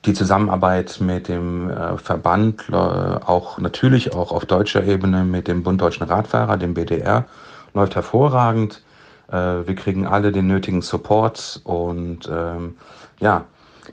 Die 0.05 0.13
Zusammenarbeit 0.13 0.97
mit 0.99 1.27
dem 1.27 1.69
äh, 1.69 1.97
Verband, 1.97 2.65
äh, 2.69 2.75
auch 2.75 3.57
natürlich 3.57 4.13
auch 4.13 4.31
auf 4.31 4.45
deutscher 4.45 4.83
Ebene 4.83 5.23
mit 5.23 5.47
dem 5.47 5.63
Bund 5.63 5.81
Deutschen 5.81 6.03
Radfahrer, 6.03 6.57
dem 6.57 6.73
BDR, 6.73 7.25
läuft 7.73 7.95
hervorragend. 7.95 8.83
wir 9.29 9.75
kriegen 9.75 10.05
alle 10.05 10.31
den 10.31 10.45
nötigen 10.45 10.83
Support 10.83 11.61
und 11.63 12.29
ähm, 12.31 12.75
ja, 13.19 13.45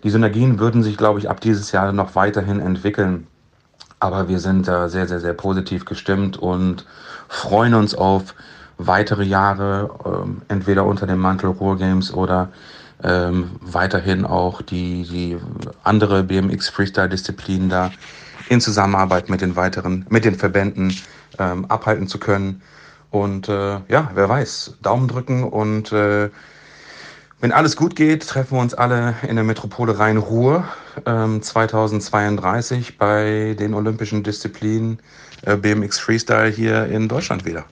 die 0.02 0.10
Synergien 0.10 0.58
würden 0.58 0.82
sich, 0.82 0.98
glaube 0.98 1.18
ich, 1.18 1.30
ab 1.30 1.40
dieses 1.40 1.72
Jahr 1.72 1.92
noch 1.92 2.14
weiterhin 2.14 2.60
entwickeln. 2.60 3.26
Aber 4.00 4.28
wir 4.28 4.38
sind 4.38 4.68
da 4.68 4.88
sehr, 4.88 5.06
sehr, 5.06 5.20
sehr 5.20 5.34
positiv 5.34 5.84
gestimmt 5.84 6.38
und 6.38 6.86
freuen 7.28 7.74
uns 7.74 7.94
auf 7.94 8.34
weitere 8.86 9.24
Jahre, 9.24 9.90
ähm, 10.04 10.42
entweder 10.48 10.84
unter 10.84 11.06
dem 11.06 11.18
Mantel 11.18 11.50
Ruhr 11.50 11.76
Games 11.76 12.12
oder 12.12 12.48
ähm, 13.02 13.50
weiterhin 13.60 14.24
auch 14.24 14.62
die, 14.62 15.04
die 15.04 15.38
andere 15.84 16.22
BMX 16.22 16.68
Freestyle-Disziplinen 16.68 17.68
da 17.68 17.90
in 18.48 18.60
Zusammenarbeit 18.60 19.28
mit 19.28 19.40
den 19.40 19.56
weiteren, 19.56 20.06
mit 20.10 20.24
den 20.24 20.34
Verbänden 20.34 20.94
ähm, 21.38 21.64
abhalten 21.66 22.08
zu 22.08 22.18
können. 22.18 22.62
Und 23.10 23.48
äh, 23.48 23.80
ja, 23.88 24.10
wer 24.14 24.28
weiß, 24.28 24.78
Daumen 24.82 25.08
drücken 25.08 25.44
und 25.44 25.92
äh, 25.92 26.30
wenn 27.40 27.52
alles 27.52 27.74
gut 27.74 27.96
geht, 27.96 28.28
treffen 28.28 28.58
wir 28.58 28.60
uns 28.60 28.74
alle 28.74 29.14
in 29.26 29.36
der 29.36 29.44
Metropole 29.44 29.98
Rhein-Ruhr 29.98 30.64
ähm, 31.06 31.40
2032 31.40 32.98
bei 32.98 33.56
den 33.58 33.72
olympischen 33.72 34.22
Disziplinen 34.22 34.98
äh, 35.46 35.56
BMX 35.56 35.98
Freestyle 35.98 36.50
hier 36.50 36.84
in 36.86 37.08
Deutschland 37.08 37.46
wieder. 37.46 37.64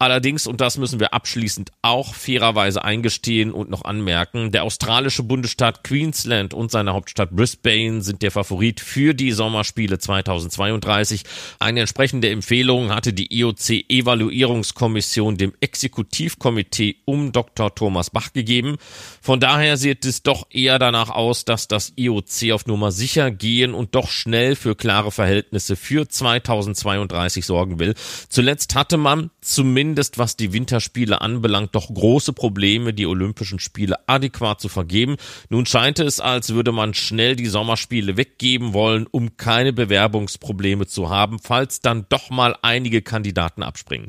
Allerdings, 0.00 0.46
und 0.46 0.60
das 0.60 0.78
müssen 0.78 1.00
wir 1.00 1.12
abschließend 1.12 1.72
auch 1.82 2.14
fairerweise 2.14 2.84
eingestehen 2.84 3.50
und 3.50 3.68
noch 3.68 3.82
anmerken, 3.82 4.52
der 4.52 4.62
australische 4.62 5.24
Bundesstaat 5.24 5.82
Queensland 5.82 6.54
und 6.54 6.70
seine 6.70 6.92
Hauptstadt 6.92 7.32
Brisbane 7.32 8.00
sind 8.02 8.22
der 8.22 8.30
Favorit 8.30 8.78
für 8.78 9.12
die 9.12 9.32
Sommerspiele 9.32 9.98
2032. 9.98 11.24
Eine 11.58 11.80
entsprechende 11.80 12.30
Empfehlung 12.30 12.94
hatte 12.94 13.12
die 13.12 13.36
IOC-Evaluierungskommission 13.40 15.36
dem 15.36 15.52
Exekutivkomitee 15.60 16.98
um 17.04 17.32
Dr. 17.32 17.74
Thomas 17.74 18.10
Bach 18.10 18.32
gegeben. 18.32 18.76
Von 19.20 19.40
daher 19.40 19.76
sieht 19.76 20.04
es 20.04 20.22
doch 20.22 20.46
eher 20.52 20.78
danach 20.78 21.10
aus, 21.10 21.44
dass 21.44 21.66
das 21.66 21.94
IOC 21.96 22.52
auf 22.52 22.66
Nummer 22.66 22.92
sicher 22.92 23.32
gehen 23.32 23.74
und 23.74 23.96
doch 23.96 24.10
schnell 24.10 24.54
für 24.54 24.76
klare 24.76 25.10
Verhältnisse 25.10 25.74
für 25.74 26.08
2032 26.08 27.44
sorgen 27.44 27.80
will. 27.80 27.94
Zuletzt 28.28 28.76
hatte 28.76 28.96
man 28.96 29.32
zumindest 29.40 29.87
zumindest 29.88 30.18
was 30.18 30.36
die 30.36 30.52
Winterspiele 30.52 31.22
anbelangt, 31.22 31.74
doch 31.74 31.88
große 31.88 32.34
Probleme, 32.34 32.92
die 32.92 33.06
Olympischen 33.06 33.58
Spiele 33.58 33.96
adäquat 34.06 34.60
zu 34.60 34.68
vergeben. 34.68 35.16
Nun 35.48 35.64
scheint 35.64 35.98
es, 35.98 36.20
als 36.20 36.52
würde 36.52 36.72
man 36.72 36.92
schnell 36.92 37.36
die 37.36 37.46
Sommerspiele 37.46 38.18
weggeben 38.18 38.74
wollen, 38.74 39.06
um 39.10 39.38
keine 39.38 39.72
Bewerbungsprobleme 39.72 40.86
zu 40.86 41.08
haben, 41.08 41.38
falls 41.42 41.80
dann 41.80 42.04
doch 42.10 42.28
mal 42.28 42.54
einige 42.60 43.00
Kandidaten 43.00 43.62
abspringen. 43.62 44.08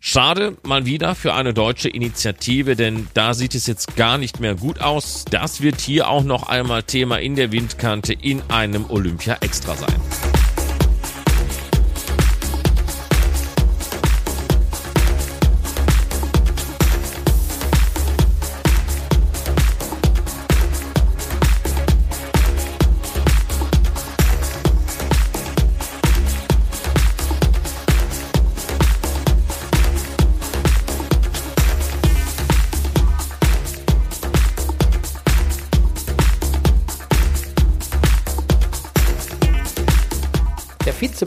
Schade 0.00 0.56
mal 0.62 0.86
wieder 0.86 1.16
für 1.16 1.34
eine 1.34 1.52
deutsche 1.52 1.88
Initiative, 1.88 2.76
denn 2.76 3.08
da 3.12 3.34
sieht 3.34 3.56
es 3.56 3.66
jetzt 3.66 3.96
gar 3.96 4.18
nicht 4.18 4.38
mehr 4.38 4.54
gut 4.54 4.80
aus. 4.80 5.24
Das 5.28 5.60
wird 5.60 5.80
hier 5.80 6.08
auch 6.08 6.22
noch 6.22 6.44
einmal 6.44 6.84
Thema 6.84 7.16
in 7.16 7.34
der 7.34 7.50
Windkante 7.50 8.12
in 8.12 8.42
einem 8.48 8.88
Olympia 8.88 9.38
Extra 9.40 9.74
sein. 9.74 10.45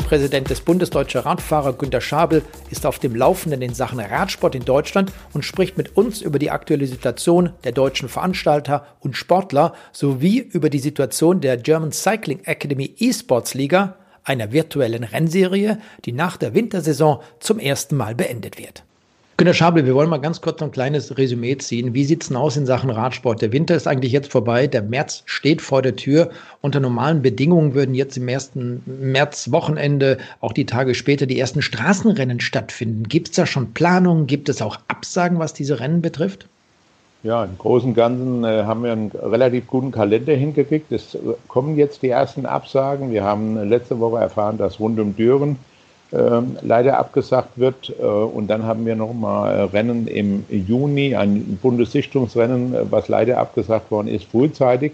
Vizepräsident 0.10 0.49
des 0.49 0.62
Bundes 0.62 0.89
Deutscher 0.89 1.24
Radfahrer 1.24 1.74
Günter 1.74 2.01
Schabel 2.01 2.41
ist 2.72 2.88
auf 2.88 2.97
dem 2.97 3.16
Laufenden 3.16 3.62
in 3.62 3.76
Sachen 3.76 3.99
Radsport 3.99 4.55
in 4.55 4.66
Deutschland 4.66 5.12
und 5.34 5.45
spricht 5.45 5.78
mit 5.78 5.95
uns 5.95 6.24
über 6.24 6.39
die 6.39 6.49
aktuelle 6.49 6.88
Situation 6.88 7.51
der 7.64 7.74
deutschen 7.74 8.10
Veranstalter 8.10 8.88
und 9.01 9.16
Sportler 9.16 9.76
sowie 9.91 10.39
über 10.39 10.72
die 10.72 10.80
Situation 10.80 11.41
der 11.41 11.57
German 11.57 11.91
Cycling 11.91 12.39
Academy 12.45 12.95
Esports 12.97 13.53
Liga, 13.53 13.97
einer 14.24 14.51
virtuellen 14.51 15.03
Rennserie, 15.03 15.78
die 16.05 16.12
nach 16.12 16.38
der 16.38 16.55
Wintersaison 16.55 17.20
zum 17.39 17.60
ersten 17.60 17.95
Mal 17.95 18.16
beendet 18.16 18.57
wird. 18.57 18.84
Günter 19.40 19.54
Schabel, 19.54 19.86
wir 19.86 19.96
wollen 19.96 20.10
mal 20.10 20.18
ganz 20.18 20.42
kurz 20.42 20.62
ein 20.62 20.70
kleines 20.70 21.18
Resümee 21.18 21.58
ziehen. 21.58 21.94
Wie 21.94 22.04
sieht 22.04 22.24
es 22.24 22.28
denn 22.28 22.36
aus 22.36 22.58
in 22.58 22.66
Sachen 22.66 22.90
Radsport? 22.90 23.42
Der 23.42 23.54
Winter 23.54 23.74
ist 23.74 23.88
eigentlich 23.88 24.12
jetzt 24.12 24.34
vorbei, 24.34 24.68
der 24.68 24.82
März 24.82 25.24
steht 25.28 25.62
vor 25.62 25.82
der 25.82 25.96
Tür. 25.96 26.32
Unter 26.60 26.82
normalen 26.82 27.22
Bedingungen 27.22 27.74
würden 27.74 27.96
jetzt 27.96 28.18
im 28.18 28.28
ersten 28.28 28.84
Märzwochenende, 28.86 30.18
auch 30.42 30.52
die 30.52 30.66
Tage 30.66 30.94
später, 30.94 31.26
die 31.26 31.40
ersten 31.40 31.62
Straßenrennen 31.62 32.42
stattfinden. 32.42 33.04
Gibt 33.04 33.30
es 33.30 33.36
da 33.36 33.46
schon 33.46 33.72
Planungen? 33.72 34.28
Gibt 34.28 34.50
es 34.50 34.62
auch 34.62 34.78
Absagen, 34.90 35.40
was 35.40 35.54
diese 35.54 35.80
Rennen 35.80 36.02
betrifft? 36.02 36.46
Ja, 37.24 37.46
im 37.46 37.58
Großen 37.58 37.92
und 37.92 37.96
Ganzen 37.96 38.44
äh, 38.44 38.64
haben 38.64 38.84
wir 38.84 38.92
einen 38.92 39.12
relativ 39.12 39.68
guten 39.68 39.92
Kalender 39.92 40.34
hingekriegt. 40.34 40.92
Es 40.92 41.18
kommen 41.48 41.78
jetzt 41.78 42.02
die 42.02 42.10
ersten 42.10 42.46
Absagen. 42.46 43.10
Wir 43.12 43.24
haben 43.24 43.70
letzte 43.70 44.02
Woche 44.02 44.20
erfahren, 44.20 44.58
dass 44.58 44.82
rund 44.82 45.00
um 45.00 45.16
Düren 45.16 45.56
leider 46.12 46.97
abgesagt 46.97 47.57
wird. 47.57 47.93
Äh, 47.99 48.03
und 48.03 48.47
dann 48.47 48.64
haben 48.64 48.86
wir 48.86 48.95
noch 48.95 49.14
mal 49.14 49.66
Rennen 49.66 50.07
im 50.07 50.45
Juni, 50.49 51.16
ein 51.16 51.60
Bundessichtungsrennen, 51.62 52.74
äh, 52.74 52.91
was 52.91 53.07
leider 53.07 53.38
abgesagt 53.38 53.91
worden 53.91 54.07
ist, 54.07 54.26
frühzeitig. 54.26 54.93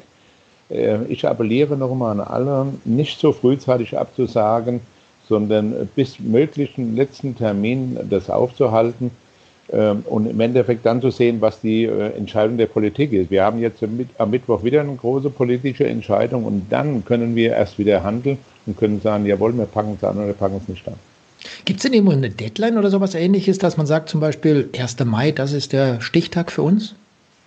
Äh, 0.69 1.05
ich 1.05 1.27
appelliere 1.27 1.77
noch 1.77 1.93
mal 1.95 2.11
an 2.11 2.19
alle, 2.19 2.67
nicht 2.83 3.19
so 3.19 3.31
frühzeitig 3.31 3.97
abzusagen, 3.97 4.81
sondern 5.27 5.89
bis 5.95 6.19
möglichen 6.19 6.95
letzten 6.95 7.35
Termin 7.35 7.97
das 8.09 8.29
aufzuhalten 8.29 9.05
ähm, 9.05 9.24
und 9.67 10.27
im 10.27 10.39
Endeffekt 10.39 10.85
dann 10.85 11.01
zu 11.01 11.09
sehen, 11.09 11.41
was 11.41 11.59
die 11.59 11.85
Entscheidung 11.85 12.57
der 12.57 12.67
Politik 12.67 13.11
ist. 13.13 13.31
Wir 13.31 13.43
haben 13.43 13.59
jetzt 13.59 13.81
am 14.19 14.29
Mittwoch 14.29 14.63
wieder 14.63 14.81
eine 14.81 14.95
große 14.95 15.31
politische 15.31 15.87
Entscheidung 15.87 16.43
und 16.43 16.67
dann 16.69 17.03
können 17.03 17.35
wir 17.35 17.53
erst 17.53 17.79
wieder 17.79 18.03
handeln 18.03 18.37
und 18.67 18.77
können 18.77 19.01
sagen, 19.01 19.25
jawohl, 19.25 19.57
wir 19.57 19.65
packen 19.65 19.97
es 19.97 20.03
an 20.03 20.23
oder 20.23 20.33
packen 20.33 20.57
es 20.61 20.67
nicht 20.67 20.87
an. 20.87 20.95
Gibt 21.65 21.79
es 21.79 21.83
denn 21.83 21.93
irgendwo 21.93 22.13
eine 22.13 22.29
Deadline 22.29 22.77
oder 22.77 22.89
sowas 22.89 23.15
ähnliches, 23.15 23.57
dass 23.57 23.77
man 23.77 23.85
sagt 23.85 24.09
zum 24.09 24.19
Beispiel 24.19 24.69
1. 24.77 25.03
Mai, 25.05 25.31
das 25.31 25.53
ist 25.53 25.73
der 25.73 26.01
Stichtag 26.01 26.51
für 26.51 26.61
uns? 26.61 26.95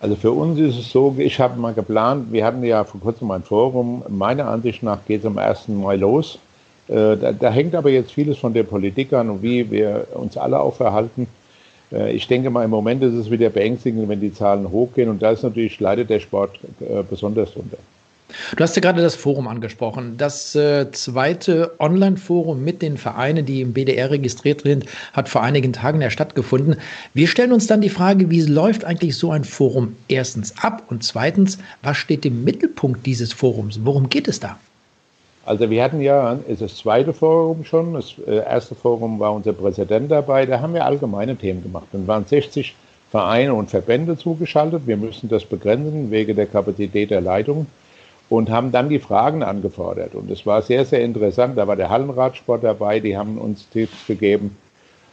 Also 0.01 0.15
für 0.15 0.31
uns 0.31 0.59
ist 0.59 0.77
es 0.77 0.91
so, 0.91 1.15
ich 1.17 1.39
habe 1.39 1.59
mal 1.59 1.73
geplant, 1.73 2.31
wir 2.31 2.45
hatten 2.45 2.63
ja 2.63 2.85
vor 2.85 3.01
kurzem 3.01 3.31
ein 3.31 3.43
Forum, 3.43 4.03
meiner 4.07 4.47
Ansicht 4.47 4.81
nach 4.81 4.99
geht 5.05 5.21
es 5.21 5.25
am 5.25 5.37
1. 5.37 5.67
Mai 5.69 5.97
los. 5.97 6.39
Äh, 6.87 7.17
da, 7.17 7.33
da, 7.33 7.51
hängt 7.51 7.75
aber 7.75 7.89
jetzt 7.89 8.13
vieles 8.13 8.37
von 8.37 8.53
der 8.53 8.63
Politik 8.63 9.11
an 9.13 9.29
und 9.29 9.43
wie 9.43 9.69
wir 9.69 10.07
uns 10.13 10.37
alle 10.37 10.59
auch 10.59 10.75
verhalten. 10.75 11.27
Äh, 11.91 12.13
ich 12.13 12.27
denke 12.27 12.49
mal, 12.49 12.63
im 12.63 12.71
Moment 12.71 13.03
ist 13.03 13.13
es 13.13 13.31
wieder 13.31 13.49
beängstigend, 13.49 14.09
wenn 14.09 14.21
die 14.21 14.33
Zahlen 14.33 14.69
hochgehen 14.69 15.09
und 15.09 15.21
da 15.21 15.31
ist 15.31 15.43
natürlich 15.43 15.79
leidet 15.79 16.09
der 16.09 16.19
Sport 16.19 16.59
äh, 16.81 17.03
besonders 17.09 17.53
drunter. 17.53 17.77
Du 18.55 18.63
hast 18.63 18.75
ja 18.75 18.81
gerade 18.81 19.01
das 19.01 19.15
Forum 19.15 19.47
angesprochen. 19.47 20.15
Das 20.17 20.53
äh, 20.53 20.91
zweite 20.91 21.73
Online-Forum 21.79 22.63
mit 22.63 22.81
den 22.83 22.97
Vereinen, 22.97 23.43
die 23.45 23.61
im 23.61 23.73
BDR 23.73 24.11
registriert 24.11 24.61
sind, 24.61 24.85
hat 25.13 25.29
vor 25.29 25.41
einigen 25.41 25.73
Tagen 25.73 25.99
ja 26.01 26.11
stattgefunden. 26.11 26.75
Wir 27.15 27.27
stellen 27.27 27.51
uns 27.51 27.65
dann 27.65 27.81
die 27.81 27.89
Frage, 27.89 28.29
wie 28.29 28.41
läuft 28.41 28.85
eigentlich 28.85 29.17
so 29.17 29.31
ein 29.31 29.43
Forum 29.43 29.95
erstens 30.09 30.53
ab 30.61 30.83
und 30.89 31.03
zweitens, 31.03 31.57
was 31.81 31.97
steht 31.97 32.23
im 32.25 32.43
Mittelpunkt 32.43 33.03
dieses 33.05 33.33
Forums? 33.33 33.79
Worum 33.83 34.09
geht 34.09 34.27
es 34.27 34.39
da? 34.39 34.59
Also 35.49 35.67
wir 35.71 35.83
hatten 35.83 35.99
ja 35.99 36.37
das 36.59 36.75
zweite 36.75 37.11
Forum 37.11 37.65
schon. 37.65 37.95
Das 37.95 38.13
äh, 38.27 38.35
erste 38.35 38.75
Forum 38.75 39.19
war 39.19 39.33
unser 39.33 39.51
Präsident 39.51 40.11
dabei. 40.11 40.45
Da 40.45 40.59
haben 40.59 40.75
wir 40.75 40.85
allgemeine 40.85 41.35
Themen 41.35 41.63
gemacht. 41.63 41.87
Dann 41.91 42.05
waren 42.05 42.23
60 42.23 42.75
Vereine 43.09 43.55
und 43.55 43.71
Verbände 43.71 44.15
zugeschaltet. 44.15 44.83
Wir 44.85 44.95
müssen 44.95 45.27
das 45.27 45.45
begrenzen 45.45 46.11
wegen 46.11 46.35
der 46.35 46.45
Kapazität 46.45 47.09
der 47.09 47.21
Leitung 47.21 47.65
und 48.29 48.51
haben 48.51 48.71
dann 48.71 48.89
die 48.89 48.99
Fragen 48.99 49.41
angefordert. 49.41 50.13
Und 50.13 50.29
es 50.29 50.45
war 50.45 50.61
sehr, 50.61 50.85
sehr 50.85 51.01
interessant. 51.01 51.57
Da 51.57 51.65
war 51.65 51.75
der 51.75 51.89
Hallenradsport 51.89 52.63
dabei, 52.63 52.99
die 52.99 53.17
haben 53.17 53.39
uns 53.39 53.67
Tipps 53.69 54.05
gegeben. 54.05 54.55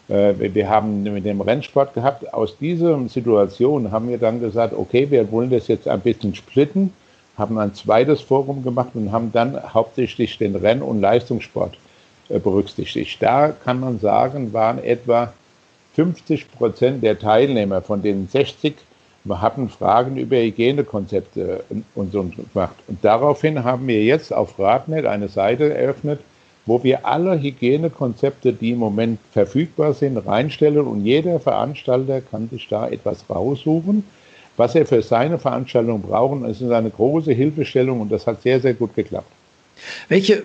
Äh, 0.09 0.35
wir 0.39 0.69
haben 0.69 1.03
mit 1.03 1.25
dem 1.25 1.41
Rennsport 1.41 1.95
gehabt. 1.95 2.35
Aus 2.35 2.59
dieser 2.59 3.09
Situation 3.09 3.91
haben 3.91 4.11
wir 4.11 4.19
dann 4.19 4.41
gesagt, 4.41 4.75
okay, 4.77 5.11
wir 5.11 5.33
wollen 5.33 5.49
das 5.49 5.67
jetzt 5.69 5.89
ein 5.89 6.01
bisschen 6.01 6.35
splitten, 6.35 6.93
haben 7.37 7.59
ein 7.59 7.75
zweites 7.75 8.21
Forum 8.21 8.63
gemacht 8.63 8.91
und 8.95 9.13
haben 9.13 9.33
dann 9.33 9.61
hauptsächlich 9.75 10.39
den 10.39 10.57
Renn- 10.57 10.83
und 10.83 11.01
Leistungssport 11.01 11.77
äh, 12.29 12.39
berücksichtigt. 12.39 13.23
Da 13.23 13.49
kann 13.49 13.81
man 13.81 13.99
sagen, 13.99 14.53
waren 14.53 14.83
etwa 14.83 15.33
50 15.95 16.51
Prozent 16.53 17.03
der 17.03 17.19
Teilnehmer 17.19 17.83
von 17.83 18.03
den 18.03 18.29
60 18.29 18.75
wir 19.27 19.41
hatten 19.41 19.69
Fragen 19.69 20.17
über 20.17 20.37
Hygienekonzepte 20.37 21.65
und 21.97 22.13
so 22.13 22.23
gemacht. 22.23 22.77
Und 22.87 23.05
daraufhin 23.05 23.65
haben 23.65 23.89
wir 23.89 24.05
jetzt 24.05 24.33
auf 24.33 24.59
Radnet 24.59 25.05
eine 25.05 25.29
Seite 25.29 25.75
eröffnet, 25.75 26.21
wo 26.65 26.83
wir 26.85 27.05
alle 27.05 27.41
Hygienekonzepte, 27.41 28.53
die 28.53 28.71
im 28.71 28.79
Moment 28.79 29.19
verfügbar 29.33 29.95
sind, 29.95 30.17
reinstellen 30.19 30.87
und 30.87 31.05
jeder 31.05 31.41
Veranstalter 31.41 32.21
kann 32.21 32.49
sich 32.49 32.69
da 32.69 32.89
etwas 32.89 33.25
raussuchen, 33.29 34.05
was 34.57 34.75
er 34.75 34.87
für 34.87 35.03
seine 35.03 35.39
Veranstaltung 35.39 36.03
braucht. 36.03 36.45
Es 36.45 36.61
ist 36.61 36.71
eine 36.71 36.91
große 36.91 37.33
Hilfestellung 37.33 38.01
und 38.01 38.11
das 38.11 38.27
hat 38.27 38.43
sehr, 38.43 38.61
sehr 38.61 38.75
gut 38.75 38.95
geklappt. 38.95 39.31
Welche 40.09 40.43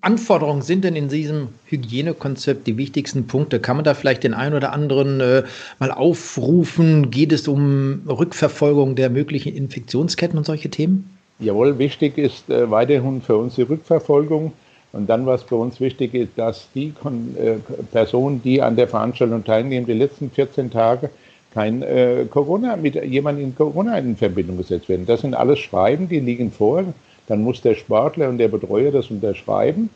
Anforderungen 0.00 0.62
sind 0.62 0.84
denn 0.84 0.94
in 0.94 1.08
diesem 1.08 1.48
Hygienekonzept 1.66 2.66
die 2.66 2.76
wichtigsten 2.76 3.26
Punkte? 3.26 3.58
Kann 3.58 3.76
man 3.76 3.84
da 3.84 3.94
vielleicht 3.94 4.22
den 4.22 4.34
einen 4.34 4.54
oder 4.54 4.72
anderen 4.72 5.20
äh, 5.20 5.42
mal 5.78 5.90
aufrufen? 5.90 7.10
Geht 7.10 7.32
es 7.32 7.48
um 7.48 8.02
Rückverfolgung 8.08 8.94
der 8.94 9.10
möglichen 9.10 9.54
Infektionsketten 9.54 10.38
und 10.38 10.44
solche 10.44 10.70
Themen? 10.70 11.10
Jawohl, 11.40 11.78
wichtig 11.78 12.18
ist 12.18 12.48
äh, 12.50 12.70
weiterhin 12.70 13.22
für 13.22 13.36
uns 13.36 13.56
die 13.56 13.62
Rückverfolgung. 13.62 14.52
Und 14.92 15.08
dann, 15.08 15.26
was 15.26 15.42
für 15.42 15.56
uns 15.56 15.80
wichtig 15.80 16.14
ist, 16.14 16.30
dass 16.36 16.68
die 16.74 16.92
Kon 16.92 17.36
äh, 17.36 17.56
Personen, 17.92 18.40
die 18.42 18.62
an 18.62 18.76
der 18.76 18.88
Veranstaltung 18.88 19.44
teilnehmen, 19.44 19.86
die 19.86 19.92
letzten 19.92 20.30
14 20.30 20.70
Tage 20.70 21.10
kein 21.54 21.82
äh, 21.82 22.26
Corona 22.30 22.76
mit 22.76 22.94
jemandem 23.04 23.46
in 23.46 23.56
Corona 23.56 23.98
in 23.98 24.16
Verbindung 24.16 24.58
gesetzt 24.58 24.88
werden. 24.88 25.06
Das 25.06 25.22
sind 25.22 25.34
alles 25.34 25.58
Schreiben, 25.58 26.08
die 26.08 26.20
liegen 26.20 26.52
vor 26.52 26.84
dann 27.28 27.42
muss 27.42 27.60
der 27.60 27.74
Sportler 27.74 28.28
und 28.30 28.38
der 28.38 28.48
Betreuer 28.48 28.90
das 28.90 29.10
unterschreiben. 29.10 29.90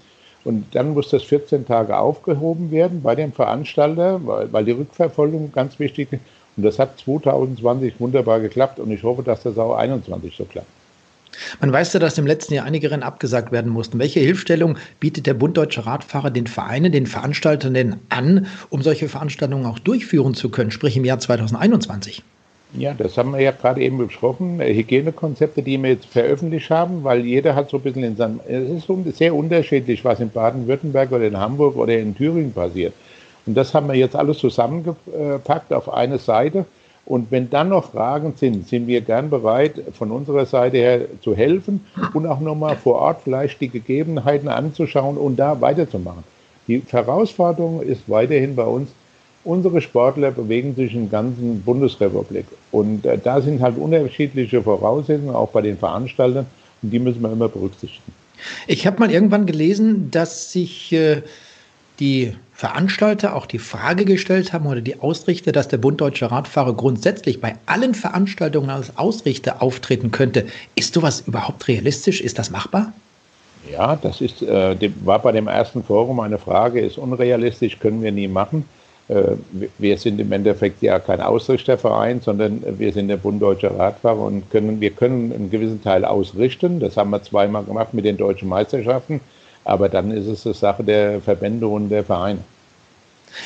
Und 0.44 0.74
dann 0.74 0.92
muss 0.92 1.08
das 1.08 1.22
14 1.22 1.66
Tage 1.66 1.96
aufgehoben 1.96 2.70
werden 2.70 3.02
bei 3.02 3.14
dem 3.14 3.32
Veranstalter, 3.32 4.20
weil, 4.24 4.52
weil 4.52 4.64
die 4.64 4.72
Rückverfolgung 4.72 5.50
ganz 5.52 5.78
wichtig 5.78 6.12
ist. 6.12 6.20
Und 6.56 6.64
das 6.64 6.78
hat 6.78 6.98
2020 6.98 7.98
wunderbar 7.98 8.40
geklappt 8.40 8.78
und 8.78 8.90
ich 8.90 9.02
hoffe, 9.02 9.22
dass 9.22 9.42
das 9.42 9.56
auch 9.56 9.74
2021 9.74 10.36
so 10.36 10.44
klappt. 10.44 10.68
Man 11.60 11.72
weiß 11.72 11.92
ja, 11.92 12.00
dass 12.00 12.18
im 12.18 12.26
letzten 12.26 12.54
Jahr 12.54 12.66
einige 12.66 12.90
Rennen 12.90 13.02
abgesagt 13.02 13.52
werden 13.52 13.70
mussten. 13.70 13.98
Welche 13.98 14.20
Hilfestellung 14.20 14.78
bietet 15.00 15.26
der 15.26 15.34
Bund 15.34 15.56
Deutscher 15.56 15.86
Radfahrer 15.86 16.30
den 16.30 16.46
Vereinen, 16.46 16.92
den 16.92 17.06
Veranstaltern 17.06 17.74
denn 17.74 17.96
an, 18.08 18.46
um 18.70 18.82
solche 18.82 19.08
Veranstaltungen 19.08 19.66
auch 19.66 19.78
durchführen 19.78 20.34
zu 20.34 20.50
können, 20.50 20.70
sprich 20.70 20.96
im 20.96 21.04
Jahr 21.04 21.18
2021? 21.18 22.22
Ja, 22.74 22.94
das 22.94 23.18
haben 23.18 23.32
wir 23.32 23.40
ja 23.40 23.50
gerade 23.50 23.82
eben 23.82 23.98
besprochen. 23.98 24.58
Hygienekonzepte, 24.60 25.62
die 25.62 25.76
wir 25.82 25.90
jetzt 25.90 26.06
veröffentlicht 26.06 26.70
haben, 26.70 27.04
weil 27.04 27.24
jeder 27.24 27.54
hat 27.54 27.68
so 27.68 27.76
ein 27.76 27.82
bisschen 27.82 28.02
in 28.02 28.16
seinem, 28.16 28.40
es 28.48 28.88
ist 28.88 29.18
sehr 29.18 29.34
unterschiedlich, 29.34 30.02
was 30.04 30.20
in 30.20 30.30
Baden-Württemberg 30.30 31.12
oder 31.12 31.26
in 31.26 31.36
Hamburg 31.36 31.76
oder 31.76 31.98
in 31.98 32.16
Thüringen 32.16 32.52
passiert. 32.52 32.94
Und 33.44 33.54
das 33.56 33.74
haben 33.74 33.88
wir 33.88 33.94
jetzt 33.94 34.16
alles 34.16 34.38
zusammengepackt 34.38 35.72
auf 35.72 35.92
eine 35.92 36.18
Seite. 36.18 36.64
Und 37.04 37.30
wenn 37.30 37.50
dann 37.50 37.70
noch 37.70 37.90
Fragen 37.90 38.34
sind, 38.36 38.68
sind 38.68 38.86
wir 38.86 39.00
gern 39.00 39.28
bereit, 39.28 39.74
von 39.92 40.10
unserer 40.10 40.46
Seite 40.46 40.76
her 40.76 41.00
zu 41.20 41.34
helfen 41.34 41.84
und 42.14 42.26
auch 42.26 42.40
nochmal 42.40 42.76
vor 42.76 42.96
Ort 42.96 43.22
vielleicht 43.24 43.60
die 43.60 43.68
Gegebenheiten 43.68 44.48
anzuschauen 44.48 45.16
und 45.16 45.36
da 45.36 45.60
weiterzumachen. 45.60 46.22
Die 46.68 46.80
Herausforderung 46.88 47.82
ist 47.82 48.08
weiterhin 48.08 48.54
bei 48.54 48.64
uns, 48.64 48.90
Unsere 49.44 49.80
Sportler 49.80 50.30
bewegen 50.30 50.76
sich 50.76 50.94
in 50.94 51.10
der 51.10 51.20
ganzen 51.20 51.62
Bundesrepublik. 51.62 52.46
Und 52.70 53.04
äh, 53.04 53.18
da 53.18 53.40
sind 53.40 53.60
halt 53.60 53.76
unterschiedliche 53.76 54.62
Voraussetzungen, 54.62 55.34
auch 55.34 55.48
bei 55.48 55.62
den 55.62 55.76
Veranstaltern. 55.76 56.46
Und 56.80 56.90
die 56.90 57.00
müssen 57.00 57.20
wir 57.22 57.32
immer 57.32 57.48
berücksichtigen. 57.48 58.12
Ich 58.68 58.86
habe 58.86 59.00
mal 59.00 59.10
irgendwann 59.10 59.46
gelesen, 59.46 60.10
dass 60.10 60.52
sich 60.52 60.92
äh, 60.92 61.22
die 62.00 62.34
Veranstalter 62.54 63.34
auch 63.34 63.46
die 63.46 63.58
Frage 63.58 64.04
gestellt 64.04 64.52
haben 64.52 64.66
oder 64.66 64.80
die 64.80 65.00
Ausrichter, 65.00 65.52
dass 65.52 65.68
der 65.68 65.78
Bund 65.78 66.00
Deutscher 66.00 66.30
Radfahrer 66.30 66.74
grundsätzlich 66.74 67.40
bei 67.40 67.56
allen 67.66 67.94
Veranstaltungen 67.94 68.70
als 68.70 68.96
Ausrichter 68.96 69.62
auftreten 69.62 70.10
könnte. 70.10 70.46
Ist 70.74 70.94
sowas 70.94 71.24
überhaupt 71.26 71.66
realistisch? 71.66 72.20
Ist 72.20 72.38
das 72.38 72.50
machbar? 72.50 72.92
Ja, 73.70 73.96
das 73.96 74.20
ist, 74.20 74.42
äh, 74.42 74.90
war 75.04 75.20
bei 75.20 75.32
dem 75.32 75.48
ersten 75.48 75.82
Forum 75.82 76.20
eine 76.20 76.38
Frage, 76.38 76.80
ist 76.80 76.98
unrealistisch, 76.98 77.78
können 77.78 78.02
wir 78.02 78.12
nie 78.12 78.28
machen. 78.28 78.64
Äh, 79.08 79.36
wir 79.78 79.98
sind 79.98 80.20
im 80.20 80.32
Endeffekt 80.32 80.82
ja 80.82 80.98
kein 80.98 81.20
Ausrichterverein, 81.20 82.20
sondern 82.20 82.62
wir 82.78 82.92
sind 82.92 83.08
der 83.08 83.16
Bund 83.16 83.40
Deutscher 83.42 83.76
Radfahrer 83.76 84.20
und 84.20 84.50
können, 84.50 84.80
wir 84.80 84.90
können 84.90 85.32
einen 85.32 85.50
gewissen 85.50 85.82
Teil 85.82 86.04
ausrichten. 86.04 86.80
Das 86.80 86.96
haben 86.96 87.10
wir 87.10 87.22
zweimal 87.22 87.64
gemacht 87.64 87.94
mit 87.94 88.04
den 88.04 88.16
deutschen 88.16 88.48
Meisterschaften. 88.48 89.20
Aber 89.64 89.88
dann 89.88 90.10
ist 90.10 90.26
es 90.26 90.46
eine 90.46 90.54
Sache 90.54 90.84
der 90.84 91.20
Verbände 91.20 91.66
und 91.66 91.88
der 91.88 92.04
Vereine. 92.04 92.40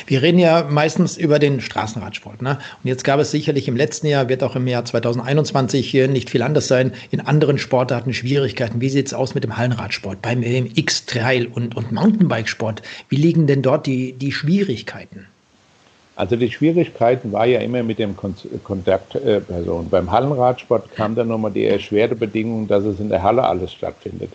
Wir 0.05 0.21
reden 0.21 0.39
ja 0.39 0.65
meistens 0.69 1.17
über 1.17 1.39
den 1.39 1.61
Straßenradsport. 1.61 2.41
Ne? 2.41 2.59
Und 2.83 2.87
jetzt 2.87 3.03
gab 3.03 3.19
es 3.19 3.31
sicherlich 3.31 3.67
im 3.67 3.75
letzten 3.75 4.07
Jahr, 4.07 4.29
wird 4.29 4.43
auch 4.43 4.55
im 4.55 4.67
Jahr 4.67 4.83
2021 4.83 5.89
hier 5.89 6.07
nicht 6.07 6.29
viel 6.29 6.41
anders 6.41 6.67
sein, 6.67 6.91
in 7.11 7.21
anderen 7.21 7.57
Sportarten 7.57 8.13
Schwierigkeiten. 8.13 8.81
Wie 8.81 8.89
sieht 8.89 9.07
es 9.07 9.13
aus 9.13 9.33
mit 9.33 9.43
dem 9.43 9.57
Hallenradsport, 9.57 10.21
beim 10.21 10.43
X-Trail 10.43 11.47
und, 11.47 11.75
und 11.75 11.91
Mountainbikesport? 11.91 12.81
Wie 13.09 13.15
liegen 13.15 13.47
denn 13.47 13.61
dort 13.61 13.85
die, 13.85 14.13
die 14.13 14.31
Schwierigkeiten? 14.31 15.27
Also 16.15 16.35
die 16.35 16.51
Schwierigkeiten 16.51 17.31
war 17.31 17.45
ja 17.45 17.59
immer 17.59 17.83
mit 17.83 17.99
dem 17.99 18.15
Kontaktperson. 18.63 19.85
Äh, 19.85 19.89
Beim 19.89 20.11
Hallenradsport 20.11 20.95
kam 20.95 21.13
dann 21.13 21.27
nochmal 21.27 21.51
die 21.51 21.65
erschwerte 21.65 22.15
Bedingung, 22.15 22.67
dass 22.67 22.83
es 22.85 22.99
in 22.99 23.09
der 23.09 23.21
Halle 23.21 23.43
alles 23.43 23.71
stattfindet. 23.71 24.31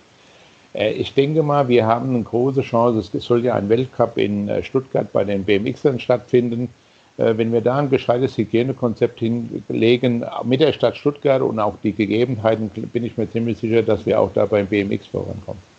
Äh, 0.74 0.92
ich 0.92 1.14
denke 1.14 1.42
mal, 1.42 1.68
wir 1.68 1.86
haben 1.86 2.14
eine 2.14 2.22
große 2.22 2.62
Chance. 2.62 3.16
Es 3.16 3.24
soll 3.24 3.44
ja 3.44 3.54
ein 3.54 3.68
Weltcup 3.68 4.16
in 4.18 4.48
äh, 4.48 4.62
Stuttgart 4.62 5.12
bei 5.12 5.24
den 5.24 5.44
BMXern 5.44 6.00
stattfinden. 6.00 6.68
Äh, 7.18 7.36
wenn 7.36 7.52
wir 7.52 7.60
da 7.60 7.78
ein 7.78 7.90
gescheites 7.90 8.36
Hygienekonzept 8.36 9.20
hinlegen 9.20 10.24
mit 10.44 10.60
der 10.60 10.72
Stadt 10.72 10.96
Stuttgart 10.96 11.42
und 11.42 11.58
auch 11.58 11.76
die 11.82 11.92
Gegebenheiten, 11.92 12.68
bin 12.68 13.04
ich 13.04 13.16
mir 13.16 13.30
ziemlich 13.30 13.58
sicher, 13.58 13.82
dass 13.82 14.06
wir 14.06 14.20
auch 14.20 14.32
da 14.32 14.46
beim 14.46 14.66
BMX 14.66 15.06
vorankommen. 15.06 15.71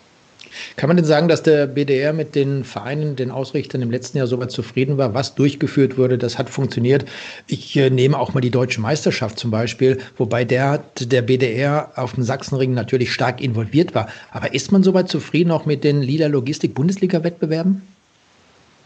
Kann 0.76 0.88
man 0.88 0.98
denn 0.98 1.06
sagen, 1.06 1.28
dass 1.28 1.44
der 1.44 1.68
BDR 1.68 2.14
mit 2.14 2.36
den 2.36 2.64
Vereinen, 2.64 3.16
den 3.16 3.32
Ausrichtern 3.32 3.82
im 3.82 3.92
letzten 3.92 4.18
Jahr 4.18 4.28
soweit 4.28 4.52
zufrieden 4.52 4.98
war, 4.98 5.14
was 5.14 5.36
durchgeführt 5.36 5.98
wurde? 5.98 6.18
Das 6.18 6.38
hat 6.38 6.50
funktioniert. 6.50 7.06
Ich 7.48 7.76
äh, 7.76 7.90
nehme 7.90 8.18
auch 8.18 8.34
mal 8.34 8.42
die 8.42 8.52
deutsche 8.52 8.82
Meisterschaft 8.82 9.40
zum 9.40 9.52
Beispiel, 9.52 10.00
wobei 10.18 10.46
der, 10.46 10.84
der 11.00 11.22
BDR 11.22 11.92
auf 11.96 12.14
dem 12.14 12.24
Sachsenring 12.24 12.74
natürlich 12.74 13.12
stark 13.12 13.42
involviert 13.42 13.96
war. 13.96 14.08
Aber 14.32 14.54
ist 14.54 14.72
man 14.72 14.84
soweit 14.84 15.10
zufrieden 15.10 15.52
auch 15.52 15.66
mit 15.66 15.84
den 15.84 16.02
Lila 16.02 16.28
Logistik 16.28 16.74
Bundesliga-Wettbewerben? 16.76 17.82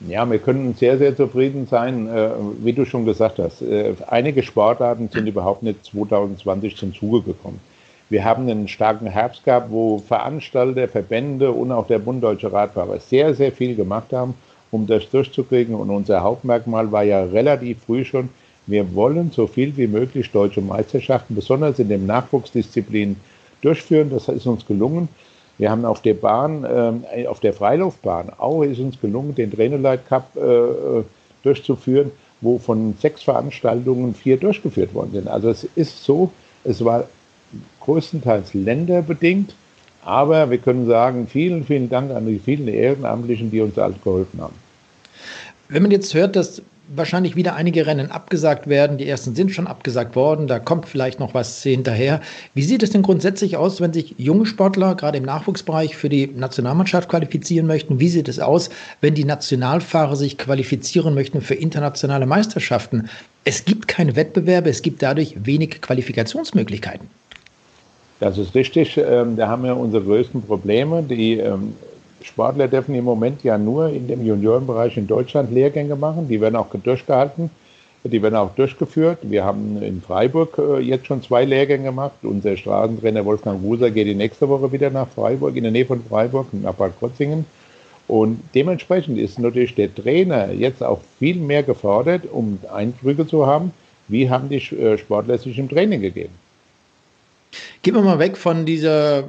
Ja, 0.07 0.29
wir 0.29 0.37
können 0.37 0.75
sehr, 0.75 0.97
sehr 0.97 1.15
zufrieden 1.15 1.67
sein. 1.69 2.07
Äh, 2.07 2.29
wie 2.63 2.73
du 2.73 2.85
schon 2.85 3.05
gesagt 3.05 3.39
hast, 3.39 3.61
äh, 3.61 3.95
einige 4.07 4.43
Sportarten 4.43 5.09
sind 5.11 5.27
überhaupt 5.27 5.63
nicht 5.63 5.83
2020 5.85 6.75
zum 6.75 6.93
Zuge 6.93 7.21
gekommen. 7.21 7.59
Wir 8.09 8.23
haben 8.23 8.49
einen 8.49 8.67
starken 8.67 9.07
Herbst 9.07 9.43
gehabt, 9.43 9.69
wo 9.69 9.97
Veranstalter, 9.97 10.87
Verbände 10.87 11.51
und 11.51 11.71
auch 11.71 11.87
der 11.87 11.99
Bund 11.99 12.23
Deutsche 12.23 12.51
Radfahrer 12.51 12.99
sehr, 12.99 13.33
sehr 13.33 13.51
viel 13.51 13.75
gemacht 13.75 14.13
haben, 14.13 14.33
um 14.71 14.87
das 14.87 15.09
durchzukriegen. 15.09 15.75
Und 15.75 15.89
unser 15.89 16.21
Hauptmerkmal 16.21 16.91
war 16.91 17.03
ja 17.03 17.23
relativ 17.23 17.83
früh 17.85 18.05
schon, 18.05 18.29
wir 18.65 18.93
wollen 18.95 19.31
so 19.31 19.47
viel 19.47 19.75
wie 19.77 19.87
möglich 19.87 20.31
deutsche 20.31 20.61
Meisterschaften, 20.61 21.35
besonders 21.35 21.79
in 21.79 21.89
den 21.89 22.05
Nachwuchsdisziplinen, 22.05 23.17
durchführen. 23.61 24.09
Das 24.09 24.27
ist 24.27 24.45
uns 24.45 24.65
gelungen. 24.65 25.09
Wir 25.57 25.71
haben 25.71 25.85
auf 25.85 26.01
der 26.01 26.13
Bahn, 26.13 26.63
äh, 27.13 27.27
auf 27.27 27.39
der 27.39 27.53
Freilaufbahn 27.53 28.31
auch 28.37 28.63
ist 28.63 28.79
uns 28.79 28.99
gelungen, 29.01 29.35
den 29.35 29.51
Trainerleit 29.51 30.07
Cup 30.07 30.35
äh, 30.35 31.03
durchzuführen, 31.43 32.11
wo 32.41 32.59
von 32.59 32.93
sechs 32.99 33.23
Veranstaltungen 33.23 34.13
vier 34.13 34.37
durchgeführt 34.37 34.93
worden 34.93 35.11
sind. 35.13 35.27
Also 35.27 35.49
es 35.49 35.63
ist 35.75 36.03
so, 36.03 36.31
es 36.63 36.83
war 36.85 37.05
größtenteils 37.81 38.53
länderbedingt. 38.53 39.55
Aber 40.03 40.49
wir 40.49 40.57
können 40.57 40.85
sagen, 40.85 41.27
vielen, 41.27 41.65
vielen 41.65 41.89
Dank 41.89 42.11
an 42.11 42.25
die 42.25 42.39
vielen 42.39 42.67
Ehrenamtlichen, 42.67 43.51
die 43.51 43.61
uns 43.61 43.77
alles 43.77 43.97
geholfen 44.03 44.41
haben. 44.41 44.55
Wenn 45.69 45.81
man 45.81 45.91
jetzt 45.91 46.13
hört, 46.13 46.35
dass 46.35 46.61
wahrscheinlich 46.95 47.35
wieder 47.35 47.55
einige 47.55 47.85
Rennen 47.85 48.11
abgesagt 48.11 48.67
werden. 48.67 48.97
Die 48.97 49.07
ersten 49.07 49.35
sind 49.35 49.51
schon 49.51 49.67
abgesagt 49.67 50.15
worden. 50.15 50.47
Da 50.47 50.59
kommt 50.59 50.87
vielleicht 50.87 51.19
noch 51.19 51.33
was 51.33 51.61
hinterher. 51.61 52.21
Wie 52.53 52.63
sieht 52.63 52.83
es 52.83 52.91
denn 52.91 53.01
grundsätzlich 53.01 53.57
aus, 53.57 53.81
wenn 53.81 53.93
sich 53.93 54.15
junge 54.17 54.45
Sportler 54.45 54.95
gerade 54.95 55.17
im 55.17 55.25
Nachwuchsbereich 55.25 55.95
für 55.95 56.09
die 56.09 56.27
Nationalmannschaft 56.27 57.09
qualifizieren 57.09 57.67
möchten? 57.67 57.99
Wie 57.99 58.09
sieht 58.09 58.29
es 58.29 58.39
aus, 58.39 58.69
wenn 59.01 59.15
die 59.15 59.25
Nationalfahrer 59.25 60.15
sich 60.15 60.37
qualifizieren 60.37 61.13
möchten 61.13 61.41
für 61.41 61.55
internationale 61.55 62.25
Meisterschaften? 62.25 63.09
Es 63.43 63.65
gibt 63.65 63.87
keine 63.87 64.15
Wettbewerbe, 64.15 64.69
es 64.69 64.81
gibt 64.81 65.01
dadurch 65.01 65.35
wenig 65.45 65.81
Qualifikationsmöglichkeiten. 65.81 67.09
Das 68.19 68.37
ist 68.37 68.55
richtig. 68.55 68.97
Ähm, 68.97 69.35
da 69.35 69.47
haben 69.47 69.63
wir 69.63 69.77
unsere 69.77 70.03
größten 70.03 70.41
Probleme. 70.41 71.03
Die 71.03 71.37
ähm, 71.37 71.75
Sportler 72.21 72.67
dürfen 72.67 72.95
im 72.95 73.05
Moment 73.05 73.43
ja 73.43 73.57
nur 73.57 73.89
in 73.89 74.07
dem 74.07 74.25
Juniorenbereich 74.25 74.97
in 74.97 75.07
Deutschland 75.07 75.51
Lehrgänge 75.51 75.95
machen. 75.95 76.27
Die 76.27 76.41
werden 76.41 76.55
auch 76.55 76.67
durchgehalten. 76.71 77.49
Die 78.03 78.21
werden 78.21 78.35
auch 78.35 78.55
durchgeführt. 78.55 79.19
Wir 79.23 79.43
haben 79.43 79.81
in 79.81 80.01
Freiburg 80.01 80.57
äh, 80.57 80.79
jetzt 80.79 81.07
schon 81.07 81.21
zwei 81.21 81.45
Lehrgänge 81.45 81.85
gemacht. 81.85 82.15
Unser 82.23 82.55
Straßentrainer 82.55 83.25
Wolfgang 83.25 83.61
Wuser 83.61 83.91
geht 83.91 84.07
die 84.07 84.15
nächste 84.15 84.47
Woche 84.47 84.71
wieder 84.71 84.89
nach 84.89 85.07
Freiburg, 85.09 85.55
in 85.55 85.63
der 85.63 85.71
Nähe 85.71 85.85
von 85.85 86.03
Freiburg, 86.03 86.47
nach 86.53 86.73
Bad 86.73 86.97
Krotzingen. 86.99 87.45
Und 88.07 88.39
dementsprechend 88.55 89.19
ist 89.19 89.37
natürlich 89.37 89.75
der 89.75 89.93
Trainer 89.93 90.51
jetzt 90.53 90.81
auch 90.81 91.01
viel 91.19 91.35
mehr 91.35 91.63
gefordert, 91.63 92.23
um 92.31 92.57
Eindrücke 92.73 93.27
zu 93.27 93.45
haben, 93.45 93.73
wie 94.07 94.29
haben 94.29 94.47
die 94.47 94.57
äh, 94.75 94.97
Sportler 94.97 95.37
sich 95.37 95.59
im 95.59 95.67
Training 95.67 96.01
gegeben. 96.01 96.33
Gehen 97.81 97.95
wir 97.95 98.01
mal 98.01 98.19
weg 98.19 98.37
von 98.37 98.65
dieser 98.65 99.27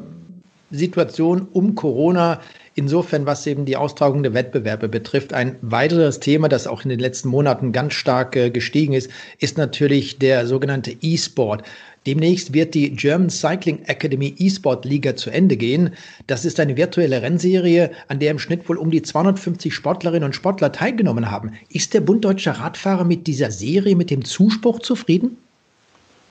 Situation 0.70 1.48
um 1.52 1.74
Corona. 1.74 2.40
Insofern, 2.74 3.26
was 3.26 3.46
eben 3.46 3.64
die 3.64 3.76
Austragung 3.76 4.22
der 4.22 4.34
Wettbewerbe 4.34 4.88
betrifft, 4.88 5.32
ein 5.32 5.56
weiteres 5.62 6.20
Thema, 6.20 6.48
das 6.48 6.68
auch 6.68 6.84
in 6.84 6.90
den 6.90 7.00
letzten 7.00 7.28
Monaten 7.28 7.72
ganz 7.72 7.94
stark 7.94 8.36
äh, 8.36 8.50
gestiegen 8.50 8.92
ist, 8.92 9.10
ist 9.40 9.58
natürlich 9.58 10.18
der 10.18 10.46
sogenannte 10.46 10.94
E-Sport. 11.00 11.64
Demnächst 12.06 12.54
wird 12.54 12.74
die 12.74 12.94
German 12.94 13.30
Cycling 13.30 13.82
Academy 13.86 14.32
E-Sport 14.38 14.84
Liga 14.84 15.16
zu 15.16 15.30
Ende 15.30 15.56
gehen. 15.56 15.90
Das 16.28 16.44
ist 16.44 16.60
eine 16.60 16.76
virtuelle 16.76 17.20
Rennserie, 17.20 17.90
an 18.06 18.20
der 18.20 18.30
im 18.30 18.38
Schnitt 18.38 18.68
wohl 18.68 18.76
um 18.76 18.92
die 18.92 19.02
250 19.02 19.74
Sportlerinnen 19.74 20.24
und 20.24 20.36
Sportler 20.36 20.70
teilgenommen 20.70 21.30
haben. 21.30 21.52
Ist 21.70 21.94
der 21.94 22.00
Bund 22.00 22.24
Deutscher 22.24 22.52
Radfahrer 22.52 23.04
mit 23.04 23.26
dieser 23.26 23.50
Serie, 23.50 23.96
mit 23.96 24.10
dem 24.10 24.24
Zuspruch 24.24 24.78
zufrieden? 24.78 25.36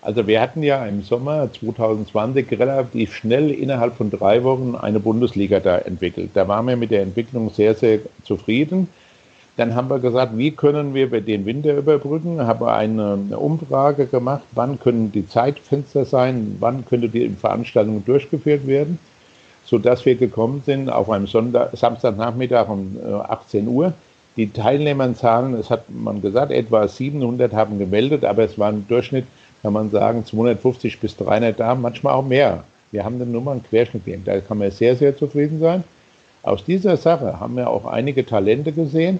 Also 0.07 0.25
wir 0.25 0.39
hatten 0.39 0.63
ja 0.63 0.85
im 0.85 1.03
Sommer 1.03 1.49
2020 1.51 2.57
relativ 2.57 3.13
schnell 3.13 3.51
innerhalb 3.51 3.97
von 3.97 4.09
drei 4.09 4.41
Wochen 4.45 4.73
eine 4.73 5.01
Bundesliga 5.01 5.59
da 5.59 5.79
entwickelt. 5.79 6.29
Da 6.33 6.47
waren 6.47 6.65
wir 6.65 6.77
mit 6.77 6.91
der 6.91 7.01
Entwicklung 7.01 7.49
sehr, 7.49 7.75
sehr 7.75 7.99
zufrieden. 8.23 8.87
Dann 9.57 9.75
haben 9.75 9.89
wir 9.89 9.99
gesagt, 9.99 10.37
wie 10.37 10.51
können 10.51 10.93
wir 10.93 11.07
den 11.19 11.45
Winter 11.45 11.75
überbrücken? 11.75 12.39
Haben 12.47 12.67
eine 12.67 13.37
Umfrage 13.37 14.05
gemacht, 14.05 14.43
wann 14.53 14.79
können 14.79 15.11
die 15.11 15.27
Zeitfenster 15.27 16.05
sein, 16.05 16.55
wann 16.61 16.85
könnte 16.85 17.09
die 17.09 17.27
Veranstaltung 17.27 18.05
durchgeführt 18.05 18.65
werden, 18.65 18.99
sodass 19.65 20.05
wir 20.05 20.15
gekommen 20.15 20.63
sind 20.65 20.89
auf 20.89 21.09
einem 21.09 21.27
Sonntag, 21.27 21.75
Samstagnachmittag 21.75 22.69
um 22.69 22.95
18 23.27 23.65
äh, 23.65 23.69
Uhr. 23.69 23.93
Die 24.37 24.53
Teilnehmerzahlen, 24.53 25.53
es 25.55 25.69
hat 25.69 25.89
man 25.89 26.21
gesagt, 26.21 26.53
etwa 26.53 26.87
700 26.87 27.51
haben 27.51 27.77
gemeldet, 27.77 28.23
aber 28.23 28.45
es 28.45 28.57
war 28.57 28.69
ein 28.69 28.85
Durchschnitt 28.87 29.25
kann 29.61 29.73
man 29.73 29.89
sagen, 29.89 30.25
250 30.25 30.99
bis 30.99 31.15
300 31.17 31.59
da, 31.59 31.75
manchmal 31.75 32.13
auch 32.13 32.25
mehr. 32.25 32.63
Wir 32.91 33.03
haben 33.03 33.19
nur 33.31 33.41
mal 33.41 33.53
einen 33.53 33.63
Querschnitt 33.63 34.05
gegeben. 34.05 34.23
Da 34.25 34.39
kann 34.39 34.57
man 34.57 34.71
sehr, 34.71 34.95
sehr 34.95 35.17
zufrieden 35.17 35.59
sein. 35.59 35.83
Aus 36.43 36.63
dieser 36.63 36.95
Sache 36.95 37.39
haben 37.39 37.57
wir 37.57 37.69
auch 37.69 37.85
einige 37.85 38.25
Talente 38.25 38.71
gesehen, 38.71 39.19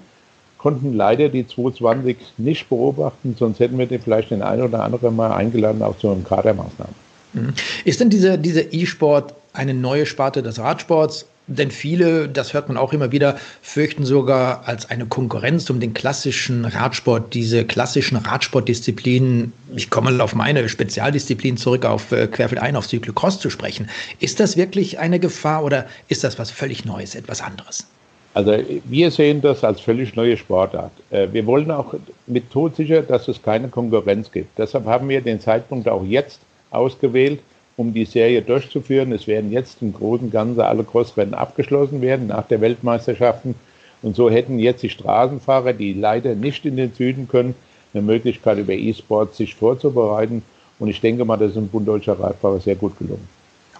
konnten 0.56 0.94
leider 0.94 1.28
die 1.28 1.46
220 1.46 2.16
nicht 2.38 2.68
beobachten, 2.68 3.36
sonst 3.38 3.60
hätten 3.60 3.78
wir 3.78 3.86
den 3.86 4.00
vielleicht 4.00 4.30
den 4.30 4.42
einen 4.42 4.62
oder 4.62 4.82
anderen 4.82 5.14
mal 5.14 5.32
eingeladen 5.32 5.82
auf 5.82 6.00
so 6.00 6.10
eine 6.10 6.22
Kadermaßnahme. 6.22 6.92
Mhm. 7.34 7.52
Ist 7.84 8.00
denn 8.00 8.10
dieser, 8.10 8.36
dieser 8.38 8.72
E-Sport 8.72 9.34
eine 9.52 9.74
neue 9.74 10.06
Sparte 10.06 10.42
des 10.42 10.58
Radsports 10.58 11.26
denn 11.48 11.70
viele, 11.70 12.28
das 12.28 12.52
hört 12.52 12.68
man 12.68 12.76
auch 12.76 12.92
immer 12.92 13.10
wieder, 13.10 13.36
fürchten 13.62 14.04
sogar 14.04 14.68
als 14.68 14.88
eine 14.90 15.06
Konkurrenz 15.06 15.68
um 15.70 15.80
den 15.80 15.94
klassischen 15.94 16.64
Radsport, 16.64 17.34
diese 17.34 17.64
klassischen 17.64 18.16
Radsportdisziplinen. 18.16 19.52
Ich 19.74 19.90
komme 19.90 20.22
auf 20.22 20.34
meine 20.34 20.68
Spezialdisziplin 20.68 21.56
zurück, 21.56 21.84
auf 21.84 22.12
äh, 22.12 22.26
Querfeld 22.26 22.60
ein, 22.60 22.76
auf 22.76 22.86
Cyclocross 22.86 23.40
zu 23.40 23.50
sprechen. 23.50 23.88
Ist 24.20 24.40
das 24.40 24.56
wirklich 24.56 24.98
eine 24.98 25.18
Gefahr 25.18 25.64
oder 25.64 25.86
ist 26.08 26.22
das 26.22 26.38
was 26.38 26.50
völlig 26.50 26.84
Neues, 26.84 27.14
etwas 27.14 27.40
anderes? 27.40 27.86
Also 28.34 28.52
wir 28.84 29.10
sehen 29.10 29.40
das 29.40 29.64
als 29.64 29.80
völlig 29.80 30.14
neue 30.14 30.36
Sportart. 30.36 30.92
Äh, 31.10 31.28
wir 31.32 31.46
wollen 31.46 31.70
auch 31.70 31.94
mit 32.26 32.50
todsicher, 32.50 33.02
dass 33.02 33.26
es 33.26 33.42
keine 33.42 33.68
Konkurrenz 33.68 34.30
gibt. 34.30 34.58
Deshalb 34.58 34.84
haben 34.84 35.08
wir 35.08 35.20
den 35.22 35.40
Zeitpunkt 35.40 35.88
auch 35.88 36.04
jetzt 36.04 36.40
ausgewählt, 36.70 37.40
um 37.78 37.94
die 37.94 38.04
Serie 38.04 38.42
durchzuführen. 38.42 39.12
Es 39.12 39.26
werden 39.26 39.52
jetzt 39.52 39.80
im 39.80 39.94
Großen 39.94 40.26
und 40.26 40.32
Ganzen 40.32 40.60
alle 40.60 40.84
Crossrennen 40.84 41.32
abgeschlossen 41.32 42.02
werden 42.02 42.26
nach 42.26 42.46
der 42.46 42.60
Weltmeisterschaften. 42.60 43.54
Und 44.02 44.16
so 44.16 44.28
hätten 44.28 44.58
jetzt 44.58 44.82
die 44.82 44.90
Straßenfahrer, 44.90 45.72
die 45.72 45.94
leider 45.94 46.34
nicht 46.34 46.66
in 46.66 46.76
den 46.76 46.92
Süden 46.92 47.28
können, 47.28 47.54
eine 47.94 48.02
Möglichkeit, 48.02 48.58
über 48.58 48.72
E-Sport 48.72 49.34
sich 49.34 49.54
vorzubereiten. 49.54 50.42
Und 50.78 50.88
ich 50.88 51.00
denke 51.00 51.24
mal, 51.24 51.36
das 51.36 51.52
ist 51.52 51.56
im 51.56 51.68
Bund 51.68 51.86
Deutscher 51.86 52.18
Radfahrer 52.18 52.60
sehr 52.60 52.76
gut 52.76 52.98
gelungen. 52.98 53.26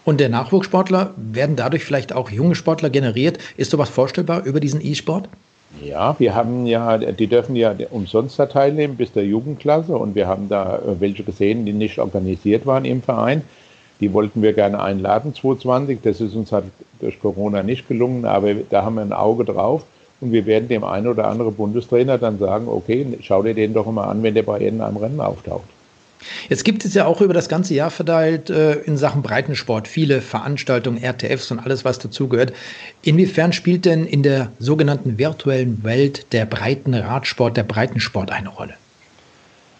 Und 0.04 0.20
der 0.20 0.28
Nachwuchssportler, 0.28 1.12
werden 1.16 1.56
dadurch 1.56 1.84
vielleicht 1.84 2.12
auch 2.12 2.30
junge 2.30 2.54
Sportler 2.54 2.90
generiert? 2.90 3.38
Ist 3.56 3.72
sowas 3.72 3.90
vorstellbar 3.90 4.44
über 4.44 4.60
diesen 4.60 4.80
E-Sport? 4.80 5.28
Ja, 5.82 6.16
wir 6.18 6.34
haben 6.34 6.66
ja, 6.66 6.96
die 6.96 7.26
dürfen 7.26 7.54
ja 7.54 7.74
umsonst 7.90 8.38
da 8.38 8.46
teilnehmen 8.46 8.96
bis 8.96 9.12
der 9.12 9.26
Jugendklasse 9.26 9.96
und 9.96 10.14
wir 10.14 10.26
haben 10.26 10.48
da 10.48 10.76
äh, 10.76 11.00
welche 11.00 11.24
gesehen, 11.24 11.66
die 11.66 11.72
nicht 11.72 11.98
organisiert 11.98 12.64
waren 12.64 12.84
im 12.84 13.02
Verein. 13.02 13.42
Die 14.00 14.12
wollten 14.12 14.42
wir 14.42 14.52
gerne 14.52 14.82
einladen, 14.82 15.34
2020. 15.34 16.00
Das 16.02 16.20
ist 16.20 16.34
uns 16.34 16.52
halt 16.52 16.64
durch 17.00 17.20
Corona 17.20 17.62
nicht 17.62 17.88
gelungen, 17.88 18.24
aber 18.24 18.54
da 18.54 18.84
haben 18.84 18.96
wir 18.96 19.02
ein 19.02 19.12
Auge 19.12 19.44
drauf. 19.44 19.84
Und 20.20 20.32
wir 20.32 20.46
werden 20.46 20.68
dem 20.68 20.84
einen 20.84 21.06
oder 21.06 21.28
anderen 21.28 21.54
Bundestrainer 21.54 22.18
dann 22.18 22.38
sagen, 22.38 22.66
okay, 22.68 23.06
schau 23.22 23.42
dir 23.42 23.54
den 23.54 23.72
doch 23.72 23.86
mal 23.90 24.04
an, 24.04 24.22
wenn 24.22 24.34
der 24.34 24.42
bei 24.42 24.60
irgendeinem 24.60 24.96
Rennen 24.96 25.20
auftaucht. 25.20 25.68
Jetzt 26.48 26.64
gibt 26.64 26.84
es 26.84 26.94
ja 26.94 27.06
auch 27.06 27.20
über 27.20 27.34
das 27.34 27.48
ganze 27.48 27.74
Jahr 27.74 27.90
verteilt 27.90 28.50
äh, 28.50 28.74
in 28.80 28.96
Sachen 28.96 29.22
Breitensport 29.22 29.86
viele 29.86 30.20
Veranstaltungen, 30.20 31.02
RTFs 31.02 31.50
und 31.52 31.60
alles, 31.60 31.84
was 31.84 32.00
dazugehört. 32.00 32.52
Inwiefern 33.02 33.52
spielt 33.52 33.84
denn 33.84 34.04
in 34.04 34.24
der 34.24 34.50
sogenannten 34.58 35.18
virtuellen 35.18 35.84
Welt 35.84 36.32
der 36.32 36.44
Breitenradsport, 36.46 37.56
der 37.56 37.62
Breitensport 37.62 38.32
eine 38.32 38.48
Rolle? 38.48 38.74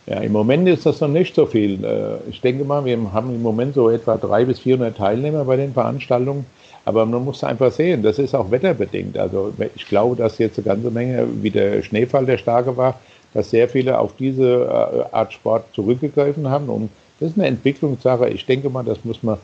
Ja, 0.08 0.20
im 0.20 0.32
Moment 0.32 0.66
ist 0.66 0.86
das 0.86 1.02
noch 1.02 1.08
nicht 1.08 1.34
so 1.34 1.44
viel. 1.44 1.84
Äh, 1.84 2.30
ich 2.30 2.40
denke 2.40 2.64
mal, 2.64 2.82
wir 2.84 2.96
haben 3.12 3.34
im 3.34 3.42
Moment 3.42 3.74
so 3.74 3.90
etwa 3.90 4.16
300 4.16 4.48
bis 4.48 4.60
400 4.60 4.96
Teilnehmer 4.96 5.44
bei 5.44 5.56
den 5.56 5.74
Veranstaltungen. 5.74 6.46
Aber 6.86 7.04
man 7.04 7.22
muss 7.22 7.44
einfach 7.44 7.70
sehen, 7.70 8.02
das 8.02 8.18
ist 8.18 8.34
auch 8.34 8.50
wetterbedingt. 8.50 9.18
Also 9.18 9.52
ich 9.74 9.86
glaube, 9.86 10.16
dass 10.16 10.38
jetzt 10.38 10.56
eine 10.58 10.64
ganze 10.64 10.90
Menge, 10.90 11.26
wie 11.42 11.50
der 11.50 11.82
Schneefall, 11.82 12.24
der 12.24 12.38
starke 12.38 12.74
war, 12.78 12.98
dass 13.34 13.50
sehr 13.50 13.68
viele 13.68 13.98
auf 13.98 14.16
diese 14.18 14.64
äh, 14.64 15.14
Art 15.14 15.34
Sport 15.34 15.64
zurückgegriffen 15.74 16.48
haben. 16.48 16.70
Und 16.70 16.88
das 17.20 17.30
ist 17.30 17.38
eine 17.38 17.48
Entwicklungssache. 17.48 18.30
Ich 18.30 18.46
denke 18.46 18.70
mal, 18.70 18.84
das 18.84 19.04
muss 19.04 19.22
man 19.22 19.36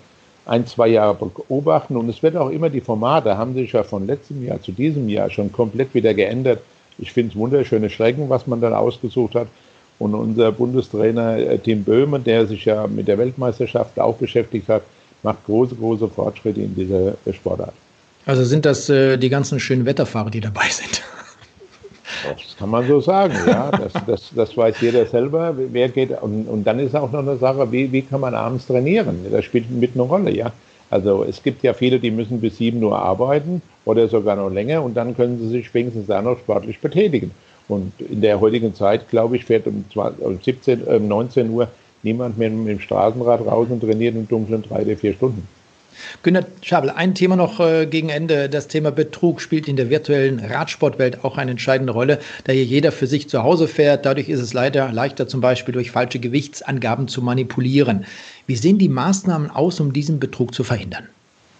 ein, 0.46 0.66
zwei 0.66 0.88
Jahre 0.88 1.14
beobachten. 1.14 1.94
Und 1.94 2.08
es 2.08 2.22
wird 2.22 2.38
auch 2.38 2.48
immer 2.48 2.70
die 2.70 2.80
Formate, 2.80 3.36
haben 3.36 3.52
sich 3.52 3.72
ja 3.72 3.82
von 3.82 4.06
letztem 4.06 4.42
Jahr 4.42 4.62
zu 4.62 4.72
diesem 4.72 5.10
Jahr 5.10 5.28
schon 5.28 5.52
komplett 5.52 5.92
wieder 5.92 6.14
geändert. 6.14 6.60
Ich 6.96 7.12
finde 7.12 7.32
es 7.32 7.36
wunderschöne 7.36 7.90
Strecken, 7.90 8.30
was 8.30 8.46
man 8.46 8.62
dann 8.62 8.72
ausgesucht 8.72 9.34
hat. 9.34 9.48
Und 9.98 10.14
unser 10.14 10.52
Bundestrainer 10.52 11.38
äh, 11.38 11.58
Tim 11.58 11.84
Böhme, 11.84 12.18
der 12.18 12.46
sich 12.46 12.64
ja 12.64 12.86
mit 12.86 13.08
der 13.08 13.18
Weltmeisterschaft 13.18 13.98
auch 13.98 14.16
beschäftigt 14.16 14.68
hat, 14.68 14.82
macht 15.22 15.44
große, 15.46 15.74
große 15.74 16.08
Fortschritte 16.08 16.60
in 16.60 16.74
dieser 16.74 17.14
Sportart. 17.32 17.72
Also 18.26 18.44
sind 18.44 18.64
das 18.64 18.88
äh, 18.88 19.16
die 19.16 19.28
ganzen 19.28 19.60
schönen 19.60 19.86
Wetterfahrer, 19.86 20.30
die 20.30 20.40
dabei 20.40 20.68
sind? 20.70 21.02
Das 22.22 22.56
kann 22.58 22.70
man 22.70 22.86
so 22.86 23.00
sagen, 23.00 23.34
ja. 23.46 23.70
Das, 23.70 23.92
das, 24.06 24.30
das 24.34 24.56
weiß 24.56 24.80
jeder 24.80 25.04
selber. 25.04 25.54
Wer 25.56 25.90
geht, 25.90 26.10
und, 26.22 26.46
und 26.46 26.64
dann 26.64 26.78
ist 26.78 26.94
auch 26.96 27.10
noch 27.12 27.18
eine 27.18 27.36
Sache, 27.36 27.70
wie, 27.70 27.90
wie 27.92 28.00
kann 28.00 28.20
man 28.20 28.34
abends 28.34 28.66
trainieren? 28.66 29.26
Das 29.30 29.44
spielt 29.44 29.70
mit 29.70 29.90
eine 29.94 30.04
Rolle, 30.04 30.30
ja. 30.30 30.52
Also 30.90 31.24
es 31.28 31.42
gibt 31.42 31.62
ja 31.62 31.74
viele, 31.74 31.98
die 31.98 32.10
müssen 32.10 32.40
bis 32.40 32.58
7 32.58 32.82
Uhr 32.82 32.98
arbeiten 32.98 33.60
oder 33.84 34.08
sogar 34.08 34.36
noch 34.36 34.48
länger 34.48 34.82
und 34.82 34.94
dann 34.94 35.16
können 35.16 35.38
sie 35.38 35.48
sich 35.48 35.74
wenigstens 35.74 36.06
da 36.06 36.22
noch 36.22 36.38
sportlich 36.38 36.78
betätigen. 36.80 37.32
Und 37.68 37.92
in 37.98 38.20
der 38.20 38.40
heutigen 38.40 38.74
Zeit, 38.74 39.08
glaube 39.08 39.36
ich, 39.36 39.44
fährt 39.44 39.66
um, 39.66 39.84
20, 39.92 40.24
um 40.24 40.38
17, 40.42 40.86
äh, 40.86 40.98
19 40.98 41.50
Uhr 41.50 41.68
niemand 42.02 42.38
mehr 42.38 42.50
mit 42.50 42.68
dem 42.68 42.80
Straßenrad 42.80 43.46
raus 43.46 43.68
und 43.70 43.80
trainiert 43.80 44.14
im 44.14 44.28
Dunkeln 44.28 44.62
drei 44.62 44.82
oder 44.82 44.96
vier 44.96 45.14
Stunden. 45.14 45.46
Günter 46.22 46.44
Schabel, 46.60 46.90
ein 46.90 47.14
Thema 47.14 47.36
noch 47.36 47.60
äh, 47.60 47.86
gegen 47.86 48.08
Ende. 48.08 48.48
Das 48.48 48.68
Thema 48.68 48.90
Betrug 48.90 49.40
spielt 49.40 49.68
in 49.68 49.76
der 49.76 49.90
virtuellen 49.90 50.40
Radsportwelt 50.40 51.24
auch 51.24 51.38
eine 51.38 51.52
entscheidende 51.52 51.92
Rolle, 51.92 52.18
da 52.44 52.52
hier 52.52 52.64
jeder 52.64 52.92
für 52.92 53.06
sich 53.06 53.28
zu 53.28 53.42
Hause 53.42 53.68
fährt. 53.68 54.04
Dadurch 54.04 54.28
ist 54.28 54.40
es 54.40 54.52
leider 54.52 54.90
leichter, 54.92 55.28
zum 55.28 55.40
Beispiel 55.40 55.72
durch 55.72 55.92
falsche 55.92 56.18
Gewichtsangaben 56.18 57.08
zu 57.08 57.22
manipulieren. 57.22 58.06
Wie 58.46 58.56
sehen 58.56 58.78
die 58.78 58.88
Maßnahmen 58.88 59.50
aus, 59.50 59.80
um 59.80 59.92
diesen 59.92 60.18
Betrug 60.18 60.54
zu 60.54 60.64
verhindern? 60.64 61.08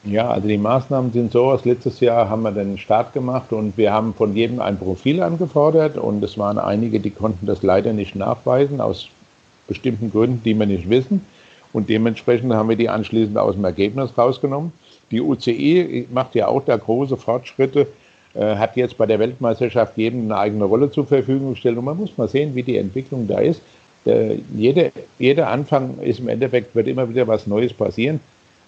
Ja, 0.07 0.29
also 0.29 0.47
die 0.49 0.59
Maßnahmen 0.59 1.13
sind 1.13 1.33
so, 1.33 1.45
aus 1.45 1.65
letztes 1.65 2.01
Jahr 2.01 2.29
haben 2.29 2.43
wir 2.43 2.53
den 2.53 2.77
Start 2.77 3.15
gemacht 3.15 3.53
und 3.55 3.77
wir 3.79 3.91
haben 3.91 4.13
von 4.13 4.37
jedem 4.37 4.61
ein 4.61 4.79
Profil 4.79 5.23
angefordert 5.23 5.97
und 5.97 6.23
es 6.23 6.37
waren 6.37 6.59
einige, 6.59 7.01
die 7.01 7.11
konnten 7.11 7.47
das 7.47 7.63
leider 7.63 7.95
nicht 7.95 8.15
nachweisen, 8.15 8.83
aus 8.83 9.09
bestimmten 9.67 10.11
Gründen, 10.11 10.43
die 10.45 10.55
wir 10.55 10.67
nicht 10.67 10.91
wissen. 10.91 11.23
Und 11.73 11.89
dementsprechend 11.89 12.53
haben 12.53 12.69
wir 12.69 12.77
die 12.77 12.91
anschließend 12.91 13.39
aus 13.39 13.55
dem 13.55 13.65
Ergebnis 13.65 14.17
rausgenommen. 14.17 14.73
Die 15.11 15.23
UCI 15.23 16.07
macht 16.13 16.35
ja 16.35 16.49
auch 16.49 16.63
da 16.65 16.77
große 16.77 17.17
Fortschritte, 17.17 17.87
äh, 18.35 18.57
hat 18.57 18.77
jetzt 18.77 18.99
bei 18.99 19.07
der 19.07 19.19
Weltmeisterschaft 19.19 19.97
jedem 19.97 20.25
eine 20.25 20.37
eigene 20.37 20.65
Rolle 20.65 20.91
zur 20.91 21.07
Verfügung 21.07 21.55
gestellt. 21.55 21.79
Und 21.79 21.87
man 21.87 21.97
muss 21.97 22.17
mal 22.19 22.29
sehen, 22.29 22.55
wie 22.55 22.63
die 22.63 22.77
Entwicklung 22.77 23.27
da 23.27 23.39
ist. 23.39 23.63
Äh, 24.05 24.37
jede, 24.55 24.93
jeder 25.19 25.49
Anfang 25.49 25.99
ist 26.01 26.21
im 26.21 26.29
Endeffekt, 26.29 26.75
wird 26.75 26.89
immer 26.89 27.09
wieder 27.09 27.27
was 27.27 27.47
Neues 27.47 27.73
passieren. 27.73 28.21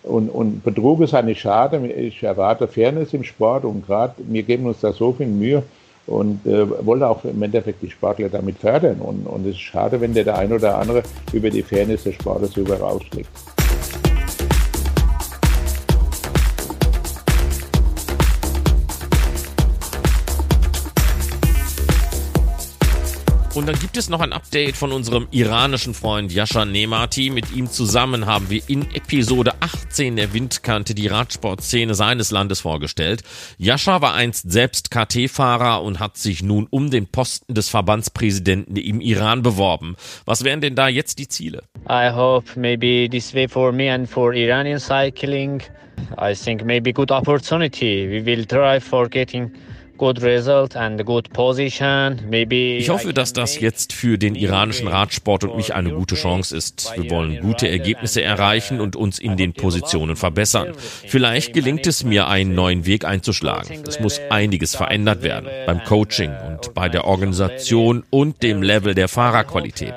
Und, 0.06 0.28
und 0.28 0.62
Betrug 0.62 1.00
ist 1.00 1.12
nicht 1.22 1.40
schade. 1.40 1.84
Ich 1.88 2.22
erwarte 2.22 2.68
Fairness 2.68 3.12
im 3.12 3.24
Sport 3.24 3.64
und 3.64 3.86
gerade 3.86 4.14
wir 4.18 4.42
geben 4.44 4.66
uns 4.66 4.80
da 4.80 4.92
so 4.92 5.12
viel 5.12 5.26
Mühe 5.26 5.62
und 6.06 6.46
äh, 6.46 6.86
wollte 6.86 7.08
auch 7.08 7.24
im 7.24 7.42
Endeffekt 7.42 7.82
die 7.82 7.90
Sportler 7.90 8.28
damit 8.28 8.58
fördern. 8.58 9.00
Und, 9.00 9.26
und 9.26 9.44
es 9.46 9.56
ist 9.56 9.60
schade, 9.60 10.00
wenn 10.00 10.14
der, 10.14 10.24
der 10.24 10.38
ein 10.38 10.52
oder 10.52 10.78
andere 10.78 11.02
über 11.32 11.50
die 11.50 11.62
Fairness 11.62 12.04
des 12.04 12.14
Sportes 12.14 12.56
über 12.56 12.78
rausschlägt. 12.78 13.55
Und 23.56 23.66
dann 23.66 23.78
gibt 23.78 23.96
es 23.96 24.10
noch 24.10 24.20
ein 24.20 24.34
Update 24.34 24.76
von 24.76 24.92
unserem 24.92 25.28
iranischen 25.30 25.94
Freund 25.94 26.30
Yasha 26.30 26.66
Nemati. 26.66 27.30
Mit 27.30 27.56
ihm 27.56 27.70
zusammen 27.70 28.26
haben 28.26 28.50
wir 28.50 28.60
in 28.66 28.82
Episode 28.94 29.54
18 29.60 30.16
der 30.16 30.34
Windkante 30.34 30.94
die 30.94 31.06
Radsportszene 31.06 31.94
seines 31.94 32.30
Landes 32.30 32.60
vorgestellt. 32.60 33.22
Yasha 33.56 34.02
war 34.02 34.12
einst 34.12 34.50
selbst 34.52 34.90
KT-Fahrer 34.90 35.82
und 35.82 36.00
hat 36.00 36.18
sich 36.18 36.42
nun 36.42 36.66
um 36.68 36.90
den 36.90 37.06
Posten 37.06 37.54
des 37.54 37.70
Verbandspräsidenten 37.70 38.76
im 38.76 39.00
Iran 39.00 39.40
beworben. 39.40 39.96
Was 40.26 40.44
wären 40.44 40.60
denn 40.60 40.74
da 40.74 40.88
jetzt 40.88 41.18
die 41.18 41.28
Ziele? 41.28 41.62
I 41.88 42.10
hope 42.14 42.60
maybe 42.60 43.08
this 43.10 43.32
way 43.32 43.48
for 43.48 43.72
me 43.72 43.90
and 43.90 44.06
for 44.06 44.34
Iranian 44.34 44.78
cycling. 44.78 45.62
I 46.18 46.34
think 46.34 46.62
maybe 46.62 46.92
good 46.92 47.10
opportunity. 47.10 48.06
We 48.06 48.26
will 48.26 48.44
try 48.44 48.80
for 48.80 49.08
getting 49.08 49.50
ich 52.78 52.88
hoffe, 52.88 53.12
dass 53.12 53.32
das 53.32 53.58
jetzt 53.60 53.92
für 53.92 54.18
den 54.18 54.34
iranischen 54.34 54.88
Radsport 54.88 55.44
und 55.44 55.56
mich 55.56 55.74
eine 55.74 55.90
gute 55.90 56.14
Chance 56.14 56.56
ist. 56.56 56.92
Wir 56.96 57.10
wollen 57.10 57.40
gute 57.40 57.68
Ergebnisse 57.68 58.22
erreichen 58.22 58.80
und 58.80 58.96
uns 58.96 59.18
in 59.18 59.36
den 59.36 59.52
Positionen 59.52 60.16
verbessern. 60.16 60.72
Vielleicht 61.06 61.52
gelingt 61.52 61.86
es 61.86 62.04
mir, 62.04 62.28
einen 62.28 62.54
neuen 62.54 62.86
Weg 62.86 63.04
einzuschlagen. 63.04 63.84
Es 63.86 64.00
muss 64.00 64.20
einiges 64.30 64.76
verändert 64.76 65.22
werden 65.22 65.48
beim 65.66 65.82
Coaching 65.84 66.32
und 66.48 66.74
bei 66.74 66.88
der 66.88 67.04
Organisation 67.04 68.04
und 68.10 68.42
dem 68.42 68.62
Level 68.62 68.94
der 68.94 69.08
Fahrerqualitäten. 69.08 69.94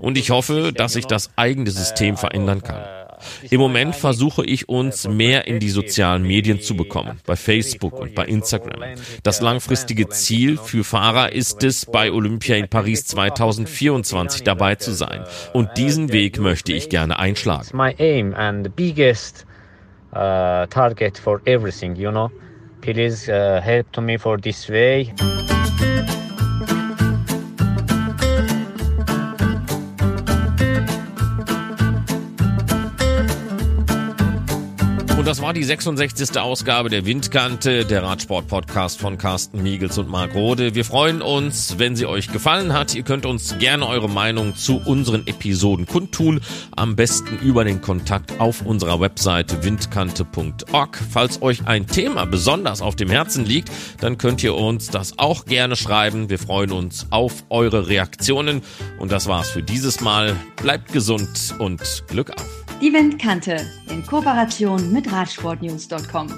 Und 0.00 0.18
ich 0.18 0.30
hoffe, 0.30 0.72
dass 0.72 0.96
ich 0.96 1.06
das 1.06 1.30
eigene 1.36 1.70
System 1.70 2.16
verändern 2.16 2.62
kann. 2.62 3.03
Im 3.50 3.60
Moment 3.60 3.94
versuche 3.94 4.44
ich 4.44 4.68
uns 4.68 5.08
mehr 5.08 5.46
in 5.46 5.60
die 5.60 5.70
sozialen 5.70 6.22
Medien 6.22 6.60
zu 6.60 6.76
bekommen, 6.76 7.20
bei 7.26 7.36
Facebook 7.36 7.98
und 7.98 8.14
bei 8.14 8.24
Instagram. 8.24 8.82
Das 9.22 9.40
langfristige 9.40 10.08
Ziel 10.08 10.56
für 10.56 10.84
Fahrer 10.84 11.32
ist 11.32 11.62
es, 11.64 11.86
bei 11.86 12.10
Olympia 12.12 12.56
in 12.56 12.68
Paris 12.68 13.06
2024 13.06 14.42
dabei 14.42 14.74
zu 14.76 14.92
sein. 14.92 15.24
Und 15.52 15.70
diesen 15.76 16.12
Weg 16.12 16.38
möchte 16.38 16.72
ich 16.72 16.88
gerne 16.88 17.18
einschlagen. 17.18 17.68
Uh, 20.14 20.64
target 20.70 21.18
for 21.18 21.40
everything, 21.44 21.96
you 21.96 22.08
know. 22.12 22.30
Please 22.80 23.28
uh, 23.28 23.60
help 23.60 23.90
to 23.90 24.00
me 24.00 24.16
for 24.16 24.36
this 24.36 24.68
way. 24.68 25.12
Das 35.34 35.42
war 35.42 35.52
die 35.52 35.64
66. 35.64 36.38
Ausgabe 36.38 36.90
der 36.90 37.06
Windkante, 37.06 37.84
der 37.84 38.04
Radsport-Podcast 38.04 39.00
von 39.00 39.18
Carsten 39.18 39.64
Miegels 39.64 39.98
und 39.98 40.08
Marc 40.08 40.32
Rode. 40.36 40.76
Wir 40.76 40.84
freuen 40.84 41.22
uns, 41.22 41.74
wenn 41.76 41.96
sie 41.96 42.06
euch 42.06 42.30
gefallen 42.30 42.72
hat. 42.72 42.94
Ihr 42.94 43.02
könnt 43.02 43.26
uns 43.26 43.58
gerne 43.58 43.88
eure 43.88 44.08
Meinung 44.08 44.54
zu 44.54 44.80
unseren 44.84 45.26
Episoden 45.26 45.86
kundtun. 45.86 46.40
Am 46.76 46.94
besten 46.94 47.36
über 47.38 47.64
den 47.64 47.80
Kontakt 47.80 48.38
auf 48.38 48.64
unserer 48.64 49.00
Webseite 49.00 49.64
windkante.org. 49.64 51.02
Falls 51.10 51.42
euch 51.42 51.66
ein 51.66 51.88
Thema 51.88 52.26
besonders 52.26 52.80
auf 52.80 52.94
dem 52.94 53.10
Herzen 53.10 53.44
liegt, 53.44 53.72
dann 54.00 54.18
könnt 54.18 54.40
ihr 54.44 54.54
uns 54.54 54.86
das 54.86 55.18
auch 55.18 55.46
gerne 55.46 55.74
schreiben. 55.74 56.30
Wir 56.30 56.38
freuen 56.38 56.70
uns 56.70 57.08
auf 57.10 57.42
eure 57.50 57.88
Reaktionen. 57.88 58.62
Und 59.00 59.10
das 59.10 59.26
war's 59.26 59.50
für 59.50 59.64
dieses 59.64 60.00
Mal. 60.00 60.36
Bleibt 60.62 60.92
gesund 60.92 61.56
und 61.58 62.04
Glück 62.06 62.30
auf. 62.30 62.63
Die 62.80 62.92
Windkante 62.92 63.56
in 63.88 64.04
Kooperation 64.04 64.92
mit 64.92 65.10
Radsportnews.com. 65.10 66.28